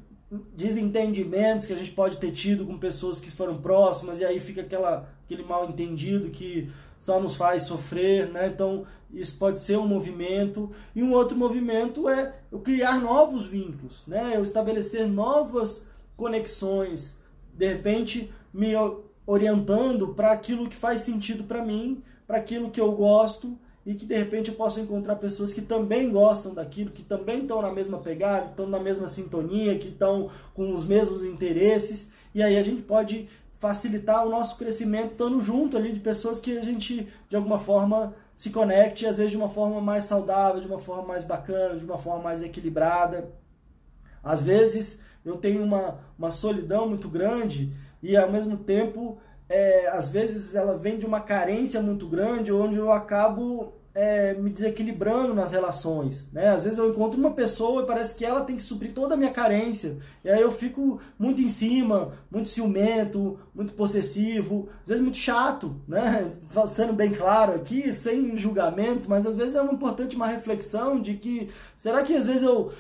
desentendimentos 0.54 1.66
que 1.66 1.72
a 1.72 1.76
gente 1.76 1.90
pode 1.90 2.18
ter 2.18 2.30
tido 2.32 2.64
com 2.66 2.78
pessoas 2.78 3.20
que 3.20 3.30
foram 3.30 3.60
próximas 3.60 4.20
e 4.20 4.24
aí 4.24 4.40
fica 4.40 4.60
aquela, 4.60 5.08
aquele 5.24 5.42
mal 5.42 5.68
entendido 5.68 6.30
que 6.30 6.70
só 6.98 7.20
nos 7.20 7.36
faz 7.36 7.64
sofrer, 7.64 8.30
né? 8.30 8.48
Então, 8.48 8.86
isso 9.12 9.36
pode 9.38 9.60
ser 9.60 9.78
um 9.78 9.86
movimento. 9.86 10.70
E 10.94 11.02
um 11.02 11.12
outro 11.12 11.36
movimento 11.36 12.08
é 12.08 12.34
eu 12.50 12.60
criar 12.60 12.98
novos 12.98 13.46
vínculos, 13.46 14.02
né? 14.06 14.32
Eu 14.34 14.42
estabelecer 14.42 15.06
novas 15.06 15.86
conexões, 16.16 17.22
de 17.52 17.66
repente 17.66 18.32
me 18.52 18.72
orientando 19.26 20.08
para 20.14 20.32
aquilo 20.32 20.68
que 20.68 20.76
faz 20.76 21.02
sentido 21.02 21.44
para 21.44 21.64
mim, 21.64 22.02
para 22.26 22.38
aquilo 22.38 22.70
que 22.70 22.80
eu 22.80 22.92
gosto 22.92 23.58
e 23.86 23.94
que 23.94 24.06
de 24.06 24.14
repente 24.14 24.50
eu 24.50 24.54
posso 24.54 24.80
encontrar 24.80 25.16
pessoas 25.16 25.52
que 25.52 25.60
também 25.60 26.10
gostam 26.10 26.54
daquilo, 26.54 26.90
que 26.90 27.02
também 27.02 27.42
estão 27.42 27.60
na 27.60 27.70
mesma 27.70 27.98
pegada, 27.98 28.46
estão 28.46 28.66
na 28.66 28.80
mesma 28.80 29.08
sintonia, 29.08 29.78
que 29.78 29.88
estão 29.88 30.30
com 30.54 30.72
os 30.72 30.84
mesmos 30.84 31.24
interesses, 31.24 32.10
e 32.34 32.42
aí 32.42 32.56
a 32.56 32.62
gente 32.62 32.82
pode 32.82 33.28
facilitar 33.58 34.26
o 34.26 34.30
nosso 34.30 34.56
crescimento 34.56 35.12
estando 35.12 35.40
junto 35.40 35.76
ali 35.76 35.92
de 35.92 36.00
pessoas 36.00 36.40
que 36.40 36.56
a 36.56 36.62
gente 36.62 37.08
de 37.28 37.36
alguma 37.36 37.58
forma 37.58 38.14
se 38.34 38.50
conecte, 38.50 39.06
às 39.06 39.16
vezes 39.16 39.30
de 39.30 39.36
uma 39.36 39.48
forma 39.48 39.80
mais 39.80 40.04
saudável, 40.06 40.60
de 40.60 40.66
uma 40.66 40.78
forma 40.78 41.02
mais 41.02 41.24
bacana, 41.24 41.78
de 41.78 41.84
uma 41.84 41.98
forma 41.98 42.22
mais 42.22 42.42
equilibrada. 42.42 43.30
Às 44.22 44.40
vezes 44.40 45.02
eu 45.24 45.36
tenho 45.36 45.62
uma, 45.62 45.98
uma 46.18 46.30
solidão 46.30 46.88
muito 46.88 47.08
grande 47.08 47.72
e 48.02 48.16
ao 48.16 48.30
mesmo 48.30 48.56
tempo, 48.58 49.18
é, 49.48 49.88
às 49.88 50.08
vezes 50.08 50.54
ela 50.54 50.76
vem 50.76 50.98
de 50.98 51.06
uma 51.06 51.20
carência 51.20 51.80
muito 51.80 52.06
grande, 52.06 52.52
onde 52.52 52.76
eu 52.76 52.92
acabo 52.92 53.74
é, 53.94 54.34
me 54.34 54.50
desequilibrando 54.50 55.32
nas 55.32 55.52
relações. 55.52 56.30
Né? 56.32 56.48
Às 56.48 56.64
vezes 56.64 56.78
eu 56.78 56.90
encontro 56.90 57.18
uma 57.18 57.30
pessoa 57.30 57.82
e 57.82 57.86
parece 57.86 58.16
que 58.16 58.24
ela 58.24 58.42
tem 58.42 58.56
que 58.56 58.62
suprir 58.62 58.92
toda 58.92 59.14
a 59.14 59.16
minha 59.16 59.30
carência. 59.30 59.98
E 60.24 60.28
aí 60.28 60.40
eu 60.40 60.50
fico 60.50 61.00
muito 61.16 61.40
em 61.40 61.48
cima, 61.48 62.12
muito 62.30 62.48
ciumento, 62.48 63.38
muito 63.54 63.72
possessivo, 63.74 64.68
às 64.82 64.88
vezes 64.88 65.02
muito 65.02 65.18
chato, 65.18 65.76
né? 65.86 66.32
Sendo 66.66 66.92
bem 66.92 67.12
claro 67.12 67.54
aqui, 67.54 67.92
sem 67.92 68.36
julgamento, 68.36 69.08
mas 69.08 69.24
às 69.26 69.36
vezes 69.36 69.54
é 69.54 69.62
importante 69.62 70.16
uma 70.16 70.26
reflexão 70.26 71.00
de 71.00 71.14
que 71.14 71.48
será 71.76 72.02
que 72.02 72.16
às 72.16 72.26
vezes 72.26 72.42
eu 72.42 72.72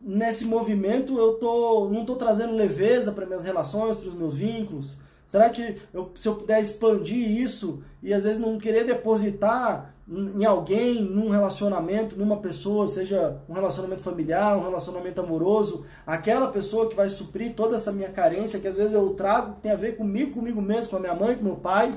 nesse 0.00 0.44
movimento 0.44 1.18
eu 1.18 1.34
tô 1.34 1.88
não 1.90 2.02
estou 2.02 2.14
trazendo 2.14 2.54
leveza 2.54 3.10
para 3.10 3.26
minhas 3.26 3.44
relações, 3.44 3.96
para 3.96 4.08
os 4.08 4.14
meus 4.14 4.36
vínculos? 4.36 4.98
Será 5.28 5.50
que 5.50 5.76
eu, 5.92 6.10
se 6.16 6.26
eu 6.26 6.36
puder 6.36 6.58
expandir 6.58 7.30
isso 7.30 7.82
e 8.02 8.14
às 8.14 8.22
vezes 8.22 8.40
não 8.40 8.56
querer 8.58 8.84
depositar 8.86 9.94
em 10.08 10.42
alguém, 10.46 11.02
num 11.02 11.28
relacionamento, 11.28 12.16
numa 12.16 12.38
pessoa, 12.38 12.88
seja 12.88 13.36
um 13.46 13.52
relacionamento 13.52 14.00
familiar, 14.00 14.56
um 14.56 14.62
relacionamento 14.62 15.20
amoroso, 15.20 15.84
aquela 16.06 16.48
pessoa 16.48 16.88
que 16.88 16.96
vai 16.96 17.10
suprir 17.10 17.54
toda 17.54 17.76
essa 17.76 17.92
minha 17.92 18.08
carência, 18.08 18.58
que 18.58 18.66
às 18.66 18.76
vezes 18.76 18.94
eu 18.94 19.10
trago, 19.10 19.56
tem 19.60 19.70
a 19.70 19.76
ver 19.76 19.96
comigo, 19.98 20.32
comigo 20.32 20.62
mesmo, 20.62 20.88
com 20.88 20.96
a 20.96 21.00
minha 21.00 21.14
mãe, 21.14 21.36
com 21.36 21.44
meu 21.44 21.56
pai. 21.56 21.92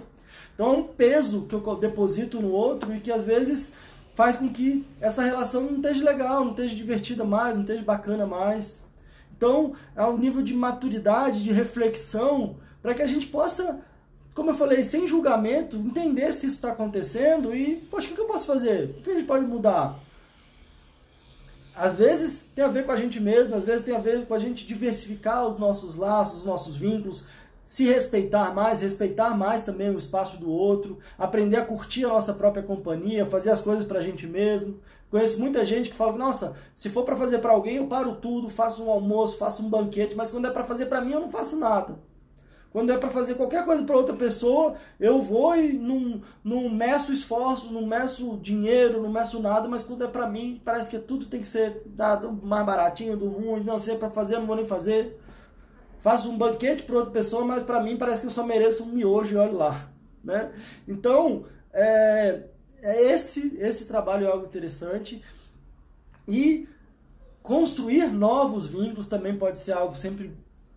Então 0.53 0.73
é 0.73 0.77
um 0.79 0.83
peso 0.83 1.43
que 1.43 1.55
eu 1.55 1.75
deposito 1.77 2.41
no 2.41 2.51
outro 2.51 2.93
e 2.93 2.99
que 2.99 3.13
às 3.13 3.23
vezes 3.23 3.73
faz 4.13 4.35
com 4.35 4.49
que 4.49 4.85
essa 4.99 5.21
relação 5.21 5.61
não 5.61 5.77
esteja 5.77 6.03
legal, 6.03 6.43
não 6.43 6.51
esteja 6.51 6.75
divertida 6.75 7.23
mais, 7.23 7.55
não 7.55 7.61
esteja 7.61 7.81
bacana 7.81 8.25
mais. 8.25 8.85
Então, 9.37 9.73
é 9.95 10.03
um 10.05 10.17
nível 10.17 10.43
de 10.43 10.53
maturidade, 10.53 11.41
de 11.41 11.51
reflexão, 11.51 12.57
para 12.81 12.93
que 12.93 13.01
a 13.01 13.07
gente 13.07 13.27
possa 13.27 13.81
como 14.33 14.51
eu 14.51 14.55
falei, 14.55 14.83
sem 14.83 15.05
julgamento, 15.05 15.75
entender 15.75 16.31
se 16.31 16.45
isso 16.45 16.55
está 16.55 16.71
acontecendo 16.71 17.53
e, 17.53 17.75
poxa, 17.91 18.09
o 18.09 18.15
que 18.15 18.21
eu 18.21 18.25
posso 18.25 18.45
fazer? 18.45 18.95
O 18.97 19.01
que 19.01 19.09
a 19.09 19.13
gente 19.13 19.25
pode 19.25 19.45
mudar? 19.45 19.99
Às 21.75 21.95
vezes 21.95 22.49
tem 22.55 22.63
a 22.63 22.69
ver 22.69 22.85
com 22.85 22.91
a 22.91 22.95
gente 22.95 23.19
mesmo, 23.19 23.55
às 23.55 23.63
vezes 23.63 23.83
tem 23.85 23.95
a 23.95 23.99
ver 23.99 24.25
com 24.25 24.33
a 24.33 24.39
gente 24.39 24.65
diversificar 24.65 25.47
os 25.47 25.57
nossos 25.57 25.95
laços, 25.95 26.39
os 26.39 26.45
nossos 26.45 26.75
vínculos, 26.75 27.25
se 27.65 27.85
respeitar 27.85 28.53
mais, 28.53 28.81
respeitar 28.81 29.37
mais 29.37 29.63
também 29.63 29.89
o 29.89 29.97
espaço 29.97 30.37
do 30.37 30.49
outro, 30.49 30.99
aprender 31.17 31.57
a 31.57 31.65
curtir 31.65 32.05
a 32.05 32.09
nossa 32.09 32.33
própria 32.33 32.63
companhia, 32.63 33.25
fazer 33.25 33.51
as 33.51 33.61
coisas 33.61 33.85
para 33.85 33.99
a 33.99 34.01
gente 34.01 34.25
mesmo. 34.27 34.79
Conheço 35.09 35.39
muita 35.39 35.65
gente 35.65 35.89
que 35.89 35.95
fala, 35.95 36.17
nossa, 36.17 36.55
se 36.73 36.89
for 36.89 37.03
para 37.03 37.17
fazer 37.17 37.39
para 37.39 37.51
alguém, 37.51 37.77
eu 37.77 37.87
paro 37.87 38.15
tudo, 38.15 38.49
faço 38.49 38.83
um 38.83 38.89
almoço, 38.89 39.37
faço 39.37 39.61
um 39.61 39.69
banquete, 39.69 40.15
mas 40.15 40.31
quando 40.31 40.47
é 40.47 40.51
para 40.51 40.63
fazer 40.63 40.85
para 40.85 41.01
mim, 41.01 41.11
eu 41.11 41.19
não 41.19 41.29
faço 41.29 41.57
nada. 41.57 41.97
Quando 42.71 42.91
é 42.91 42.97
para 42.97 43.09
fazer 43.09 43.35
qualquer 43.35 43.65
coisa 43.65 43.83
para 43.83 43.97
outra 43.97 44.15
pessoa, 44.15 44.75
eu 44.97 45.21
vou 45.21 45.53
e 45.57 45.73
não, 45.73 46.21
não 46.41 46.69
meço 46.69 47.11
esforço, 47.11 47.71
não 47.71 47.85
meço 47.85 48.39
dinheiro, 48.41 49.01
não 49.01 49.11
meço 49.11 49.41
nada, 49.41 49.67
mas 49.67 49.83
quando 49.83 50.05
é 50.05 50.07
para 50.07 50.25
mim, 50.27 50.61
parece 50.63 50.89
que 50.89 50.97
tudo 50.97 51.25
tem 51.25 51.41
que 51.41 51.47
ser 51.47 51.81
dado 51.85 52.31
mais 52.31 52.65
baratinho, 52.65 53.17
do 53.17 53.27
ruim, 53.27 53.61
não 53.63 53.77
sei 53.77 53.97
para 53.97 54.09
fazer, 54.09 54.37
não 54.39 54.45
vou 54.45 54.55
nem 54.55 54.65
fazer. 54.65 55.19
Faço 55.99 56.31
um 56.31 56.37
banquete 56.37 56.83
para 56.83 56.95
outra 56.95 57.11
pessoa, 57.11 57.43
mas 57.43 57.61
para 57.63 57.83
mim 57.83 57.97
parece 57.97 58.21
que 58.21 58.27
eu 58.27 58.31
só 58.31 58.45
mereço 58.45 58.83
um 58.83 58.87
miojo 58.87 59.35
e 59.35 59.37
olho 59.37 59.57
lá, 59.57 59.89
né? 60.23 60.51
Então, 60.87 61.43
é, 61.73 62.43
é 62.81 63.11
esse 63.11 63.57
esse 63.59 63.85
trabalho 63.85 64.25
é 64.25 64.31
algo 64.31 64.45
interessante 64.45 65.21
e 66.25 66.67
construir 67.43 68.07
novos 68.07 68.65
vínculos 68.65 69.07
também 69.09 69.37
pode 69.37 69.59
ser 69.59 69.73
algo 69.73 69.95
sempre 69.95 70.31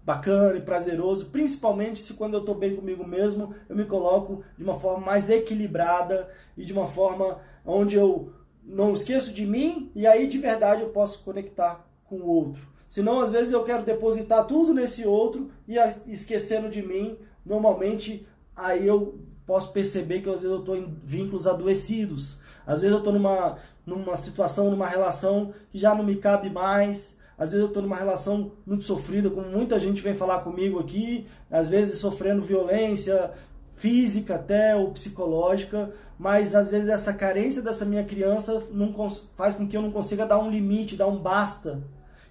bacana 0.05 0.59
e 0.59 0.63
prazeroso, 0.63 1.27
principalmente 1.27 1.99
se 1.99 2.15
quando 2.15 2.35
eu 2.35 2.41
estou 2.41 2.55
bem 2.55 2.77
comigo 2.77 3.07
mesmo, 3.07 3.55
eu 3.69 3.75
me 3.75 3.85
coloco 3.85 4.45
de 4.57 4.63
uma 4.63 4.79
forma 4.79 5.05
mais 5.05 5.31
equilibrada 5.31 6.29
e 6.57 6.65
de 6.65 6.73
uma 6.73 6.87
forma 6.87 7.41
onde 7.65 7.97
eu 7.97 8.33
não 8.63 8.93
esqueço 8.93 9.33
de 9.33 9.47
mim 9.47 9.91
e 9.95 10.07
aí 10.07 10.27
de 10.27 10.39
verdade 10.39 10.83
eu 10.83 10.91
posso 10.91 11.25
conectar 11.25 11.87
com 12.05 12.17
o 12.17 12.27
outro. 12.27 12.75
Senão, 12.87 13.21
às 13.21 13.33
vezes, 13.33 13.53
eu 13.53 13.65
quero 13.65 13.83
depositar 13.83 14.47
tudo 14.47 14.73
nesse 14.73 15.05
outro 15.05 15.51
e 15.67 15.77
esquecendo 16.07 16.69
de 16.69 16.81
mim, 16.81 17.19
normalmente 17.45 18.25
aí 18.55 18.87
eu 18.87 19.19
posso 19.45 19.73
perceber 19.73 20.21
que 20.21 20.29
às 20.29 20.37
vezes 20.37 20.51
eu 20.51 20.61
estou 20.61 20.77
em 20.77 20.97
vínculos 21.03 21.47
adoecidos. 21.47 22.39
Às 22.67 22.83
vezes 22.83 22.93
eu 22.93 22.99
estou 22.99 23.13
numa, 23.13 23.59
numa 23.85 24.17
situação, 24.17 24.71
numa 24.71 24.87
relação 24.87 25.53
que 25.71 25.79
já 25.79 25.95
não 25.95 26.05
me 26.05 26.17
cabe 26.17 26.51
mais, 26.51 27.19
às 27.37 27.51
vezes 27.51 27.63
eu 27.63 27.69
estou 27.69 27.83
numa 27.83 27.97
relação 27.97 28.53
muito 28.67 28.85
sofrida, 28.85 29.31
como 29.31 29.49
muita 29.49 29.79
gente 29.79 30.01
vem 30.01 30.15
falar 30.15 30.41
comigo 30.41 30.79
aqui, 30.79 31.27
às 31.51 31.69
vezes 31.69 31.99
sofrendo 31.99 32.43
violência 32.43 33.33
física 33.73 34.37
até 34.37 34.77
ou 34.77 34.93
psicológica, 34.93 35.93
mas 36.19 36.55
às 36.55 36.71
vezes 36.71 36.89
essa 36.89 37.13
carência 37.13 37.61
dessa 37.61 37.85
minha 37.85 38.05
criança 38.05 38.63
não 38.71 38.95
faz 39.35 39.55
com 39.55 39.67
que 39.67 39.77
eu 39.77 39.83
não 39.83 39.91
consiga 39.91 40.27
dar 40.27 40.39
um 40.39 40.51
limite, 40.51 40.97
dar 40.97 41.09
um 41.09 41.19
basta. 41.19 41.83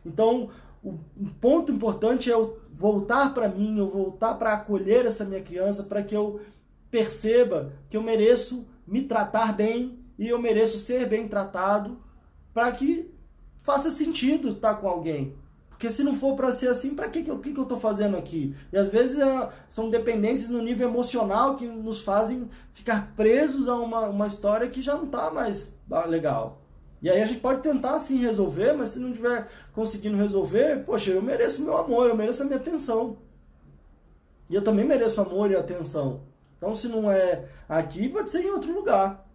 Então, 0.06 0.50
o 0.84 0.98
ponto 1.40 1.72
importante 1.72 2.30
é 2.30 2.34
eu 2.34 2.60
voltar 2.72 3.34
para 3.34 3.48
mim, 3.48 3.78
eu 3.78 3.88
voltar 3.88 4.36
para 4.36 4.54
acolher 4.54 5.06
essa 5.06 5.26
minha 5.26 5.42
criança, 5.42 5.84
para 5.84 6.02
que 6.02 6.16
eu 6.16 6.42
perceba 6.90 7.74
que 7.90 7.98
eu 7.98 8.04
mereço 8.04 8.66
me 8.86 9.04
tratar 9.04 9.54
bem 9.54 10.00
e 10.18 10.28
eu 10.28 10.40
mereço 10.40 10.80
ser 10.80 11.08
bem 11.08 11.28
tratado, 11.28 11.98
para 12.54 12.72
que 12.72 13.13
faça 13.64 13.90
sentido 13.90 14.50
estar 14.50 14.76
com 14.76 14.88
alguém. 14.88 15.36
Porque 15.70 15.92
se 15.92 16.04
não 16.04 16.14
for 16.14 16.36
para 16.36 16.52
ser 16.52 16.68
assim, 16.70 16.96
para 16.96 17.10
que, 17.10 17.24
que, 17.24 17.32
eu, 17.32 17.40
que, 17.40 17.52
que 17.52 17.60
eu 17.60 17.64
estou 17.64 17.80
fazendo 17.80 18.16
aqui? 18.16 18.56
E 18.72 18.78
às 18.78 18.88
vezes 18.88 19.20
é, 19.20 19.50
são 19.68 19.90
dependências 19.90 20.50
no 20.50 20.62
nível 20.62 20.88
emocional 20.88 21.56
que 21.56 21.66
nos 21.66 22.02
fazem 22.02 22.48
ficar 22.74 23.14
presos 23.16 23.68
a 23.68 23.76
uma, 23.76 24.08
uma 24.08 24.28
história 24.28 24.70
que 24.70 24.82
já 24.82 24.96
não 24.96 25.06
está 25.06 25.32
mais 25.32 25.76
ah, 25.92 26.06
legal. 26.06 26.62
E 27.02 27.10
aí 27.10 27.22
a 27.22 27.26
gente 27.26 27.42
pode 27.42 27.62
tentar 27.62 27.96
assim 27.96 28.18
resolver, 28.18 28.72
mas 28.74 28.90
se 28.90 29.00
não 29.00 29.10
estiver 29.10 29.50
conseguindo 29.74 30.16
resolver, 30.16 30.86
poxa, 30.86 31.12
eu 31.12 31.22
mereço 31.22 31.62
meu 31.62 31.76
amor, 31.76 32.08
eu 32.08 32.16
mereço 32.16 32.44
a 32.44 32.46
minha 32.46 32.58
atenção. 32.58 33.18
E 34.50 34.56
eu 34.56 34.62
também 34.62 34.86
mereço 34.86 35.20
amor 35.20 35.52
e 35.52 35.56
atenção. 35.56 36.22
Então 36.58 36.74
se 36.74 36.88
não 36.88 37.12
é 37.12 37.44
aqui, 37.68 38.08
pode 38.08 38.32
ser 38.32 38.46
em 38.46 38.52
outro 38.52 38.74
lugar. 38.74 39.28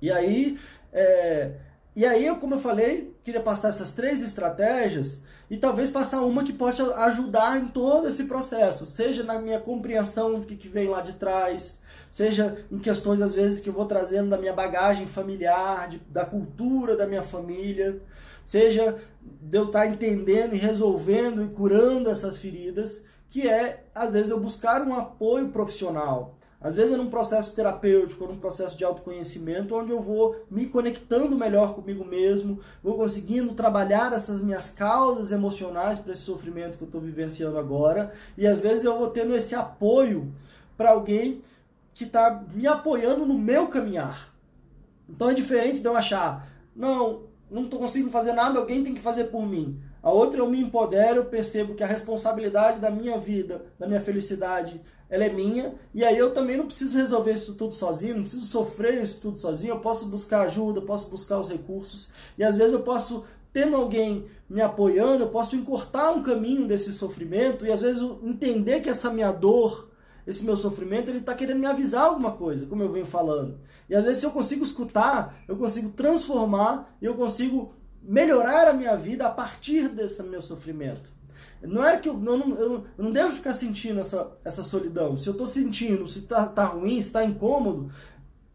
E 0.00 0.12
aí, 0.12 0.56
é, 0.92 1.54
e 1.98 2.06
aí, 2.06 2.32
como 2.36 2.54
eu 2.54 2.60
falei, 2.60 3.12
queria 3.24 3.40
passar 3.40 3.70
essas 3.70 3.92
três 3.92 4.22
estratégias 4.22 5.20
e 5.50 5.56
talvez 5.56 5.90
passar 5.90 6.20
uma 6.20 6.44
que 6.44 6.52
possa 6.52 6.94
ajudar 7.06 7.58
em 7.58 7.66
todo 7.66 8.06
esse 8.06 8.22
processo, 8.26 8.86
seja 8.86 9.24
na 9.24 9.40
minha 9.40 9.58
compreensão 9.58 10.38
do 10.38 10.46
que, 10.46 10.54
que 10.54 10.68
vem 10.68 10.86
lá 10.86 11.00
de 11.00 11.14
trás, 11.14 11.82
seja 12.08 12.64
em 12.70 12.78
questões 12.78 13.20
às 13.20 13.34
vezes 13.34 13.58
que 13.58 13.68
eu 13.68 13.72
vou 13.72 13.84
trazendo 13.84 14.30
da 14.30 14.38
minha 14.38 14.52
bagagem 14.52 15.08
familiar, 15.08 15.88
de, 15.88 15.98
da 16.08 16.24
cultura 16.24 16.96
da 16.96 17.04
minha 17.04 17.24
família, 17.24 18.00
seja 18.44 18.96
de 19.20 19.58
eu 19.58 19.64
estar 19.64 19.84
entendendo 19.88 20.54
e 20.54 20.58
resolvendo 20.58 21.42
e 21.42 21.48
curando 21.48 22.08
essas 22.08 22.36
feridas, 22.36 23.06
que 23.28 23.48
é 23.48 23.86
às 23.92 24.12
vezes 24.12 24.30
eu 24.30 24.38
buscar 24.38 24.86
um 24.86 24.94
apoio 24.94 25.48
profissional, 25.48 26.37
às 26.60 26.74
vezes 26.74 26.92
é 26.92 26.96
num 26.96 27.08
processo 27.08 27.54
terapêutico, 27.54 28.26
num 28.26 28.38
processo 28.38 28.76
de 28.76 28.84
autoconhecimento, 28.84 29.76
onde 29.76 29.92
eu 29.92 30.00
vou 30.00 30.44
me 30.50 30.66
conectando 30.66 31.36
melhor 31.36 31.74
comigo 31.74 32.04
mesmo, 32.04 32.58
vou 32.82 32.96
conseguindo 32.96 33.54
trabalhar 33.54 34.12
essas 34.12 34.42
minhas 34.42 34.68
causas 34.68 35.30
emocionais 35.30 36.00
para 36.00 36.12
esse 36.12 36.22
sofrimento 36.22 36.76
que 36.76 36.82
eu 36.82 36.88
estou 36.88 37.00
vivenciando 37.00 37.58
agora, 37.58 38.12
e 38.36 38.46
às 38.46 38.58
vezes 38.58 38.84
eu 38.84 38.98
vou 38.98 39.10
tendo 39.10 39.34
esse 39.36 39.54
apoio 39.54 40.32
para 40.76 40.90
alguém 40.90 41.42
que 41.94 42.04
está 42.04 42.44
me 42.52 42.66
apoiando 42.66 43.24
no 43.24 43.38
meu 43.38 43.68
caminhar. 43.68 44.34
Então 45.08 45.30
é 45.30 45.34
diferente 45.34 45.80
de 45.80 45.86
eu 45.86 45.96
achar, 45.96 46.48
não, 46.74 47.22
não 47.48 47.64
estou 47.64 47.78
conseguindo 47.78 48.10
fazer 48.10 48.32
nada, 48.32 48.58
alguém 48.58 48.82
tem 48.82 48.94
que 48.94 49.00
fazer 49.00 49.24
por 49.24 49.46
mim. 49.46 49.80
A 50.02 50.10
outra 50.10 50.40
eu 50.40 50.48
me 50.48 50.60
empodero, 50.60 51.20
eu 51.20 51.24
percebo 51.24 51.74
que 51.74 51.82
a 51.82 51.86
responsabilidade 51.86 52.80
da 52.80 52.90
minha 52.90 53.18
vida, 53.18 53.66
da 53.78 53.86
minha 53.86 54.00
felicidade, 54.00 54.80
ela 55.10 55.24
é 55.24 55.32
minha, 55.32 55.74
e 55.94 56.04
aí 56.04 56.16
eu 56.16 56.32
também 56.32 56.56
não 56.56 56.66
preciso 56.66 56.96
resolver 56.96 57.32
isso 57.32 57.54
tudo 57.54 57.74
sozinho, 57.74 58.16
não 58.16 58.22
preciso 58.22 58.46
sofrer 58.46 59.02
isso 59.02 59.20
tudo 59.20 59.38
sozinho, 59.38 59.74
eu 59.74 59.80
posso 59.80 60.06
buscar 60.08 60.42
ajuda, 60.42 60.82
posso 60.82 61.10
buscar 61.10 61.38
os 61.38 61.48
recursos, 61.48 62.12
e 62.36 62.44
às 62.44 62.56
vezes 62.56 62.74
eu 62.74 62.82
posso, 62.82 63.24
tendo 63.52 63.76
alguém 63.76 64.26
me 64.48 64.60
apoiando, 64.60 65.24
eu 65.24 65.28
posso 65.28 65.56
encurtar 65.56 66.10
um 66.10 66.22
caminho 66.22 66.66
desse 66.66 66.92
sofrimento, 66.92 67.64
e 67.64 67.72
às 67.72 67.80
vezes 67.80 68.02
entender 68.22 68.80
que 68.80 68.90
essa 68.90 69.10
minha 69.10 69.32
dor, 69.32 69.88
esse 70.26 70.44
meu 70.44 70.56
sofrimento, 70.56 71.10
ele 71.10 71.18
está 71.18 71.34
querendo 71.34 71.58
me 71.58 71.66
avisar 71.66 72.04
alguma 72.04 72.32
coisa, 72.32 72.66
como 72.66 72.82
eu 72.82 72.92
venho 72.92 73.06
falando. 73.06 73.58
E 73.88 73.94
às 73.94 74.04
vezes 74.04 74.18
se 74.18 74.26
eu 74.26 74.30
consigo 74.30 74.62
escutar, 74.62 75.42
eu 75.48 75.56
consigo 75.56 75.88
transformar, 75.88 76.94
eu 77.00 77.14
consigo 77.14 77.74
melhorar 78.02 78.68
a 78.68 78.74
minha 78.74 78.94
vida 78.94 79.26
a 79.26 79.30
partir 79.30 79.88
desse 79.88 80.22
meu 80.22 80.42
sofrimento. 80.42 81.17
Não 81.62 81.84
é 81.84 81.96
que 81.96 82.08
eu 82.08 82.14
não, 82.14 82.54
eu 82.56 82.84
não 82.96 83.10
devo 83.10 83.34
ficar 83.34 83.52
sentindo 83.52 84.00
essa, 84.00 84.30
essa 84.44 84.62
solidão. 84.62 85.18
Se 85.18 85.28
eu 85.28 85.32
estou 85.32 85.46
sentindo, 85.46 86.06
se 86.08 86.20
está 86.20 86.46
tá 86.46 86.64
ruim, 86.64 87.00
se 87.00 87.08
está 87.08 87.24
incômodo, 87.24 87.90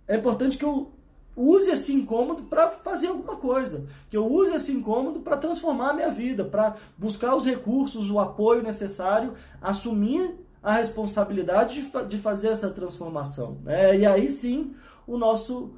é 0.08 0.18
importante 0.18 0.58
que 0.58 0.66
eu 0.66 0.92
use 1.36 1.70
esse 1.70 1.94
incômodo 1.94 2.44
para 2.44 2.70
fazer 2.70 3.08
alguma 3.08 3.36
coisa. 3.36 3.88
Que 4.10 4.18
eu 4.18 4.26
use 4.26 4.54
esse 4.54 4.72
incômodo 4.72 5.20
para 5.20 5.38
transformar 5.38 5.90
a 5.90 5.94
minha 5.94 6.12
vida, 6.12 6.46
para 6.46 6.76
buscar 6.98 7.36
os 7.36 7.46
recursos, 7.46 8.10
o 8.10 8.20
apoio 8.20 8.64
necessário, 8.64 9.34
assumir 9.62 10.36
a 10.62 10.74
responsabilidade 10.74 11.82
de, 11.82 12.06
de 12.08 12.18
fazer 12.18 12.50
essa 12.50 12.70
transformação. 12.70 13.58
Né? 13.64 13.98
E 14.00 14.06
aí 14.06 14.30
sim 14.30 14.74
o 15.06 15.18
nosso 15.18 15.74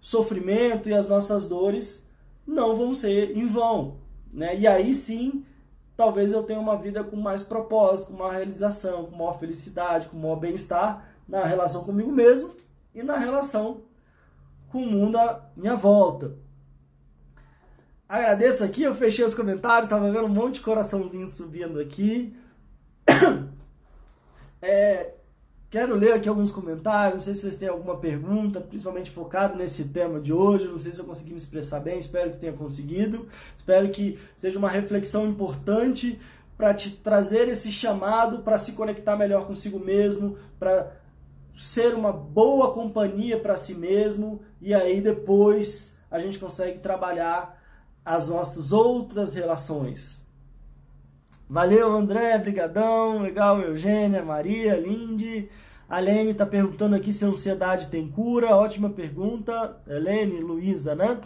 sofrimento 0.00 0.88
e 0.88 0.94
as 0.94 1.06
nossas 1.06 1.48
dores 1.48 2.08
não 2.46 2.74
vão 2.74 2.94
ser 2.94 3.36
em 3.36 3.46
vão. 3.46 3.98
Né? 4.32 4.58
E 4.58 4.66
aí 4.66 4.94
sim 4.94 5.44
talvez 5.96 6.32
eu 6.32 6.42
tenha 6.42 6.60
uma 6.60 6.76
vida 6.76 7.02
com 7.02 7.16
mais 7.16 7.42
propósito, 7.42 8.12
com 8.12 8.18
maior 8.18 8.32
realização, 8.32 9.06
com 9.06 9.16
maior 9.16 9.38
felicidade, 9.38 10.08
com 10.08 10.16
maior 10.16 10.36
bem-estar 10.36 11.08
na 11.28 11.44
relação 11.44 11.84
comigo 11.84 12.12
mesmo 12.12 12.54
e 12.94 13.02
na 13.02 13.16
relação 13.16 13.82
com 14.68 14.82
o 14.82 14.86
mundo 14.86 15.16
à 15.16 15.50
minha 15.56 15.74
volta. 15.74 16.36
Agradeço 18.08 18.62
aqui, 18.62 18.82
eu 18.82 18.94
fechei 18.94 19.24
os 19.24 19.34
comentários, 19.34 19.84
estava 19.84 20.10
vendo 20.10 20.26
um 20.26 20.28
monte 20.28 20.56
de 20.56 20.60
coraçãozinho 20.60 21.26
subindo 21.26 21.80
aqui. 21.80 22.36
É, 24.62 25.15
Quero 25.76 25.94
ler 25.94 26.14
aqui 26.14 26.26
alguns 26.26 26.50
comentários, 26.50 27.16
não 27.16 27.20
sei 27.20 27.34
se 27.34 27.42
vocês 27.42 27.58
têm 27.58 27.68
alguma 27.68 27.98
pergunta, 27.98 28.62
principalmente 28.62 29.10
focado 29.10 29.58
nesse 29.58 29.84
tema 29.84 30.18
de 30.18 30.32
hoje. 30.32 30.66
Não 30.66 30.78
sei 30.78 30.90
se 30.90 30.98
eu 31.00 31.04
consegui 31.04 31.32
me 31.32 31.36
expressar 31.36 31.80
bem, 31.80 31.98
espero 31.98 32.30
que 32.30 32.38
tenha 32.38 32.54
conseguido. 32.54 33.28
Espero 33.54 33.90
que 33.90 34.18
seja 34.34 34.58
uma 34.58 34.70
reflexão 34.70 35.28
importante 35.28 36.18
para 36.56 36.72
te 36.72 36.92
trazer 36.92 37.48
esse 37.48 37.70
chamado 37.70 38.38
para 38.38 38.56
se 38.56 38.72
conectar 38.72 39.18
melhor 39.18 39.46
consigo 39.46 39.78
mesmo, 39.78 40.38
para 40.58 40.96
ser 41.58 41.94
uma 41.94 42.10
boa 42.10 42.72
companhia 42.72 43.38
para 43.38 43.58
si 43.58 43.74
mesmo 43.74 44.40
e 44.62 44.72
aí 44.72 45.02
depois 45.02 45.98
a 46.10 46.18
gente 46.18 46.38
consegue 46.38 46.78
trabalhar 46.78 47.62
as 48.02 48.30
nossas 48.30 48.72
outras 48.72 49.34
relações. 49.34 50.24
Valeu, 51.46 51.92
André, 51.92 52.38
brigadão, 52.38 53.20
legal, 53.20 53.60
Eugênia, 53.60 54.24
Maria, 54.24 54.74
Lindy. 54.74 55.50
A 55.88 56.00
Lene 56.00 56.32
está 56.32 56.44
perguntando 56.44 56.96
aqui 56.96 57.12
se 57.12 57.24
a 57.24 57.28
ansiedade 57.28 57.88
tem 57.88 58.08
cura. 58.08 58.56
Ótima 58.56 58.90
pergunta, 58.90 59.76
Helene, 59.86 60.40
Luísa, 60.40 60.94
né? 60.94 61.18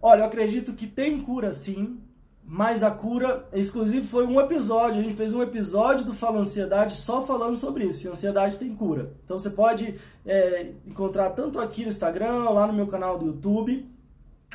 Olha, 0.00 0.20
eu 0.20 0.26
acredito 0.26 0.72
que 0.72 0.86
tem 0.86 1.20
cura 1.20 1.52
sim, 1.52 1.98
mas 2.46 2.82
a 2.82 2.90
cura, 2.90 3.46
exclusive, 3.52 4.06
foi 4.06 4.26
um 4.26 4.40
episódio. 4.40 5.00
A 5.00 5.02
gente 5.02 5.14
fez 5.14 5.34
um 5.34 5.42
episódio 5.42 6.04
do 6.04 6.12
Fala 6.12 6.40
Ansiedade 6.40 6.96
só 6.96 7.22
falando 7.22 7.56
sobre 7.56 7.84
isso. 7.84 8.06
E 8.06 8.10
ansiedade 8.10 8.58
tem 8.58 8.74
cura. 8.74 9.12
Então 9.24 9.38
você 9.38 9.50
pode 9.50 9.94
é, 10.26 10.72
encontrar 10.86 11.30
tanto 11.30 11.58
aqui 11.58 11.82
no 11.82 11.88
Instagram, 11.88 12.50
lá 12.50 12.66
no 12.66 12.72
meu 12.72 12.86
canal 12.86 13.18
do 13.18 13.26
YouTube, 13.26 13.86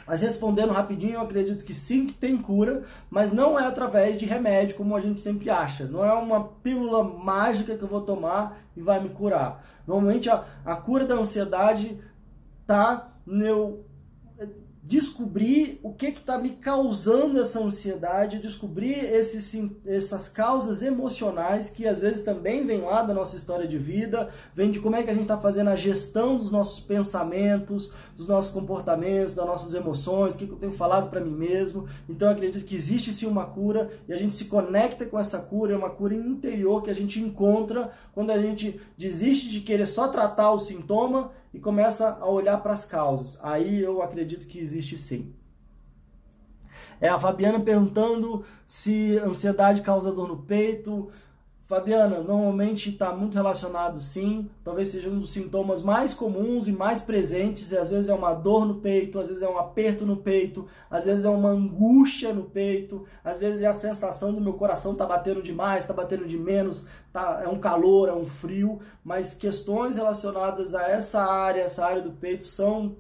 Mas 0.06 0.22
respondendo 0.22 0.72
rapidinho, 0.72 1.14
eu 1.14 1.22
acredito 1.22 1.66
que 1.66 1.74
sim, 1.74 2.06
que 2.06 2.14
tem 2.14 2.38
cura, 2.38 2.84
mas 3.10 3.32
não 3.32 3.60
é 3.60 3.66
através 3.66 4.18
de 4.18 4.26
remédio, 4.26 4.76
como 4.76 4.96
a 4.96 5.02
gente 5.02 5.22
sempre 5.22 5.50
acha. 5.50 5.86
Não 5.86 6.04
é 6.04 6.14
uma 6.14 6.44
pílula 6.44 7.04
mágica 7.04 7.76
que 7.78 7.84
eu 7.84 7.88
vou 7.88 8.02
tomar 8.02 8.58
e 8.76 8.82
vai 8.82 9.00
me 9.02 9.10
curar. 9.10 9.64
Normalmente 9.88 10.30
a, 10.30 10.44
a 10.66 10.76
cura 10.76 11.06
da 11.06 11.16
ansiedade 11.16 12.00
tá 12.66 13.14
no 13.26 13.80
descobrir 14.90 15.80
o 15.84 15.94
que 15.94 16.08
está 16.08 16.40
me 16.40 16.50
causando 16.50 17.40
essa 17.40 17.60
ansiedade, 17.60 18.40
descobrir 18.40 18.96
esses, 19.14 19.56
essas 19.86 20.28
causas 20.28 20.82
emocionais 20.82 21.70
que 21.70 21.88
às 21.88 22.00
vezes 22.00 22.24
também 22.24 22.66
vêm 22.66 22.82
lá 22.82 23.04
da 23.04 23.14
nossa 23.14 23.38
história 23.38 23.68
de 23.68 23.78
vida, 23.78 24.30
vem 24.56 24.72
de 24.72 24.80
como 24.80 24.96
é 24.96 25.04
que 25.04 25.12
a 25.12 25.14
gente 25.14 25.22
está 25.22 25.38
fazendo 25.38 25.68
a 25.68 25.76
gestão 25.76 26.36
dos 26.36 26.50
nossos 26.50 26.80
pensamentos, 26.80 27.94
dos 28.18 28.28
nossos 28.28 28.50
comportamentos, 28.50 29.36
das 29.36 29.46
nossas 29.46 29.76
emoções, 29.76 30.34
o 30.34 30.40
que, 30.40 30.48
que 30.48 30.54
eu 30.54 30.58
tenho 30.58 30.74
falado 30.74 31.08
para 31.08 31.22
mim 31.22 31.36
mesmo. 31.36 31.88
Então 32.10 32.28
acredito 32.28 32.66
que 32.66 32.76
existe 32.76 33.14
sim 33.14 33.28
uma 33.28 33.46
cura 33.46 33.92
e 34.08 34.14
a 34.14 34.18
gente 34.18 34.34
se 34.34 34.46
conecta 34.46 35.06
com 35.06 35.20
essa 35.20 35.38
cura, 35.38 35.72
é 35.72 35.78
uma 35.78 35.92
cura 35.92 36.16
interior 36.16 36.82
que 36.82 36.90
a 36.90 36.96
gente 36.96 37.20
encontra 37.20 37.92
quando 38.12 38.32
a 38.32 38.42
gente 38.42 38.82
desiste 38.98 39.50
de 39.50 39.62
querer 39.62 39.86
só 39.86 40.08
tratar 40.08 40.52
o 40.52 40.58
sintoma 40.58 41.30
e 41.54 41.60
começa 41.60 42.18
a 42.20 42.28
olhar 42.28 42.58
para 42.62 42.74
as 42.74 42.86
causas. 42.86 43.40
Aí 43.44 43.82
eu 43.82 44.02
acredito 44.02 44.48
que 44.48 44.60
existe 44.60 44.98
sim. 44.98 45.34
É 47.02 47.08
a 47.08 47.20
Fabiana 47.20 47.60
perguntando 47.60 48.44
se 48.68 49.18
ansiedade 49.18 49.82
causa 49.82 50.12
dor 50.12 50.28
no 50.28 50.38
peito. 50.38 51.10
Fabiana, 51.70 52.20
normalmente 52.20 52.90
está 52.90 53.16
muito 53.16 53.36
relacionado 53.36 54.02
sim, 54.02 54.50
talvez 54.64 54.90
seja 54.90 55.08
um 55.08 55.20
dos 55.20 55.30
sintomas 55.30 55.84
mais 55.84 56.16
comuns 56.16 56.68
e 56.68 56.72
mais 56.72 57.00
presentes, 57.00 57.70
e 57.70 57.78
às 57.78 57.92
vezes 57.92 58.10
é 58.10 58.14
uma 58.16 58.34
dor 58.34 58.66
no 58.66 58.82
peito, 58.82 59.20
às 59.20 59.28
vezes 59.28 59.44
é 59.44 59.48
um 59.48 59.56
aperto 59.56 60.04
no 60.04 60.18
peito, 60.18 60.66
às 60.90 61.06
vezes 61.06 61.26
é 61.26 61.30
uma 61.30 61.50
angústia 61.50 62.34
no 62.34 62.46
peito, 62.46 63.06
às 63.24 63.40
vezes 63.40 63.62
é 63.62 63.68
a 63.68 63.74
sensação 63.74 64.34
do 64.34 64.42
meu 64.42 64.54
coração 64.54 64.96
tá 64.96 65.06
batendo 65.06 65.44
demais, 65.44 65.86
tá 65.86 65.94
batendo 65.94 66.26
de 66.26 66.40
menos, 66.40 66.88
tá, 67.14 67.44
é 67.46 67.48
um 67.48 67.60
calor, 67.60 68.10
é 68.10 68.14
um 68.16 68.26
frio, 68.26 68.80
mas 69.04 69.36
questões 69.36 69.96
relacionadas 69.96 70.74
a 70.74 70.90
essa 70.90 71.22
área, 71.22 71.62
essa 71.62 71.86
área 71.86 72.02
do 72.02 72.14
peito 72.14 72.48
são 72.48 72.96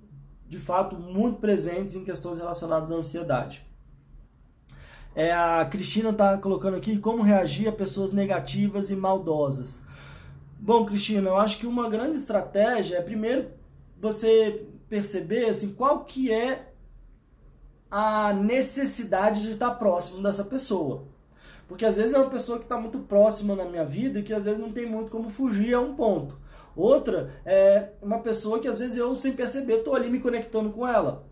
de 0.47 0.59
fato 0.59 0.95
muito 0.95 1.39
presentes 1.39 1.95
em 1.95 2.03
questões 2.03 2.37
relacionadas 2.37 2.91
à 2.91 2.95
ansiedade. 2.95 3.67
É, 5.15 5.33
a 5.33 5.65
Cristina 5.65 6.09
está 6.09 6.37
colocando 6.37 6.77
aqui 6.77 6.97
como 6.97 7.23
reagir 7.23 7.67
a 7.67 7.71
pessoas 7.71 8.11
negativas 8.11 8.89
e 8.89 8.95
maldosas. 8.95 9.83
Bom, 10.59 10.85
Cristina, 10.85 11.29
eu 11.29 11.37
acho 11.37 11.57
que 11.57 11.65
uma 11.65 11.89
grande 11.89 12.17
estratégia 12.17 12.97
é 12.97 13.01
primeiro 13.01 13.49
você 13.99 14.65
perceber 14.87 15.49
assim, 15.49 15.73
qual 15.73 16.05
que 16.05 16.31
é 16.31 16.71
a 17.89 18.33
necessidade 18.33 19.41
de 19.41 19.49
estar 19.49 19.71
próximo 19.71 20.21
dessa 20.21 20.43
pessoa. 20.43 21.03
Porque 21.67 21.85
às 21.85 21.97
vezes 21.97 22.13
é 22.13 22.17
uma 22.19 22.29
pessoa 22.29 22.57
que 22.57 22.65
está 22.65 22.79
muito 22.79 22.99
próxima 22.99 23.55
na 23.55 23.65
minha 23.65 23.85
vida 23.85 24.19
e 24.19 24.23
que 24.23 24.33
às 24.33 24.43
vezes 24.43 24.59
não 24.59 24.71
tem 24.71 24.85
muito 24.85 25.11
como 25.11 25.29
fugir 25.29 25.73
a 25.73 25.79
um 25.79 25.95
ponto. 25.95 26.37
Outra 26.75 27.31
é 27.45 27.89
uma 28.01 28.19
pessoa 28.19 28.59
que 28.59 28.67
às 28.67 28.79
vezes 28.79 28.97
eu, 28.97 29.15
sem 29.15 29.33
perceber, 29.33 29.79
estou 29.79 29.95
ali 29.95 30.09
me 30.09 30.19
conectando 30.19 30.69
com 30.71 30.87
ela. 30.87 31.28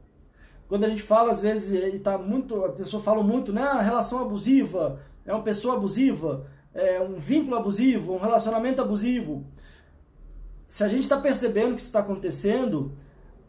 Quando 0.67 0.83
a 0.83 0.89
gente 0.89 1.01
fala, 1.01 1.31
às 1.31 1.39
vezes, 1.39 1.71
e 1.93 1.99
tá 1.99 2.17
muito, 2.17 2.65
a 2.65 2.69
pessoa 2.69 3.01
fala 3.01 3.23
muito, 3.23 3.53
né? 3.53 3.61
Ah, 3.61 3.81
relação 3.81 4.19
abusiva, 4.19 4.99
é 5.25 5.33
uma 5.33 5.43
pessoa 5.43 5.75
abusiva, 5.75 6.45
é 6.73 6.99
um 7.01 7.15
vínculo 7.15 7.55
abusivo, 7.55 8.13
um 8.13 8.19
relacionamento 8.19 8.81
abusivo. 8.81 9.45
Se 10.65 10.83
a 10.83 10.87
gente 10.87 11.03
está 11.03 11.17
percebendo 11.17 11.73
que 11.73 11.79
isso 11.79 11.87
está 11.87 11.99
acontecendo, 11.99 12.91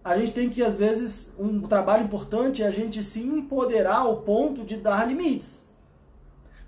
a 0.04 0.16
gente 0.16 0.32
tem 0.32 0.48
que, 0.48 0.62
às 0.62 0.76
vezes, 0.76 1.34
um 1.38 1.60
trabalho 1.62 2.04
importante 2.04 2.62
é 2.62 2.66
a 2.66 2.70
gente 2.70 3.02
se 3.02 3.20
empoderar 3.20 3.98
ao 3.98 4.22
ponto 4.22 4.64
de 4.64 4.76
dar 4.76 5.06
limites. 5.06 5.68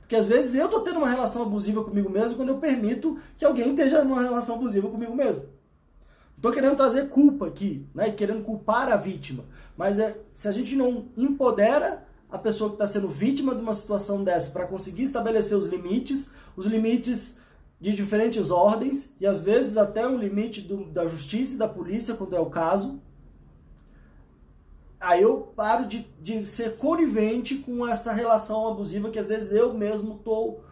Porque 0.00 0.16
às 0.16 0.26
vezes 0.26 0.56
eu 0.56 0.64
estou 0.64 0.80
tendo 0.80 0.98
uma 0.98 1.08
relação 1.08 1.42
abusiva 1.42 1.84
comigo 1.84 2.10
mesmo 2.10 2.36
quando 2.36 2.48
eu 2.48 2.58
permito 2.58 3.16
que 3.38 3.44
alguém 3.44 3.70
esteja 3.70 4.02
numa 4.02 4.20
relação 4.20 4.56
abusiva 4.56 4.88
comigo 4.88 5.14
mesmo. 5.14 5.44
Estou 6.36 6.50
querendo 6.50 6.74
trazer 6.74 7.08
culpa 7.10 7.46
aqui, 7.46 7.86
né? 7.94 8.10
querendo 8.10 8.42
culpar 8.42 8.88
a 8.90 8.96
vítima. 8.96 9.44
Mas 9.80 9.98
é, 9.98 10.20
se 10.34 10.46
a 10.46 10.52
gente 10.52 10.76
não 10.76 11.06
empodera 11.16 12.06
a 12.30 12.36
pessoa 12.36 12.68
que 12.68 12.74
está 12.74 12.86
sendo 12.86 13.08
vítima 13.08 13.54
de 13.54 13.62
uma 13.62 13.72
situação 13.72 14.22
dessa 14.22 14.50
para 14.50 14.66
conseguir 14.66 15.04
estabelecer 15.04 15.56
os 15.56 15.68
limites, 15.68 16.30
os 16.54 16.66
limites 16.66 17.40
de 17.80 17.96
diferentes 17.96 18.50
ordens, 18.50 19.10
e 19.18 19.26
às 19.26 19.38
vezes 19.38 19.78
até 19.78 20.06
o 20.06 20.18
limite 20.18 20.60
do, 20.60 20.84
da 20.84 21.06
justiça 21.06 21.54
e 21.54 21.56
da 21.56 21.66
polícia, 21.66 22.12
quando 22.12 22.36
é 22.36 22.38
o 22.38 22.50
caso, 22.50 23.00
aí 25.00 25.22
eu 25.22 25.50
paro 25.56 25.86
de, 25.86 26.06
de 26.20 26.44
ser 26.44 26.76
conivente 26.76 27.54
com 27.54 27.88
essa 27.88 28.12
relação 28.12 28.68
abusiva 28.68 29.08
que 29.08 29.18
às 29.18 29.28
vezes 29.28 29.50
eu 29.50 29.72
mesmo 29.72 30.16
estou, 30.16 30.62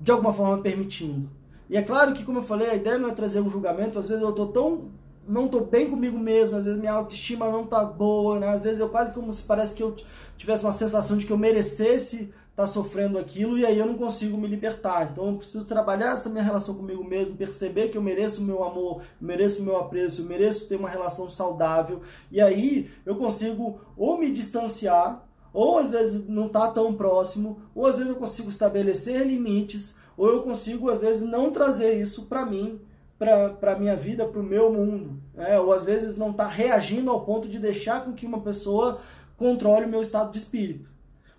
de 0.00 0.10
alguma 0.10 0.32
forma, 0.32 0.62
permitindo. 0.62 1.30
E 1.68 1.76
é 1.76 1.82
claro 1.82 2.14
que, 2.14 2.24
como 2.24 2.38
eu 2.38 2.42
falei, 2.42 2.70
a 2.70 2.74
ideia 2.74 2.96
não 2.96 3.10
é 3.10 3.12
trazer 3.12 3.42
um 3.42 3.50
julgamento. 3.50 3.98
Às 3.98 4.08
vezes 4.08 4.22
eu 4.22 4.32
tô 4.32 4.46
tão. 4.46 4.92
Não 5.28 5.48
tô 5.48 5.60
bem 5.60 5.88
comigo 5.88 6.18
mesmo, 6.18 6.56
às 6.56 6.64
vezes 6.64 6.78
minha 6.78 6.92
autoestima 6.92 7.50
não 7.50 7.66
tá 7.66 7.84
boa, 7.84 8.38
né? 8.38 8.48
Às 8.48 8.60
vezes 8.60 8.80
eu 8.80 8.88
quase 8.88 9.12
como 9.12 9.32
se 9.32 9.42
parece 9.42 9.74
que 9.74 9.82
eu 9.82 9.96
tivesse 10.36 10.64
uma 10.64 10.72
sensação 10.72 11.16
de 11.16 11.26
que 11.26 11.32
eu 11.32 11.38
merecesse 11.38 12.22
estar 12.50 12.62
tá 12.62 12.66
sofrendo 12.66 13.18
aquilo 13.18 13.58
e 13.58 13.66
aí 13.66 13.78
eu 13.78 13.86
não 13.86 13.96
consigo 13.96 14.38
me 14.38 14.46
libertar. 14.46 15.10
Então 15.10 15.28
eu 15.28 15.36
preciso 15.36 15.66
trabalhar 15.66 16.14
essa 16.14 16.28
minha 16.28 16.42
relação 16.42 16.74
comigo 16.74 17.04
mesmo, 17.04 17.36
perceber 17.36 17.88
que 17.88 17.98
eu 17.98 18.02
mereço 18.02 18.40
o 18.40 18.44
meu 18.44 18.64
amor, 18.64 19.02
mereço 19.20 19.60
o 19.60 19.64
meu 19.64 19.76
apreço, 19.76 20.24
mereço 20.24 20.68
ter 20.68 20.76
uma 20.76 20.88
relação 20.88 21.28
saudável. 21.28 22.00
E 22.30 22.40
aí 22.40 22.90
eu 23.04 23.16
consigo 23.16 23.80
ou 23.96 24.18
me 24.18 24.30
distanciar, 24.30 25.26
ou 25.52 25.78
às 25.78 25.88
vezes 25.88 26.28
não 26.28 26.48
tá 26.48 26.68
tão 26.70 26.94
próximo, 26.94 27.60
ou 27.74 27.86
às 27.86 27.96
vezes 27.96 28.10
eu 28.10 28.18
consigo 28.18 28.48
estabelecer 28.48 29.26
limites 29.26 29.96
ou 30.16 30.28
eu 30.28 30.42
consigo, 30.42 30.90
às 30.90 30.98
vezes, 30.98 31.28
não 31.28 31.50
trazer 31.50 32.00
isso 32.00 32.22
para 32.22 32.46
mim, 32.46 32.80
para 33.18 33.72
a 33.72 33.78
minha 33.78 33.96
vida, 33.96 34.26
para 34.26 34.40
o 34.40 34.44
meu 34.44 34.72
mundo. 34.72 35.20
Né? 35.34 35.58
Ou 35.58 35.72
às 35.72 35.84
vezes 35.84 36.16
não 36.16 36.30
estar 36.30 36.44
tá 36.44 36.50
reagindo 36.50 37.10
ao 37.10 37.24
ponto 37.24 37.48
de 37.48 37.58
deixar 37.58 38.04
com 38.04 38.12
que 38.12 38.26
uma 38.26 38.40
pessoa 38.40 39.00
controle 39.36 39.86
o 39.86 39.88
meu 39.88 40.02
estado 40.02 40.32
de 40.32 40.38
espírito. 40.38 40.95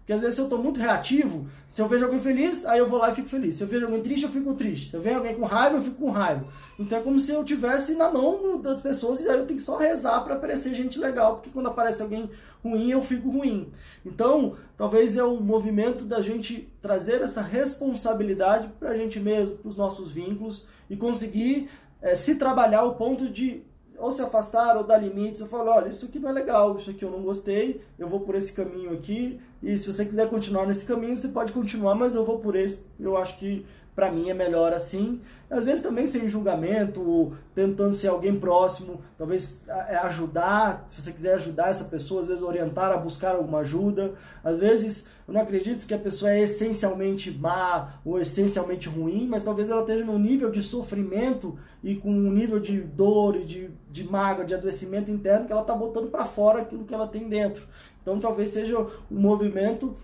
Porque 0.08 0.14
às 0.14 0.22
vezes 0.22 0.40
eu 0.40 0.46
estou 0.46 0.64
muito 0.64 0.80
reativo, 0.80 1.50
se 1.68 1.82
eu 1.82 1.86
vejo 1.86 2.06
alguém 2.06 2.22
feliz, 2.22 2.66
aí 2.66 2.80
eu 2.80 2.88
vou 2.88 2.98
lá 2.98 3.12
e 3.12 3.16
fico 3.16 3.28
feliz. 3.28 3.58
Se 3.58 3.64
eu 3.66 3.68
vejo 3.68 3.88
alguém 3.88 4.02
triste, 4.02 4.24
eu 4.24 4.30
fico 4.30 4.54
triste. 4.54 4.92
Se 4.92 4.96
eu 4.96 5.02
vejo 5.02 5.18
alguém 5.18 5.36
com 5.36 5.44
raiva, 5.44 5.76
eu 5.76 5.82
fico 5.82 5.98
com 5.98 6.12
raiva. 6.12 6.48
Então 6.80 6.98
é 6.98 7.02
como 7.02 7.20
se 7.20 7.34
eu 7.34 7.44
tivesse 7.44 7.94
na 7.94 8.10
mão 8.10 8.58
das 8.62 8.80
pessoas 8.80 9.20
e 9.20 9.28
aí 9.28 9.38
eu 9.38 9.46
tenho 9.46 9.60
que 9.60 9.66
só 9.66 9.76
rezar 9.76 10.22
para 10.22 10.36
aparecer 10.36 10.74
gente 10.74 10.98
legal, 10.98 11.36
porque 11.36 11.50
quando 11.50 11.68
aparece 11.68 12.02
alguém 12.02 12.30
ruim, 12.64 12.90
eu 12.90 13.02
fico 13.02 13.30
ruim. 13.30 13.70
Então, 14.06 14.56
talvez 14.78 15.18
é 15.18 15.24
o 15.26 15.42
movimento 15.42 16.06
da 16.06 16.22
gente 16.22 16.72
trazer 16.82 17.22
essa 17.22 17.42
responsabilidade 17.42 18.70
para 18.80 18.92
a 18.92 18.98
gente 18.98 19.20
mesmo, 19.20 19.58
para 19.58 19.68
os 19.68 19.76
nossos 19.76 20.10
vínculos 20.10 20.66
e 20.90 20.96
conseguir 20.96 21.70
é, 22.02 22.16
se 22.16 22.36
trabalhar 22.36 22.80
ao 22.80 22.96
ponto 22.96 23.28
de 23.28 23.62
ou 23.98 24.12
se 24.12 24.22
afastar 24.22 24.78
ou 24.78 24.84
dar 24.84 25.00
limites. 25.00 25.42
Eu 25.42 25.48
falo, 25.48 25.72
olha, 25.72 25.90
isso 25.90 26.06
aqui 26.06 26.20
não 26.20 26.30
é 26.30 26.34
legal, 26.34 26.78
isso 26.78 26.92
aqui 26.92 27.04
eu 27.04 27.12
não 27.12 27.22
gostei, 27.22 27.82
eu 27.98 28.08
vou 28.08 28.22
por 28.22 28.36
esse 28.36 28.54
caminho 28.54 28.94
aqui. 28.94 29.42
E 29.62 29.78
se 29.78 29.92
você 29.92 30.06
quiser 30.06 30.30
continuar 30.30 30.66
nesse 30.66 30.86
caminho, 30.86 31.18
você 31.18 31.30
pode 31.30 31.52
continuar, 31.52 31.96
mas 31.96 32.16
eu 32.16 32.26
vou 32.26 32.40
por 32.40 32.56
esse. 32.56 32.86
Eu 33.00 33.18
acho 33.18 33.38
que 33.38 33.66
para 33.98 34.12
mim 34.12 34.30
é 34.30 34.34
melhor 34.36 34.74
assim. 34.74 35.20
Às 35.50 35.66
vezes 35.66 35.82
também 35.82 36.06
sem 36.06 36.30
julgamento, 36.30 37.36
tentando 37.56 37.96
ser 37.96 38.10
alguém 38.10 38.40
próximo, 38.40 39.02
talvez 39.18 39.64
é, 39.68 39.96
ajudar, 39.96 40.86
se 40.88 41.02
você 41.02 41.12
quiser 41.12 41.34
ajudar 41.34 41.70
essa 41.70 41.86
pessoa, 41.86 42.22
às 42.22 42.28
vezes 42.28 42.44
orientar 42.44 42.92
a 42.92 42.98
buscar 42.98 43.36
alguma 43.36 43.62
ajuda. 43.62 44.14
Às 44.44 44.58
vezes 44.58 45.08
eu 45.28 45.34
não 45.34 45.42
acredito 45.42 45.88
que 45.88 45.96
a 45.96 45.98
pessoa 45.98 46.32
é 46.32 46.42
essencialmente 46.42 47.32
má 47.32 48.00
ou 48.06 48.20
essencialmente 48.20 48.88
ruim, 48.88 49.26
mas 49.28 49.42
talvez 49.42 49.68
ela 49.72 49.82
esteja 49.82 50.06
num 50.06 50.20
nível 50.20 50.52
de 50.52 50.62
sofrimento 50.62 51.58
e 51.84 51.96
com 51.96 52.12
um 52.12 52.32
nível 52.32 52.60
de 52.60 52.80
dor 52.80 53.36
e 53.36 53.46
de, 53.46 53.72
de 53.98 54.10
mágoa, 54.10 54.46
de 54.46 54.54
adoecimento 54.54 55.12
interno 55.12 55.46
que 55.46 55.52
ela 55.52 55.62
está 55.62 55.74
botando 55.74 56.10
para 56.10 56.26
fora 56.26 56.62
aquilo 56.62 56.86
que 56.86 56.94
ela 56.94 57.08
tem 57.08 57.28
dentro. 57.28 57.68
Então 58.02 58.20
talvez 58.20 58.52
seja 58.52 58.80
um 58.80 59.20
movimento 59.20 59.96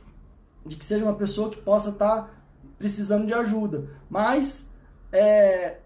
de 0.65 0.75
que 0.75 0.83
seja 0.83 1.05
uma 1.05 1.15
pessoa 1.15 1.49
que 1.49 1.61
possa 1.61 1.91
estar 1.91 2.23
tá 2.23 2.29
precisando 2.77 3.25
de 3.25 3.33
ajuda. 3.33 3.85
Mas, 4.09 4.69
é, 5.11 5.77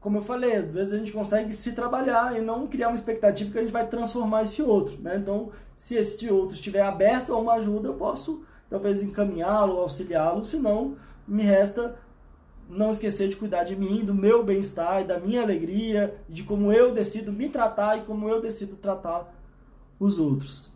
como 0.00 0.18
eu 0.18 0.22
falei, 0.22 0.56
às 0.56 0.72
vezes 0.72 0.92
a 0.92 0.98
gente 0.98 1.12
consegue 1.12 1.52
se 1.52 1.72
trabalhar 1.72 2.36
e 2.36 2.40
não 2.40 2.66
criar 2.66 2.88
uma 2.88 2.94
expectativa 2.94 3.50
que 3.50 3.58
a 3.58 3.60
gente 3.60 3.72
vai 3.72 3.86
transformar 3.86 4.42
esse 4.42 4.62
outro. 4.62 4.96
Né? 5.00 5.16
Então, 5.16 5.50
se 5.76 5.96
esse 5.96 6.30
outro 6.30 6.54
estiver 6.54 6.82
aberto 6.82 7.32
a 7.32 7.38
uma 7.38 7.54
ajuda, 7.54 7.88
eu 7.88 7.94
posso 7.94 8.44
talvez 8.70 9.02
encaminhá-lo, 9.02 9.78
auxiliá-lo, 9.78 10.44
senão 10.44 10.96
me 11.26 11.42
resta 11.42 11.96
não 12.68 12.90
esquecer 12.90 13.28
de 13.28 13.36
cuidar 13.36 13.64
de 13.64 13.74
mim, 13.74 14.04
do 14.04 14.14
meu 14.14 14.44
bem-estar, 14.44 15.06
da 15.06 15.18
minha 15.18 15.42
alegria, 15.42 16.14
de 16.28 16.42
como 16.42 16.72
eu 16.72 16.92
decido 16.92 17.32
me 17.32 17.48
tratar 17.48 17.98
e 17.98 18.02
como 18.02 18.28
eu 18.28 18.40
decido 18.40 18.76
tratar 18.76 19.32
os 19.98 20.18
outros. 20.18 20.70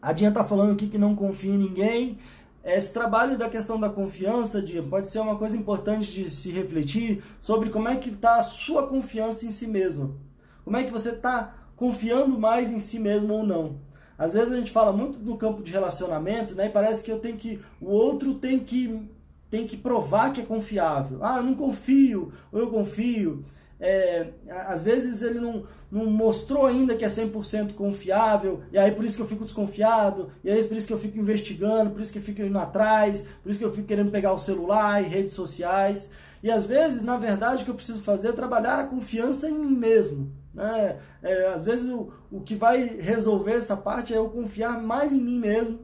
A 0.00 0.12
Dinha 0.12 0.30
está 0.30 0.42
falando 0.42 0.72
aqui 0.72 0.88
que 0.88 0.98
não 0.98 1.14
confia 1.14 1.52
em 1.52 1.58
ninguém, 1.58 2.18
esse 2.64 2.92
trabalho 2.92 3.38
da 3.38 3.48
questão 3.48 3.78
da 3.78 3.88
confiança, 3.88 4.60
de, 4.60 4.82
pode 4.82 5.08
ser 5.08 5.20
uma 5.20 5.36
coisa 5.36 5.56
importante 5.56 6.10
de 6.10 6.28
se 6.28 6.50
refletir 6.50 7.22
sobre 7.38 7.70
como 7.70 7.88
é 7.88 7.94
que 7.94 8.10
está 8.10 8.36
a 8.36 8.42
sua 8.42 8.88
confiança 8.88 9.46
em 9.46 9.52
si 9.52 9.68
mesmo. 9.68 10.16
Como 10.64 10.76
é 10.76 10.82
que 10.82 10.90
você 10.90 11.10
está 11.10 11.54
confiando 11.76 12.36
mais 12.36 12.72
em 12.72 12.80
si 12.80 12.98
mesmo 12.98 13.34
ou 13.34 13.46
não. 13.46 13.76
Às 14.18 14.32
vezes 14.32 14.50
a 14.50 14.56
gente 14.56 14.72
fala 14.72 14.92
muito 14.92 15.18
no 15.18 15.36
campo 15.36 15.62
de 15.62 15.70
relacionamento, 15.70 16.54
né? 16.56 16.66
E 16.66 16.70
parece 16.70 17.04
que 17.04 17.12
eu 17.12 17.20
tenho 17.20 17.36
que 17.36 17.60
o 17.80 17.90
outro 17.90 18.34
tem 18.34 18.58
que 18.58 19.08
tem 19.50 19.66
que 19.66 19.76
provar 19.76 20.32
que 20.32 20.40
é 20.40 20.44
confiável. 20.44 21.18
Ah, 21.22 21.38
eu 21.38 21.42
não 21.42 21.54
confio, 21.54 22.32
ou 22.52 22.60
eu 22.60 22.68
confio. 22.68 23.44
É, 23.78 24.28
às 24.48 24.82
vezes 24.82 25.20
ele 25.20 25.38
não, 25.38 25.64
não 25.90 26.06
mostrou 26.06 26.64
ainda 26.64 26.94
que 26.94 27.04
é 27.04 27.08
100% 27.08 27.74
confiável, 27.74 28.62
e 28.72 28.78
aí 28.78 28.90
por 28.90 29.04
isso 29.04 29.16
que 29.16 29.22
eu 29.22 29.26
fico 29.26 29.44
desconfiado, 29.44 30.30
e 30.42 30.50
aí 30.50 30.64
por 30.64 30.76
isso 30.76 30.86
que 30.86 30.92
eu 30.92 30.98
fico 30.98 31.18
investigando, 31.18 31.90
por 31.90 32.00
isso 32.00 32.10
que 32.10 32.18
eu 32.18 32.22
fico 32.22 32.40
indo 32.40 32.58
atrás, 32.58 33.26
por 33.42 33.50
isso 33.50 33.58
que 33.58 33.64
eu 33.64 33.72
fico 33.72 33.86
querendo 33.86 34.10
pegar 34.10 34.32
o 34.32 34.38
celular 34.38 35.02
e 35.02 35.06
redes 35.06 35.34
sociais. 35.34 36.10
E 36.42 36.50
às 36.50 36.64
vezes, 36.64 37.02
na 37.02 37.18
verdade, 37.18 37.62
o 37.62 37.64
que 37.64 37.70
eu 37.70 37.74
preciso 37.74 38.02
fazer 38.02 38.28
é 38.28 38.32
trabalhar 38.32 38.78
a 38.78 38.86
confiança 38.86 39.48
em 39.48 39.58
mim 39.58 39.76
mesmo. 39.76 40.32
Né? 40.54 40.98
É, 41.22 41.48
às 41.48 41.62
vezes 41.62 41.90
o, 41.90 42.12
o 42.30 42.40
que 42.40 42.54
vai 42.54 42.98
resolver 42.98 43.52
essa 43.52 43.76
parte 43.76 44.14
é 44.14 44.16
eu 44.16 44.28
confiar 44.30 44.80
mais 44.80 45.12
em 45.12 45.20
mim 45.20 45.38
mesmo. 45.38 45.80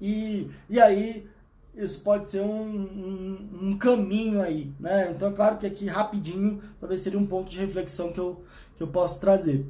E, 0.00 0.50
e 0.68 0.80
aí 0.80 1.28
isso 1.74 2.02
pode 2.02 2.28
ser 2.28 2.42
um, 2.42 2.62
um, 2.62 3.68
um, 3.68 3.78
caminho 3.78 4.42
aí, 4.42 4.70
né? 4.78 5.10
Então, 5.10 5.30
é 5.30 5.32
claro 5.32 5.56
que 5.56 5.66
aqui 5.66 5.86
rapidinho, 5.86 6.60
talvez 6.78 7.00
seria 7.00 7.18
um 7.18 7.26
ponto 7.26 7.50
de 7.50 7.58
reflexão 7.58 8.12
que 8.12 8.20
eu, 8.20 8.44
que 8.76 8.82
eu 8.82 8.88
posso 8.88 9.20
trazer. 9.20 9.66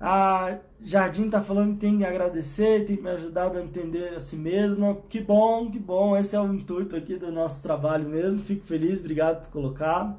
A 0.00 0.58
Jardim 0.80 1.26
está 1.26 1.40
falando 1.40 1.74
que 1.74 1.80
tem 1.80 1.98
que 1.98 2.04
agradecer, 2.04 2.84
tem 2.86 2.96
me 2.96 3.10
ajudado 3.10 3.58
a 3.58 3.62
entender 3.62 4.14
a 4.14 4.20
si 4.20 4.34
mesma. 4.34 4.96
Que 5.08 5.20
bom, 5.20 5.70
que 5.70 5.78
bom. 5.78 6.16
Esse 6.16 6.34
é 6.34 6.40
o 6.40 6.52
intuito 6.52 6.96
aqui 6.96 7.16
do 7.16 7.30
nosso 7.30 7.62
trabalho 7.62 8.08
mesmo. 8.08 8.42
Fico 8.42 8.64
feliz, 8.64 8.98
obrigado 8.98 9.44
por 9.44 9.50
colocar. 9.52 10.18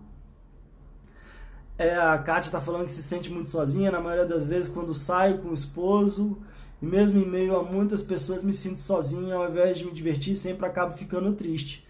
É, 1.78 1.96
a 1.96 2.18
Kátia 2.18 2.48
está 2.48 2.62
falando 2.62 2.86
que 2.86 2.92
se 2.92 3.04
sente 3.04 3.30
muito 3.30 3.50
sozinha, 3.50 3.92
na 3.92 4.00
maioria 4.00 4.26
das 4.26 4.46
vezes, 4.46 4.70
quando 4.70 4.94
saio 4.94 5.40
com 5.40 5.50
o 5.50 5.54
esposo. 5.54 6.38
E 6.84 6.86
mesmo 6.86 7.18
em 7.18 7.26
meio 7.26 7.56
a 7.56 7.64
muitas 7.64 8.04
pessoas, 8.04 8.44
me 8.44 8.54
sinto 8.54 8.78
sozinho, 8.78 9.34
ao 9.34 9.50
invés 9.50 9.78
de 9.78 9.86
me 9.86 9.94
divertir, 9.94 10.36
sempre 10.36 10.66
acabo 10.66 10.98
ficando 10.98 11.32
triste. 11.32 11.88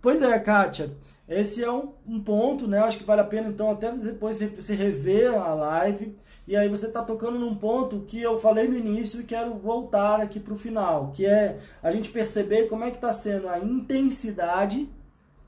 Pois 0.00 0.22
é, 0.22 0.38
Kátia, 0.38 0.92
esse 1.28 1.64
é 1.64 1.68
um, 1.72 1.94
um 2.06 2.20
ponto, 2.20 2.68
né? 2.68 2.78
Acho 2.78 2.96
que 2.96 3.02
vale 3.02 3.22
a 3.22 3.24
pena, 3.24 3.48
então, 3.48 3.68
até 3.68 3.90
depois 3.90 4.40
você 4.40 4.76
rever 4.76 5.34
a 5.34 5.52
live. 5.52 6.14
E 6.46 6.56
aí 6.56 6.68
você 6.68 6.86
está 6.86 7.02
tocando 7.02 7.40
num 7.40 7.56
ponto 7.56 8.04
que 8.06 8.22
eu 8.22 8.38
falei 8.38 8.68
no 8.68 8.78
início 8.78 9.20
e 9.20 9.24
quero 9.24 9.52
voltar 9.54 10.20
aqui 10.20 10.38
para 10.38 10.54
o 10.54 10.56
final, 10.56 11.10
que 11.12 11.26
é 11.26 11.58
a 11.82 11.90
gente 11.90 12.10
perceber 12.10 12.68
como 12.68 12.84
é 12.84 12.90
que 12.92 12.98
está 12.98 13.12
sendo 13.12 13.48
a 13.48 13.58
intensidade, 13.58 14.88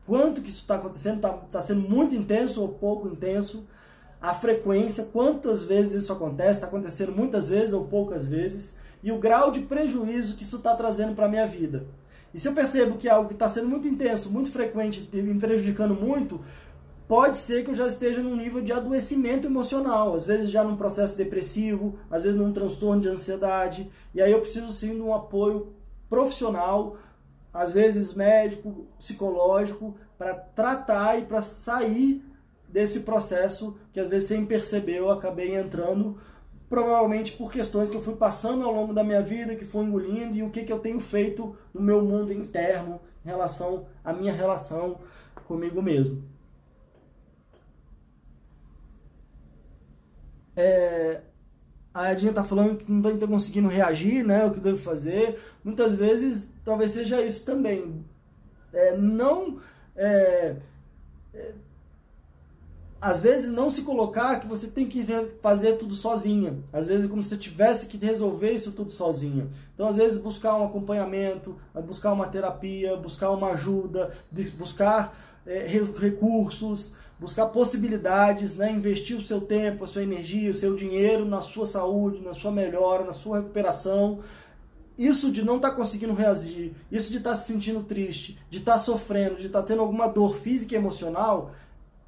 quanto 0.05 0.43
que 0.43 0.49
isso 0.49 0.63
está 0.63 0.75
acontecendo, 0.75 1.19
está 1.19 1.35
tá 1.35 1.61
sendo 1.61 1.89
muito 1.89 2.17
intenso 2.17 2.63
ou 2.63 2.69
pouco 2.71 3.07
intenso, 3.07 3.65
a 4.21 4.35
frequência, 4.35 5.05
quantas 5.05 5.63
vezes 5.63 6.03
isso 6.03 6.13
acontece, 6.13 6.55
está 6.55 6.67
acontecendo 6.67 7.13
muitas 7.13 7.49
vezes 7.49 7.73
ou 7.73 7.85
poucas 7.85 8.27
vezes, 8.27 8.77
e 9.03 9.13
o 9.13 9.19
grau 9.19 9.51
de 9.51 9.61
prejuízo 9.61 10.37
que 10.37 10.43
isso 10.43 10.57
está 10.57 10.75
trazendo 10.75 11.15
para 11.15 11.27
a 11.27 11.29
minha 11.29 11.47
vida. 11.47 11.87
E 12.33 12.39
se 12.39 12.49
eu 12.49 12.53
percebo 12.53 12.99
que 12.99 13.09
é 13.09 13.11
algo 13.11 13.29
que 13.29 13.35
está 13.35 13.49
sendo 13.49 13.69
muito 13.69 13.89
intenso, 13.89 14.31
muito 14.31 14.51
frequente, 14.51 15.09
me 15.13 15.39
prejudicando 15.39 15.95
muito, 15.95 16.41
pode 17.07 17.37
ser 17.37 17.65
que 17.65 17.71
eu 17.71 17.75
já 17.75 17.87
esteja 17.87 18.23
num 18.23 18.37
nível 18.37 18.61
de 18.61 18.73
adoecimento 18.73 19.47
emocional, 19.47 20.15
às 20.15 20.27
vezes 20.27 20.51
já 20.51 20.63
num 20.63 20.77
processo 20.77 21.17
depressivo, 21.17 21.99
às 22.11 22.23
vezes 22.23 22.39
num 22.39 22.53
transtorno 22.53 23.01
de 23.01 23.09
ansiedade, 23.09 23.91
e 24.15 24.21
aí 24.21 24.31
eu 24.31 24.41
preciso 24.41 24.71
sim 24.73 24.95
de 24.95 25.01
um 25.01 25.15
apoio 25.15 25.73
profissional, 26.09 26.97
às 27.53 27.73
vezes 27.73 28.13
médico, 28.13 28.87
psicológico, 28.99 29.97
para 30.19 30.35
tratar 30.35 31.19
e 31.19 31.25
para 31.25 31.41
sair 31.41 32.23
desse 32.69 33.01
processo 33.01 33.79
que 33.93 34.01
às 34.01 34.09
vezes 34.09 34.29
sem 34.29 34.45
perceber 34.45 34.99
eu 34.99 35.11
acabei 35.11 35.57
entrando 35.57 36.19
provavelmente 36.69 37.33
por 37.33 37.51
questões 37.51 37.91
que 37.91 37.97
eu 37.97 38.03
fui 38.03 38.15
passando 38.15 38.65
ao 38.65 38.73
longo 38.73 38.93
da 38.93 39.03
minha 39.03 39.23
vida, 39.23 39.57
que 39.57 39.65
fui 39.65 39.85
engolindo 39.85 40.37
e 40.37 40.43
o 40.43 40.51
que, 40.51 40.65
que 40.65 40.73
eu 40.73 40.79
tenho 40.79 41.01
feito 41.01 41.57
no 41.73 41.81
meu 41.81 42.03
mundo 42.03 42.33
interno 42.33 43.01
em 43.25 43.29
relação 43.29 43.87
à 44.05 44.13
minha 44.13 44.33
relação 44.33 45.01
comigo 45.47 45.81
mesmo. 45.81 46.23
É, 50.55 51.23
a 51.95 52.13
Edinha 52.13 52.31
está 52.31 52.45
falando 52.45 52.79
que 52.79 52.91
não 52.91 53.15
está 53.15 53.27
conseguindo 53.27 53.69
reagir, 53.69 54.25
né? 54.25 54.45
O 54.45 54.51
que 54.51 54.61
devo 54.61 54.77
fazer. 54.77 55.41
Muitas 55.65 55.95
vezes, 55.95 56.51
talvez 56.65 56.93
seja 56.93 57.23
isso 57.23 57.47
também. 57.47 58.05
É, 58.73 58.97
não 58.97 59.61
é, 59.97 60.57
é, 61.33 61.53
às 63.01 63.21
vezes 63.21 63.53
não 63.53 63.71
se 63.71 63.83
colocar 63.83 64.41
que 64.41 64.47
você 64.47 64.67
tem 64.67 64.87
que 64.87 65.05
fazer 65.41 65.75
tudo 65.75 65.95
sozinha. 65.95 66.59
Às 66.73 66.87
vezes 66.87 67.05
é 67.05 67.09
como 67.09 67.23
se 67.23 67.31
você 67.31 67.37
tivesse 67.37 67.87
que 67.87 67.97
resolver 67.97 68.51
isso 68.51 68.73
tudo 68.73 68.91
sozinha. 68.91 69.49
Então, 69.75 69.89
às 69.89 69.97
vezes 69.97 70.21
buscar 70.21 70.57
um 70.57 70.67
acompanhamento, 70.67 71.57
buscar 71.87 72.13
uma 72.13 72.27
terapia, 72.27 72.97
buscar 72.97 73.31
uma 73.31 73.53
ajuda, 73.53 74.13
buscar 74.57 75.17
é, 75.47 75.65
recursos, 75.99 76.95
buscar 77.21 77.47
possibilidades, 77.47 78.57
né? 78.57 78.71
investir 78.73 79.17
o 79.17 79.23
seu 79.23 79.41
tempo, 79.41 79.85
a 79.85 79.87
sua 79.87 80.03
energia, 80.03 80.51
o 80.51 80.55
seu 80.55 80.75
dinheiro 80.75 81.25
na 81.25 81.41
sua 81.41 81.67
saúde, 81.67 82.21
na 82.21 82.35
sua 82.35 82.51
melhora, 82.51 83.05
na 83.05 83.13
sua 83.13 83.39
recuperação. 83.39 84.21
Isso 84.97 85.31
de 85.31 85.45
não 85.45 85.57
estar 85.57 85.71
tá 85.71 85.77
conseguindo 85.77 86.13
reagir, 86.13 86.75
isso 86.91 87.13
de 87.13 87.19
estar 87.19 87.31
tá 87.31 87.37
se 87.37 87.53
sentindo 87.53 87.85
triste, 87.85 88.37
de 88.51 88.59
estar 88.59 88.73
tá 88.73 88.79
sofrendo, 88.79 89.37
de 89.37 89.47
estar 89.47 89.63
tá 89.63 89.69
tendo 89.69 89.81
alguma 89.81 90.09
dor 90.09 90.37
física 90.39 90.75
e 90.75 90.77
emocional, 90.77 91.53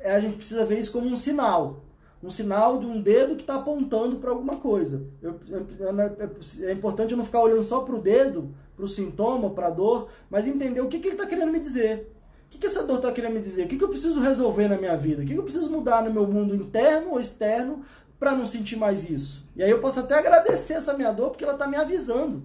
a 0.05 0.21
gente 0.21 0.37
precisa 0.37 0.65
ver 0.65 0.79
isso 0.79 0.93
como 0.93 1.07
um 1.07 1.17
sinal. 1.17 1.85
Um 2.23 2.31
sinal 2.31 2.79
de 2.79 2.87
um 2.87 3.01
dedo 3.01 3.35
que 3.35 3.43
está 3.43 3.55
apontando 3.55 4.17
para 4.17 4.31
alguma 4.31 4.57
coisa. 4.57 5.07
Eu, 5.23 5.41
é, 5.49 6.69
é, 6.69 6.73
importante 6.73 7.13
eu 7.13 7.17
não 7.17 7.25
ficar 7.25 7.41
olhando 7.41 7.63
só 7.63 7.81
para 7.81 7.95
o 7.95 8.01
dedo, 8.01 8.55
para 8.77 8.85
o 8.85 8.89
sintoma, 8.89 9.51
para 9.51 9.69
a 9.69 9.71
dor, 9.71 10.09
mas 10.29 10.47
entender 10.47 10.81
o 10.83 10.89
que, 10.89 10.99
que 10.99 11.09
ele 11.09 11.15
está 11.15 11.27
querendo 11.27 11.51
me 11.51 11.59
dizer. 11.59 12.13
O 12.47 12.51
que, 12.51 12.59
que 12.59 12.67
essa 12.67 12.83
dor 12.83 12.97
está 12.97 13.13
querendo 13.13 13.35
me 13.35 13.41
dizer? 13.41 13.65
O 13.65 13.69
que, 13.69 13.77
que 13.79 13.85
eu 13.85 13.89
preciso 13.89 14.21
resolver 14.21 14.69
na 14.69 14.77
minha 14.77 14.97
vida? 14.97 15.23
O 15.23 15.25
que, 15.25 15.33
que 15.33 15.39
eu 15.39 15.45
preciso 15.45 15.71
mudar 15.71 16.05
no 16.05 16.13
meu 16.13 16.27
mundo 16.27 16.55
interno 16.55 17.13
ou 17.13 17.21
externo 17.21 17.83
para 18.19 18.35
não 18.35 18.45
sentir 18.45 18.77
mais 18.77 19.09
isso? 19.09 19.47
E 19.57 19.63
aí 19.63 19.71
eu 19.71 19.81
posso 19.81 20.01
até 20.01 20.19
agradecer 20.19 20.75
essa 20.75 20.93
minha 20.93 21.13
dor 21.13 21.31
porque 21.31 21.45
ela 21.45 21.55
está 21.55 21.67
me 21.67 21.77
avisando. 21.77 22.43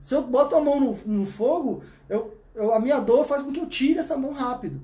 Se 0.00 0.14
eu 0.14 0.22
boto 0.22 0.56
a 0.56 0.60
mão 0.60 0.80
no, 0.80 0.98
no 1.06 1.26
fogo, 1.26 1.84
eu, 2.08 2.36
eu, 2.52 2.74
a 2.74 2.80
minha 2.80 2.98
dor 2.98 3.24
faz 3.24 3.42
com 3.42 3.52
que 3.52 3.60
eu 3.60 3.66
tire 3.66 4.00
essa 4.00 4.16
mão 4.16 4.32
rápido. 4.32 4.80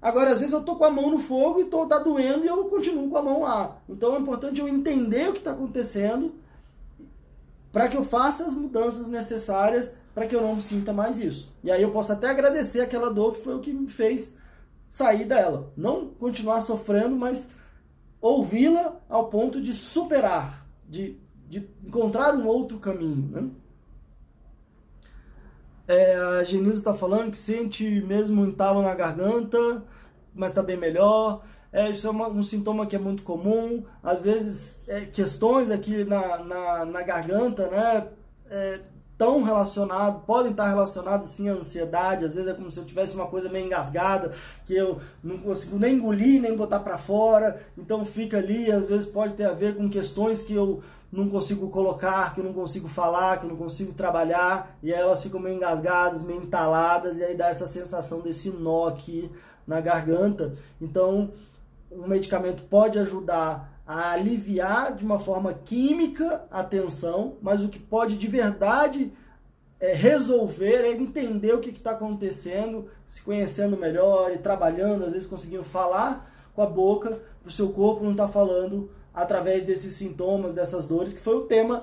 Agora, 0.00 0.30
às 0.32 0.40
vezes 0.40 0.54
eu 0.54 0.62
tô 0.62 0.76
com 0.76 0.84
a 0.84 0.90
mão 0.90 1.10
no 1.10 1.18
fogo 1.18 1.60
e 1.60 1.66
tô, 1.66 1.86
tá 1.86 1.98
doendo 1.98 2.44
e 2.44 2.48
eu 2.48 2.64
continuo 2.64 3.10
com 3.10 3.18
a 3.18 3.22
mão 3.22 3.42
lá. 3.42 3.76
Então 3.88 4.16
é 4.16 4.18
importante 4.18 4.60
eu 4.60 4.68
entender 4.68 5.28
o 5.28 5.32
que 5.32 5.38
está 5.38 5.50
acontecendo 5.50 6.34
para 7.70 7.88
que 7.88 7.96
eu 7.96 8.04
faça 8.04 8.46
as 8.46 8.54
mudanças 8.54 9.08
necessárias 9.08 9.94
para 10.14 10.26
que 10.26 10.34
eu 10.34 10.40
não 10.40 10.60
sinta 10.60 10.92
mais 10.92 11.18
isso. 11.18 11.52
E 11.62 11.70
aí 11.70 11.82
eu 11.82 11.90
posso 11.90 12.12
até 12.12 12.28
agradecer 12.28 12.80
aquela 12.80 13.12
dor 13.12 13.34
que 13.34 13.40
foi 13.40 13.54
o 13.54 13.60
que 13.60 13.72
me 13.72 13.88
fez 13.88 14.36
sair 14.88 15.24
dela. 15.24 15.72
Não 15.76 16.08
continuar 16.08 16.60
sofrendo, 16.62 17.14
mas 17.14 17.52
ouvi-la 18.20 19.00
ao 19.08 19.28
ponto 19.28 19.60
de 19.60 19.74
superar, 19.74 20.66
de, 20.88 21.16
de 21.48 21.68
encontrar 21.84 22.34
um 22.34 22.46
outro 22.46 22.78
caminho. 22.78 23.28
Né? 23.30 23.50
É, 25.90 26.14
a 26.14 26.44
Genilza 26.44 26.78
está 26.78 26.94
falando 26.94 27.32
que 27.32 27.36
sente 27.36 27.84
mesmo 28.02 28.42
um 28.42 28.46
entalo 28.46 28.80
na 28.80 28.94
garganta, 28.94 29.82
mas 30.32 30.52
está 30.52 30.62
bem 30.62 30.76
melhor. 30.76 31.42
É, 31.72 31.90
isso 31.90 32.06
é 32.06 32.10
uma, 32.10 32.28
um 32.28 32.44
sintoma 32.44 32.86
que 32.86 32.94
é 32.94 32.98
muito 32.98 33.24
comum. 33.24 33.84
Às 34.00 34.20
vezes, 34.20 34.84
é, 34.86 35.00
questões 35.00 35.68
aqui 35.68 36.04
na, 36.04 36.38
na, 36.44 36.84
na 36.84 37.02
garganta, 37.02 37.66
né? 37.68 38.06
Tão 39.20 39.42
relacionado, 39.42 40.24
podem 40.24 40.50
estar 40.50 40.66
relacionados 40.66 41.28
sim 41.28 41.50
à 41.50 41.52
ansiedade, 41.52 42.24
às 42.24 42.34
vezes 42.34 42.48
é 42.48 42.54
como 42.54 42.72
se 42.72 42.80
eu 42.80 42.86
tivesse 42.86 43.14
uma 43.14 43.26
coisa 43.26 43.50
meio 43.50 43.66
engasgada, 43.66 44.32
que 44.64 44.74
eu 44.74 44.98
não 45.22 45.36
consigo 45.36 45.78
nem 45.78 45.96
engolir, 45.96 46.40
nem 46.40 46.56
botar 46.56 46.78
para 46.78 46.96
fora, 46.96 47.60
então 47.76 48.02
fica 48.02 48.38
ali, 48.38 48.72
às 48.72 48.88
vezes 48.88 49.04
pode 49.04 49.34
ter 49.34 49.44
a 49.44 49.52
ver 49.52 49.76
com 49.76 49.90
questões 49.90 50.42
que 50.42 50.54
eu 50.54 50.82
não 51.12 51.28
consigo 51.28 51.68
colocar, 51.68 52.32
que 52.32 52.40
eu 52.40 52.44
não 52.44 52.54
consigo 52.54 52.88
falar, 52.88 53.38
que 53.38 53.44
eu 53.44 53.50
não 53.50 53.58
consigo 53.58 53.92
trabalhar, 53.92 54.74
e 54.82 54.90
aí 54.90 54.98
elas 54.98 55.22
ficam 55.22 55.38
meio 55.38 55.56
engasgadas, 55.56 56.22
meio 56.22 56.42
entaladas, 56.42 57.18
e 57.18 57.22
aí 57.22 57.36
dá 57.36 57.50
essa 57.50 57.66
sensação 57.66 58.22
desse 58.22 58.48
nó 58.48 58.88
aqui 58.88 59.30
na 59.66 59.82
garganta. 59.82 60.54
Então, 60.80 61.30
o 61.90 62.08
medicamento 62.08 62.62
pode 62.62 62.98
ajudar 62.98 63.79
a 63.92 64.12
aliviar 64.12 64.94
de 64.94 65.04
uma 65.04 65.18
forma 65.18 65.52
química 65.52 66.44
a 66.48 66.62
tensão, 66.62 67.34
mas 67.42 67.60
o 67.60 67.68
que 67.68 67.80
pode 67.80 68.16
de 68.16 68.28
verdade 68.28 69.12
é, 69.80 69.92
resolver 69.92 70.84
é 70.84 70.92
entender 70.92 71.52
o 71.52 71.58
que 71.58 71.70
está 71.70 71.90
acontecendo, 71.90 72.88
se 73.08 73.20
conhecendo 73.20 73.76
melhor 73.76 74.30
e 74.32 74.38
trabalhando, 74.38 75.04
às 75.04 75.12
vezes 75.12 75.26
conseguindo 75.26 75.64
falar 75.64 76.32
com 76.54 76.62
a 76.62 76.66
boca, 76.66 77.20
o 77.44 77.50
seu 77.50 77.70
corpo 77.70 78.04
não 78.04 78.12
está 78.12 78.28
falando 78.28 78.92
através 79.12 79.64
desses 79.64 79.94
sintomas, 79.94 80.54
dessas 80.54 80.86
dores, 80.86 81.12
que 81.12 81.20
foi 81.20 81.34
o 81.34 81.46
tema 81.46 81.82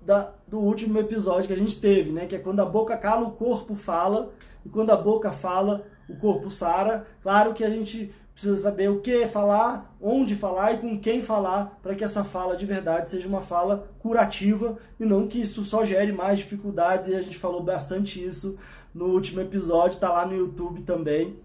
da, 0.00 0.32
do 0.48 0.58
último 0.58 0.98
episódio 0.98 1.46
que 1.46 1.52
a 1.52 1.56
gente 1.56 1.80
teve, 1.80 2.10
né? 2.10 2.26
Que 2.26 2.34
é 2.34 2.40
quando 2.40 2.58
a 2.58 2.66
boca 2.66 2.96
cala, 2.96 3.28
o 3.28 3.30
corpo 3.30 3.76
fala, 3.76 4.32
e 4.66 4.68
quando 4.68 4.90
a 4.90 4.96
boca 4.96 5.30
fala, 5.30 5.86
o 6.08 6.16
corpo 6.16 6.50
sara. 6.50 7.06
Claro 7.22 7.54
que 7.54 7.62
a 7.62 7.70
gente 7.70 8.12
precisa 8.34 8.56
saber 8.56 8.90
o 8.90 9.00
que 9.00 9.26
falar, 9.28 9.96
onde 10.00 10.34
falar 10.34 10.74
e 10.74 10.78
com 10.78 10.98
quem 10.98 11.22
falar 11.22 11.78
para 11.80 11.94
que 11.94 12.02
essa 12.02 12.24
fala 12.24 12.56
de 12.56 12.66
verdade 12.66 13.08
seja 13.08 13.28
uma 13.28 13.40
fala 13.40 13.88
curativa 14.00 14.76
e 14.98 15.04
não 15.04 15.28
que 15.28 15.40
isso 15.40 15.64
só 15.64 15.84
gere 15.84 16.12
mais 16.12 16.40
dificuldades. 16.40 17.08
E 17.08 17.14
a 17.14 17.22
gente 17.22 17.38
falou 17.38 17.62
bastante 17.62 18.22
isso 18.22 18.58
no 18.92 19.06
último 19.06 19.40
episódio, 19.40 19.94
está 19.94 20.10
lá 20.10 20.26
no 20.26 20.36
YouTube 20.36 20.82
também. 20.82 21.38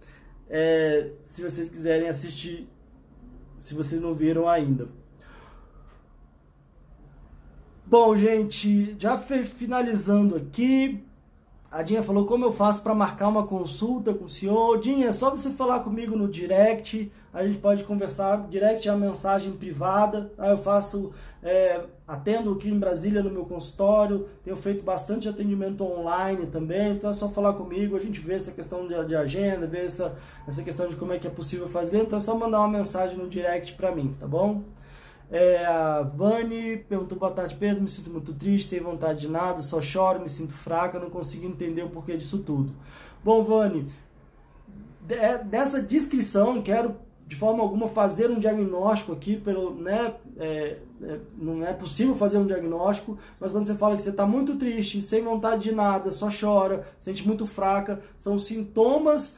É, 0.49 1.11
se 1.23 1.43
vocês 1.43 1.69
quiserem 1.69 2.09
assistir, 2.09 2.67
se 3.59 3.75
vocês 3.75 4.01
não 4.01 4.15
viram 4.15 4.49
ainda. 4.49 4.87
Bom, 7.85 8.15
gente, 8.15 8.95
já 8.99 9.17
finalizando 9.17 10.35
aqui, 10.35 11.03
a 11.71 11.83
Dinha 11.83 12.01
falou 12.01 12.25
como 12.25 12.45
eu 12.45 12.51
faço 12.51 12.81
para 12.81 12.95
marcar 12.95 13.27
uma 13.27 13.45
consulta 13.45 14.11
com 14.13 14.25
o 14.25 14.29
senhor. 14.29 14.79
Dinha, 14.79 15.07
é 15.07 15.11
só 15.11 15.29
você 15.29 15.51
falar 15.51 15.81
comigo 15.81 16.15
no 16.15 16.27
direct, 16.27 17.11
a 17.31 17.45
gente 17.45 17.59
pode 17.59 17.83
conversar. 17.83 18.47
Direct 18.49 18.89
uma 18.89 18.97
mensagem 18.97 19.53
privada. 19.53 20.31
Aí 20.35 20.49
eu 20.49 20.57
faço, 20.57 21.11
é, 21.43 21.81
atendo 22.07 22.53
aqui 22.53 22.69
em 22.69 22.79
Brasília 22.79 23.21
no 23.21 23.29
meu 23.29 23.45
consultório. 23.45 24.27
Tenho 24.43 24.57
feito 24.57 24.83
bastante 24.83 25.29
atendimento 25.29 25.83
online 25.83 26.47
também. 26.47 26.93
Então 26.93 27.11
é 27.11 27.13
só 27.13 27.29
falar 27.29 27.53
comigo. 27.53 27.95
A 27.95 27.99
gente 27.99 28.19
vê 28.19 28.33
essa 28.33 28.51
questão 28.51 28.87
de, 28.87 29.05
de 29.05 29.15
agenda, 29.15 29.67
vê 29.67 29.85
essa, 29.85 30.17
essa 30.47 30.63
questão 30.63 30.87
de 30.87 30.95
como 30.95 31.13
é 31.13 31.19
que 31.19 31.27
é 31.27 31.31
possível 31.31 31.67
fazer. 31.67 32.01
Então 32.01 32.17
é 32.17 32.19
só 32.19 32.35
mandar 32.35 32.61
uma 32.61 32.79
mensagem 32.79 33.15
no 33.15 33.29
direct 33.29 33.73
para 33.73 33.93
mim, 33.93 34.15
tá 34.19 34.25
bom? 34.25 34.63
É, 35.31 35.65
a 35.65 36.01
Vani 36.01 36.77
perguntou: 36.77 37.17
Boa 37.17 37.31
tarde, 37.31 37.55
Pedro. 37.55 37.81
Me 37.81 37.89
sinto 37.89 38.09
muito 38.09 38.33
triste, 38.33 38.67
sem 38.67 38.79
vontade 38.79 39.21
de 39.21 39.27
nada, 39.27 39.61
só 39.61 39.81
choro, 39.81 40.21
me 40.21 40.29
sinto 40.29 40.53
fraca, 40.53 40.99
não 40.99 41.09
consigo 41.09 41.45
entender 41.45 41.83
o 41.83 41.89
porquê 41.89 42.17
disso 42.17 42.39
tudo. 42.39 42.73
Bom, 43.23 43.43
Vani, 43.43 43.87
dessa 45.45 45.81
descrição, 45.81 46.61
quero 46.61 46.95
de 47.29 47.35
forma 47.35 47.61
alguma 47.61 47.87
fazer 47.87 48.31
um 48.31 48.39
diagnóstico 48.39 49.13
aqui, 49.13 49.37
pelo, 49.37 49.75
né, 49.75 50.15
é, 50.35 50.77
é, 51.03 51.19
não 51.37 51.63
é 51.63 51.71
possível 51.73 52.15
fazer 52.15 52.39
um 52.39 52.47
diagnóstico, 52.47 53.19
mas 53.39 53.51
quando 53.51 53.65
você 53.65 53.75
fala 53.75 53.95
que 53.95 54.01
você 54.01 54.09
está 54.09 54.25
muito 54.25 54.55
triste, 54.55 54.99
sem 54.99 55.23
vontade 55.23 55.61
de 55.61 55.71
nada, 55.71 56.11
só 56.11 56.27
chora, 56.27 56.87
sente 56.99 57.25
muito 57.27 57.45
fraca, 57.45 58.01
são 58.17 58.39
sintomas 58.39 59.37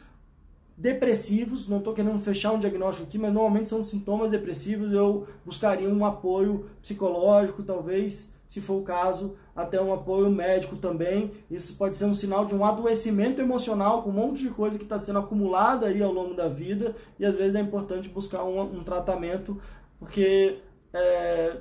depressivos, 0.82 1.68
não 1.68 1.78
estou 1.78 1.94
querendo 1.94 2.18
fechar 2.18 2.52
um 2.52 2.60
diagnóstico 2.60 3.08
aqui, 3.08 3.20
mas 3.20 3.32
normalmente 3.32 3.70
são 3.70 3.86
sintomas 3.86 4.32
depressivos, 4.32 4.92
eu 4.92 5.28
buscaria 5.46 5.88
um 5.88 6.04
apoio 6.04 6.66
psicológico, 6.82 7.62
talvez, 7.62 8.36
se 8.48 8.60
for 8.60 8.80
o 8.80 8.82
caso, 8.82 9.36
até 9.56 9.80
um 9.80 9.94
apoio 9.94 10.32
médico 10.32 10.76
também. 10.76 11.32
Isso 11.52 11.76
pode 11.76 11.96
ser 11.96 12.06
um 12.06 12.16
sinal 12.16 12.46
de 12.46 12.56
um 12.56 12.66
adoecimento 12.66 13.40
emocional 13.40 14.02
com 14.02 14.10
um 14.10 14.14
monte 14.14 14.42
de 14.42 14.50
coisa 14.50 14.80
que 14.80 14.84
está 14.84 14.98
sendo 14.98 15.20
acumulada 15.20 15.86
aí 15.86 16.02
ao 16.02 16.12
longo 16.12 16.34
da 16.34 16.50
vida, 16.50 16.96
e 17.20 17.26
às 17.26 17.36
vezes 17.36 17.54
é 17.54 17.60
importante 17.60 18.10
buscar 18.10 18.44
um, 18.44 18.60
um 18.60 18.84
tratamento, 18.84 19.62
porque 20.00 20.58
é, 20.92 21.58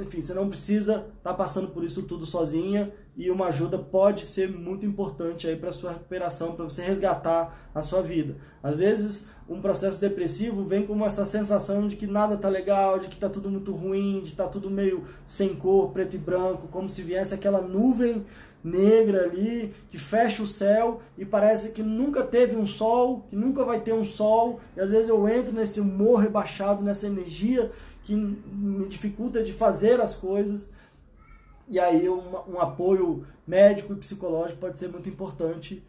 enfim, 0.00 0.20
você 0.20 0.32
não 0.32 0.48
precisa 0.48 1.06
estar 1.16 1.30
tá 1.30 1.34
passando 1.34 1.68
por 1.68 1.84
isso 1.84 2.02
tudo 2.02 2.24
sozinha 2.24 2.92
e 3.16 3.30
uma 3.30 3.48
ajuda 3.48 3.78
pode 3.78 4.26
ser 4.26 4.50
muito 4.50 4.86
importante 4.86 5.46
aí 5.46 5.56
para 5.56 5.70
sua 5.72 5.92
recuperação, 5.92 6.54
para 6.54 6.64
você 6.64 6.82
resgatar 6.82 7.70
a 7.74 7.82
sua 7.82 8.00
vida. 8.00 8.36
Às 8.62 8.76
vezes, 8.76 9.28
um 9.48 9.60
processo 9.60 10.00
depressivo 10.00 10.64
vem 10.64 10.86
com 10.86 11.04
essa 11.04 11.24
sensação 11.24 11.86
de 11.86 11.96
que 11.96 12.06
nada 12.06 12.36
tá 12.36 12.48
legal, 12.48 12.98
de 12.98 13.08
que 13.08 13.18
tá 13.18 13.28
tudo 13.28 13.50
muito 13.50 13.72
ruim, 13.72 14.22
de 14.22 14.34
tá 14.34 14.46
tudo 14.46 14.70
meio 14.70 15.04
sem 15.26 15.54
cor, 15.54 15.90
preto 15.90 16.16
e 16.16 16.18
branco, 16.18 16.68
como 16.68 16.88
se 16.88 17.02
viesse 17.02 17.34
aquela 17.34 17.60
nuvem 17.60 18.24
negra 18.64 19.24
ali 19.24 19.74
que 19.90 19.98
fecha 19.98 20.42
o 20.42 20.46
céu 20.46 21.00
e 21.18 21.24
parece 21.24 21.72
que 21.72 21.82
nunca 21.82 22.22
teve 22.22 22.56
um 22.56 22.66
sol, 22.66 23.26
que 23.28 23.36
nunca 23.36 23.64
vai 23.64 23.80
ter 23.80 23.92
um 23.92 24.04
sol. 24.04 24.60
E 24.76 24.80
às 24.80 24.90
vezes 24.90 25.08
eu 25.08 25.28
entro 25.28 25.52
nesse 25.52 25.80
humor 25.80 26.20
rebaixado, 26.20 26.82
nessa 26.82 27.06
energia 27.06 27.70
que 28.04 28.14
me 28.14 28.86
dificulta 28.88 29.42
de 29.42 29.52
fazer 29.52 30.00
as 30.00 30.14
coisas. 30.14 30.70
E 31.68 31.78
aí 31.78 32.08
um, 32.08 32.36
um 32.48 32.60
apoio 32.60 33.26
médico 33.46 33.92
e 33.92 33.96
psicológico 33.96 34.60
pode 34.60 34.78
ser 34.78 34.88
muito 34.88 35.08
importante. 35.08 35.82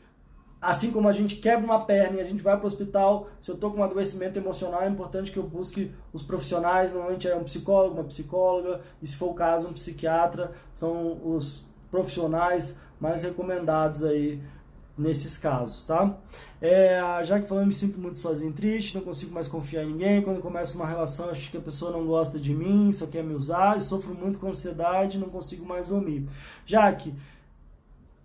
Assim 0.61 0.91
como 0.91 1.09
a 1.09 1.11
gente 1.11 1.36
quebra 1.36 1.66
uma 1.66 1.84
perna 1.84 2.18
e 2.18 2.22
a 2.22 2.24
gente 2.24 2.41
vai 2.41 2.55
para 2.55 2.64
o 2.64 2.68
hospital, 2.68 3.28
se 3.41 3.51
eu 3.51 3.55
estou 3.55 3.72
com 3.72 3.80
um 3.80 3.84
adoecimento 3.84 4.39
emocional, 4.39 4.82
é 4.82 4.88
importante 4.88 5.30
que 5.30 5.38
eu 5.38 5.43
busque 5.43 5.91
os 6.14 6.24
profissionais, 6.24 6.93
normalmente 6.93 7.28
é 7.28 7.36
um 7.36 7.43
psicólogo, 7.43 7.95
uma 7.95 8.05
psicóloga, 8.05 8.80
e 9.01 9.07
se 9.07 9.18
for 9.18 9.32
o 9.32 9.34
caso, 9.34 9.68
um 9.68 9.74
psiquiatra, 9.74 10.53
são 10.72 11.20
os 11.36 11.66
profissionais 11.91 12.78
mais 12.97 13.24
recomendados 13.24 14.05
aí 14.05 14.41
nesses 14.98 15.38
casos, 15.38 15.84
tá? 15.84 16.18
É, 16.62 17.02
já 17.24 17.39
que 17.39 17.48
falando, 17.48 17.68
me 17.68 17.74
sinto 17.74 18.00
muito 18.00 18.20
sozinho 18.20 18.54
triste, 18.54 18.96
não 18.96 19.02
consigo 19.02 19.34
mais 19.34 19.48
confiar 19.48 19.84
em 19.84 19.88
ninguém. 19.88 20.22
Quando 20.22 20.39
começa 20.39 20.78
uma 20.78 20.86
relação, 20.86 21.30
acho 21.30 21.50
que 21.50 21.58
a 21.58 21.62
pessoa 21.62 21.91
não 21.91 22.06
gosta 22.06 22.39
de 22.39 22.54
mim, 22.54 22.91
só 22.91 23.06
quer 23.08 23.24
me 23.24 23.34
usar, 23.34 23.78
e 23.78 23.82
sofro 23.82 24.14
muito 24.14 24.39
com 24.39 24.48
ansiedade, 24.48 25.18
não 25.18 25.30
consigo 25.30 25.66
mais 25.66 25.88
dormir. 25.88 26.28
Já 26.66 26.91
que 26.94 27.14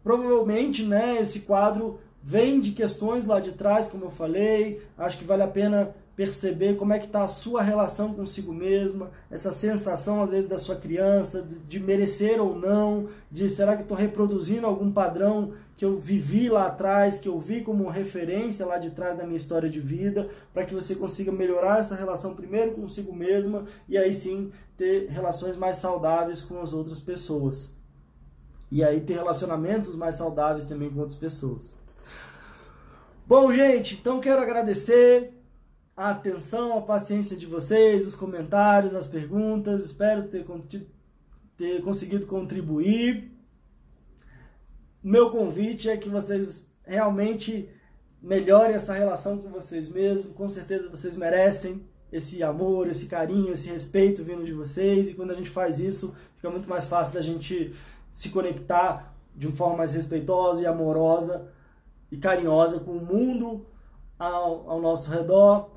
provavelmente, 0.03 0.85
né, 0.85 1.21
esse 1.21 1.41
quadro 1.41 2.01
vem 2.23 2.61
de 2.61 2.73
questões 2.73 3.27
lá 3.27 3.41
de 3.41 3.53
trás, 3.53 3.87
como 3.87 4.05
eu 4.05 4.11
falei. 4.11 4.83
Acho 4.97 5.19
que 5.19 5.25
vale 5.25 5.43
a 5.43 5.49
pena 5.49 5.95
perceber 6.19 6.75
como 6.75 6.93
é 6.93 6.99
que 6.99 7.07
está 7.07 7.23
a 7.23 7.29
sua 7.29 7.63
relação 7.63 8.13
consigo 8.13 8.53
mesma, 8.53 9.09
essa 9.31 9.53
sensação 9.53 10.21
às 10.21 10.29
vezes 10.29 10.51
da 10.51 10.59
sua 10.59 10.75
criança, 10.75 11.47
de, 11.69 11.79
merecer 11.79 12.43
ou 12.43 12.59
não, 12.59 13.09
de 13.31 13.49
será 13.49 13.77
que 13.77 13.83
estou 13.83 13.97
reproduzindo 13.97 14.67
algum 14.67 14.91
padrão 14.91 15.53
que 15.77 15.85
eu 15.85 15.97
vivi 16.01 16.49
lá 16.49 16.67
atrás, 16.67 17.19
que 17.19 17.29
eu 17.29 17.39
vi 17.39 17.61
como 17.61 17.89
referência 17.89 18.67
lá 18.67 18.79
de 18.79 18.91
trás 18.91 19.17
da 19.17 19.23
minha 19.23 19.37
história 19.37 19.71
de 19.71 19.79
vida, 19.79 20.29
para 20.53 20.65
que 20.65 20.75
você 20.75 20.97
consiga 20.97 21.31
melhorar 21.31 21.79
essa 21.79 21.95
relação 21.95 22.35
primeiro 22.35 22.73
consigo 22.73 23.15
mesma 23.15 23.65
e 23.89 23.97
aí 23.97 24.13
sim 24.13 24.51
ter 24.77 25.07
relações 25.09 25.55
mais 25.55 25.79
saudáveis 25.79 26.41
com 26.41 26.61
as 26.61 26.73
outras 26.73 26.99
pessoas. 26.99 27.79
E 28.73 28.83
aí 28.83 29.01
ter 29.01 29.15
relacionamentos 29.15 29.95
mais 29.95 30.17
saudáveis 30.17 30.67
também 30.67 30.91
com 30.91 30.99
outras 30.99 31.17
pessoas. 31.17 31.78
Bom, 33.29 33.53
gente, 33.53 33.97
então 33.97 34.21
quero 34.21 34.41
agradecer 34.41 35.35
a 35.95 36.09
atenção, 36.13 36.79
a 36.79 36.81
paciência 36.81 37.37
de 37.37 37.45
vocês, 37.45 38.07
os 38.07 38.15
comentários, 38.15 38.95
as 38.95 39.07
perguntas. 39.07 39.85
Espero 39.85 40.23
ter, 40.23 40.47
ter 41.55 41.83
conseguido 41.83 42.25
contribuir. 42.25 43.31
Meu 45.05 45.31
convite 45.31 45.91
é 45.91 45.97
que 45.99 46.09
vocês 46.09 46.73
realmente 46.87 47.69
melhorem 48.23 48.75
essa 48.75 48.95
relação 48.95 49.37
com 49.37 49.51
vocês 49.51 49.91
mesmos. 49.91 50.35
Com 50.35 50.49
certeza 50.49 50.89
vocês 50.89 51.15
merecem 51.15 51.87
esse 52.11 52.43
amor, 52.43 52.89
esse 52.89 53.09
carinho, 53.09 53.53
esse 53.53 53.69
respeito 53.69 54.25
vindo 54.25 54.43
de 54.43 54.55
vocês. 54.55 55.11
E 55.11 55.15
quando 55.15 55.33
a 55.33 55.35
gente 55.35 55.51
faz 55.51 55.79
isso, 55.79 56.17
fica 56.35 56.49
muito 56.49 56.67
mais 56.67 56.87
fácil 56.87 57.13
da 57.13 57.21
gente 57.21 57.75
se 58.11 58.31
conectar 58.31 59.15
de 59.37 59.47
uma 59.47 59.55
forma 59.55 59.77
mais 59.77 59.93
respeitosa 59.93 60.63
e 60.63 60.67
amorosa 60.67 61.58
e 62.11 62.17
carinhosa 62.17 62.81
com 62.81 62.93
o 62.93 63.05
mundo 63.05 63.67
ao, 64.19 64.71
ao 64.71 64.81
nosso 64.81 65.11
redor. 65.11 65.71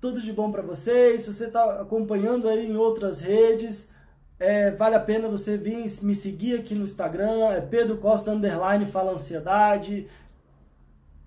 Tudo 0.00 0.20
de 0.20 0.32
bom 0.32 0.50
para 0.50 0.62
vocês. 0.62 1.22
Se 1.22 1.32
você 1.32 1.46
está 1.46 1.80
acompanhando 1.80 2.48
aí 2.48 2.70
em 2.70 2.76
outras 2.76 3.20
redes, 3.20 3.92
é, 4.38 4.70
vale 4.70 4.94
a 4.94 5.00
pena 5.00 5.28
você 5.28 5.56
vir 5.56 5.84
me 6.02 6.14
seguir 6.14 6.60
aqui 6.60 6.74
no 6.74 6.84
Instagram, 6.84 7.48
é 7.48 7.60
Pedro 7.60 7.98
Costa 7.98 8.30
Underline 8.30 8.86
Fala 8.86 9.12
Ansiedade. 9.12 10.06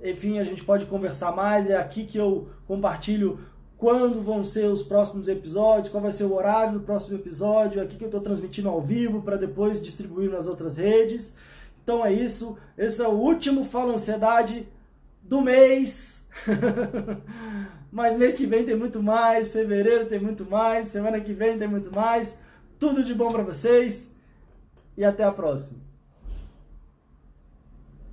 Enfim, 0.02 0.39
a 0.39 0.43
gente 0.43 0.64
pode 0.64 0.86
conversar 0.86 1.36
mais. 1.36 1.70
É 1.70 1.76
aqui 1.76 2.06
que 2.06 2.18
eu 2.18 2.49
compartilho 2.66 3.39
quando 3.78 4.22
vão 4.22 4.43
ser 4.43 4.68
os 4.68 4.84
próximos 4.84 5.28
episódios, 5.28 5.89
qual 5.89 6.02
vai 6.02 6.12
ser 6.12 6.24
o 6.24 6.34
horário 6.34 6.74
do 6.74 6.86
próximo 6.86 7.18
episódio. 7.18 7.82
É 7.82 7.84
aqui 7.84 7.97
que 7.97 8.04
eu 8.04 8.08
estou 8.08 8.22
transmitindo 8.22 8.70
ao 8.70 8.82
vivo 8.82 9.22
para 9.22 9.36
depois 9.36 9.82
distribuir 9.82 10.32
nas 10.32 10.47
outras 10.47 10.78
redes. 10.78 11.36
Então 11.84 12.05
é 12.05 12.13
isso. 12.13 12.57
Esse 12.77 13.01
é 13.01 13.07
o 13.07 13.11
último 13.11 13.63
Fala 13.63 13.93
Ansiedade 13.93 14.67
do 15.21 15.41
mês. 15.41 16.25
Mas 17.91 18.15
mês 18.15 18.36
que 18.36 18.45
vem 18.45 18.63
tem 18.63 18.75
muito 18.75 19.03
mais, 19.03 19.51
fevereiro 19.51 20.05
tem 20.05 20.19
muito 20.19 20.45
mais, 20.45 20.88
semana 20.88 21.19
que 21.19 21.34
vem 21.34 21.57
tem 21.57 21.67
muito 21.67 21.93
mais. 21.93 22.41
Tudo 22.79 23.03
de 23.03 23.13
bom 23.13 23.27
para 23.27 23.43
vocês 23.43 24.09
e 24.95 25.03
até 25.03 25.23
a 25.23 25.32
próxima. 25.32 25.90